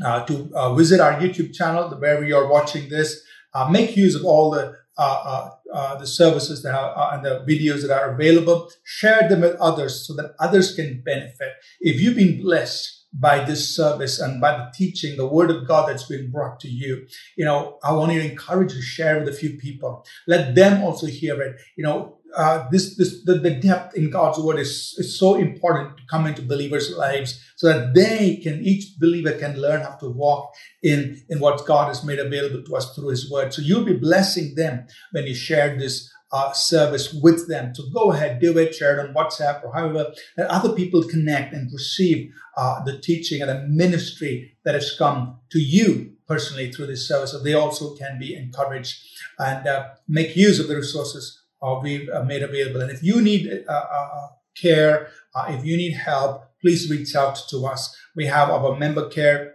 uh, 0.05 0.25
to 0.27 0.51
uh, 0.55 0.75
visit 0.75 1.01
our 1.01 1.15
YouTube 1.15 1.55
channel 1.55 1.91
where 1.91 2.25
you 2.25 2.37
are 2.37 2.49
watching 2.49 2.89
this. 2.89 3.23
Uh, 3.55 3.69
make 3.69 3.97
use 3.97 4.15
of 4.15 4.25
all 4.25 4.51
the 4.51 4.77
uh, 4.99 5.01
uh, 5.01 5.51
uh, 5.73 5.95
the 5.97 6.07
services 6.07 6.63
that 6.63 6.75
are 6.75 7.15
and 7.15 7.25
the 7.25 7.45
videos 7.49 7.83
that 7.83 7.91
are 7.91 8.15
available. 8.15 8.69
Share 8.85 9.29
them 9.29 9.43
with 9.43 9.55
others 9.61 10.07
so 10.07 10.15
that 10.15 10.35
others 10.41 10.75
can 10.75 11.03
benefit. 11.03 11.53
If 11.81 12.01
you've 12.01 12.17
been 12.17 12.43
blessed 12.43 12.98
by 13.13 13.45
this 13.45 13.75
service 13.75 14.21
and 14.21 14.41
by 14.41 14.53
the 14.53 14.71
teaching, 14.75 15.17
the 15.17 15.27
word 15.27 15.51
of 15.51 15.67
God 15.67 15.89
that's 15.89 16.05
been 16.05 16.31
brought 16.31 16.61
to 16.61 16.69
you. 16.69 17.07
You 17.37 17.45
know, 17.45 17.79
I 17.83 17.93
want 17.93 18.13
you 18.13 18.21
to 18.21 18.31
encourage 18.31 18.73
you 18.73 18.81
to 18.81 18.87
share 18.87 19.19
with 19.19 19.29
a 19.29 19.33
few 19.33 19.57
people. 19.57 20.05
Let 20.27 20.55
them 20.55 20.83
also 20.83 21.07
hear 21.07 21.41
it. 21.41 21.57
You 21.77 21.85
know, 21.85 22.19
uh, 22.37 22.69
this, 22.71 22.97
this, 22.97 23.25
the, 23.25 23.35
the 23.35 23.51
depth 23.51 23.97
in 23.97 24.11
God's 24.11 24.39
word 24.39 24.59
is, 24.59 24.95
is 24.99 25.19
so 25.19 25.37
important 25.37 25.97
to 25.97 26.03
come 26.11 26.27
into 26.27 26.43
believers' 26.43 26.95
lives 26.95 27.43
so 27.57 27.69
that 27.69 27.95
they 27.95 28.37
can, 28.37 28.63
each 28.63 28.99
believer 28.99 29.33
can 29.33 29.61
learn 29.61 29.81
how 29.81 29.97
to 29.97 30.11
walk 30.11 30.55
in, 30.83 31.23
in 31.31 31.41
what 31.41 31.65
God 31.67 31.89
has 31.89 32.05
made 32.05 32.19
available 32.19 32.63
to 32.63 32.77
us 32.77 32.95
through 32.95 33.09
his 33.09 33.31
word. 33.31 33.55
So 33.55 33.63
you'll 33.63 33.85
be 33.85 33.97
blessing 33.97 34.55
them 34.55 34.87
when 35.13 35.27
you 35.27 35.35
share 35.35 35.79
this 35.79 36.13
uh, 36.31 36.53
service 36.53 37.13
with 37.13 37.49
them. 37.49 37.75
So 37.75 37.85
go 37.93 38.13
ahead, 38.13 38.41
do 38.41 38.57
it, 38.59 38.75
share 38.75 38.99
it 38.99 39.09
on 39.09 39.15
WhatsApp 39.15 39.65
or 39.65 39.73
however 39.73 40.13
that 40.37 40.51
other 40.51 40.73
people 40.73 41.03
connect 41.03 41.55
and 41.55 41.73
receive 41.73 42.33
uh, 42.57 42.83
the 42.85 42.99
teaching 42.99 43.41
and 43.41 43.51
the 43.51 43.67
ministry 43.69 44.57
that 44.65 44.75
has 44.75 44.95
come 44.97 45.39
to 45.51 45.59
you 45.59 46.13
personally 46.27 46.71
through 46.71 46.87
this 46.87 47.09
service. 47.09 47.33
So 47.33 47.43
they 47.43 47.55
also 47.55 47.95
can 47.95 48.19
be 48.19 48.35
encouraged 48.35 48.99
and 49.39 49.67
uh, 49.67 49.89
make 50.07 50.37
use 50.37 50.61
of 50.61 50.69
the 50.69 50.77
resources 50.77 51.43
uh, 51.63 51.81
we've 51.83 52.09
uh, 52.11 52.23
made 52.25 52.43
available. 52.43 52.83
And 52.83 52.91
if 52.91 53.03
you 53.03 53.23
need 53.23 53.65
uh, 53.67 54.27
care, 54.61 55.09
if 55.49 55.65
you 55.65 55.77
need 55.77 55.93
help, 55.93 56.45
please 56.61 56.91
reach 56.91 57.15
out 57.15 57.41
to 57.51 57.67
us. 57.67 57.97
We 58.15 58.27
have 58.27 58.51
our 58.51 58.77
member 58.77 59.09
care 59.09 59.55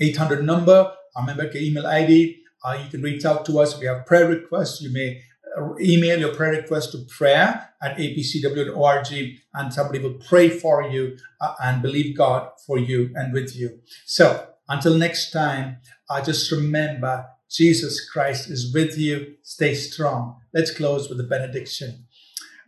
800 0.00 0.44
number, 0.44 0.92
our 1.16 1.24
member 1.24 1.48
care 1.48 1.62
email 1.62 1.86
ID. 1.86 2.38
you 2.82 2.90
can 2.90 3.02
reach 3.02 3.24
out 3.24 3.46
to 3.46 3.60
us. 3.60 3.78
We 3.78 3.86
have 3.86 4.04
prayer 4.04 4.28
requests. 4.28 4.82
You 4.82 4.92
may 4.92 5.22
email 5.80 6.18
your 6.18 6.34
prayer 6.34 6.52
request 6.52 6.92
to 6.92 6.98
prayer 7.16 7.70
at 7.82 7.96
apcwo.org 7.96 9.38
and 9.54 9.72
somebody 9.72 9.98
will 9.98 10.14
pray 10.14 10.48
for 10.48 10.82
you 10.82 11.16
uh, 11.40 11.54
and 11.62 11.82
believe 11.82 12.16
God 12.16 12.50
for 12.66 12.78
you 12.78 13.10
and 13.14 13.32
with 13.32 13.54
you. 13.56 13.80
So 14.06 14.48
until 14.68 14.96
next 14.96 15.30
time, 15.30 15.78
uh, 16.08 16.22
just 16.22 16.50
remember 16.50 17.26
Jesus 17.50 18.08
Christ 18.08 18.48
is 18.48 18.72
with 18.72 18.96
you. 18.96 19.34
Stay 19.42 19.74
strong. 19.74 20.38
Let's 20.54 20.74
close 20.74 21.08
with 21.08 21.18
the 21.18 21.24
benediction. 21.24 22.06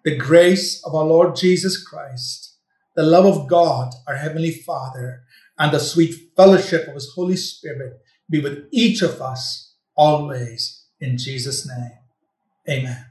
The 0.04 0.16
grace 0.16 0.84
of 0.84 0.94
our 0.94 1.04
Lord 1.04 1.36
Jesus 1.36 1.82
Christ, 1.82 2.58
the 2.94 3.02
love 3.02 3.24
of 3.24 3.48
God, 3.48 3.94
our 4.06 4.16
Heavenly 4.16 4.50
Father, 4.50 5.22
and 5.58 5.72
the 5.72 5.78
sweet 5.78 6.14
fellowship 6.36 6.86
of 6.88 6.94
His 6.94 7.12
Holy 7.14 7.36
Spirit 7.36 8.00
be 8.28 8.40
with 8.40 8.66
each 8.70 9.00
of 9.00 9.22
us 9.22 9.74
always 9.96 10.84
in 11.00 11.16
Jesus' 11.16 11.66
name. 11.66 12.03
Amen. 12.68 13.04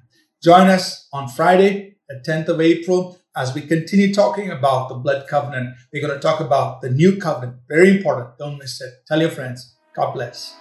Join 0.44 0.68
us 0.68 1.08
on 1.14 1.28
Friday, 1.28 1.96
the 2.10 2.24
10th 2.28 2.50
of 2.50 2.60
April, 2.62 3.18
as 3.36 3.54
we 3.54 3.62
continue 3.62 4.14
talking 4.14 4.50
about 4.50 4.90
the 4.90 4.96
blood 4.96 5.28
covenant. 5.28 5.76
We're 5.92 6.02
going 6.02 6.14
to 6.14 6.20
talk 6.20 6.40
about 6.40 6.82
the 6.82 6.90
new 6.90 7.18
covenant. 7.18 7.58
Very 7.68 7.90
important. 7.90 8.38
Don't 8.38 8.58
miss 8.58 8.82
it. 8.82 8.94
Tell 9.08 9.22
your 9.22 9.30
friends. 9.30 9.76
God 9.96 10.14
bless. 10.14 10.56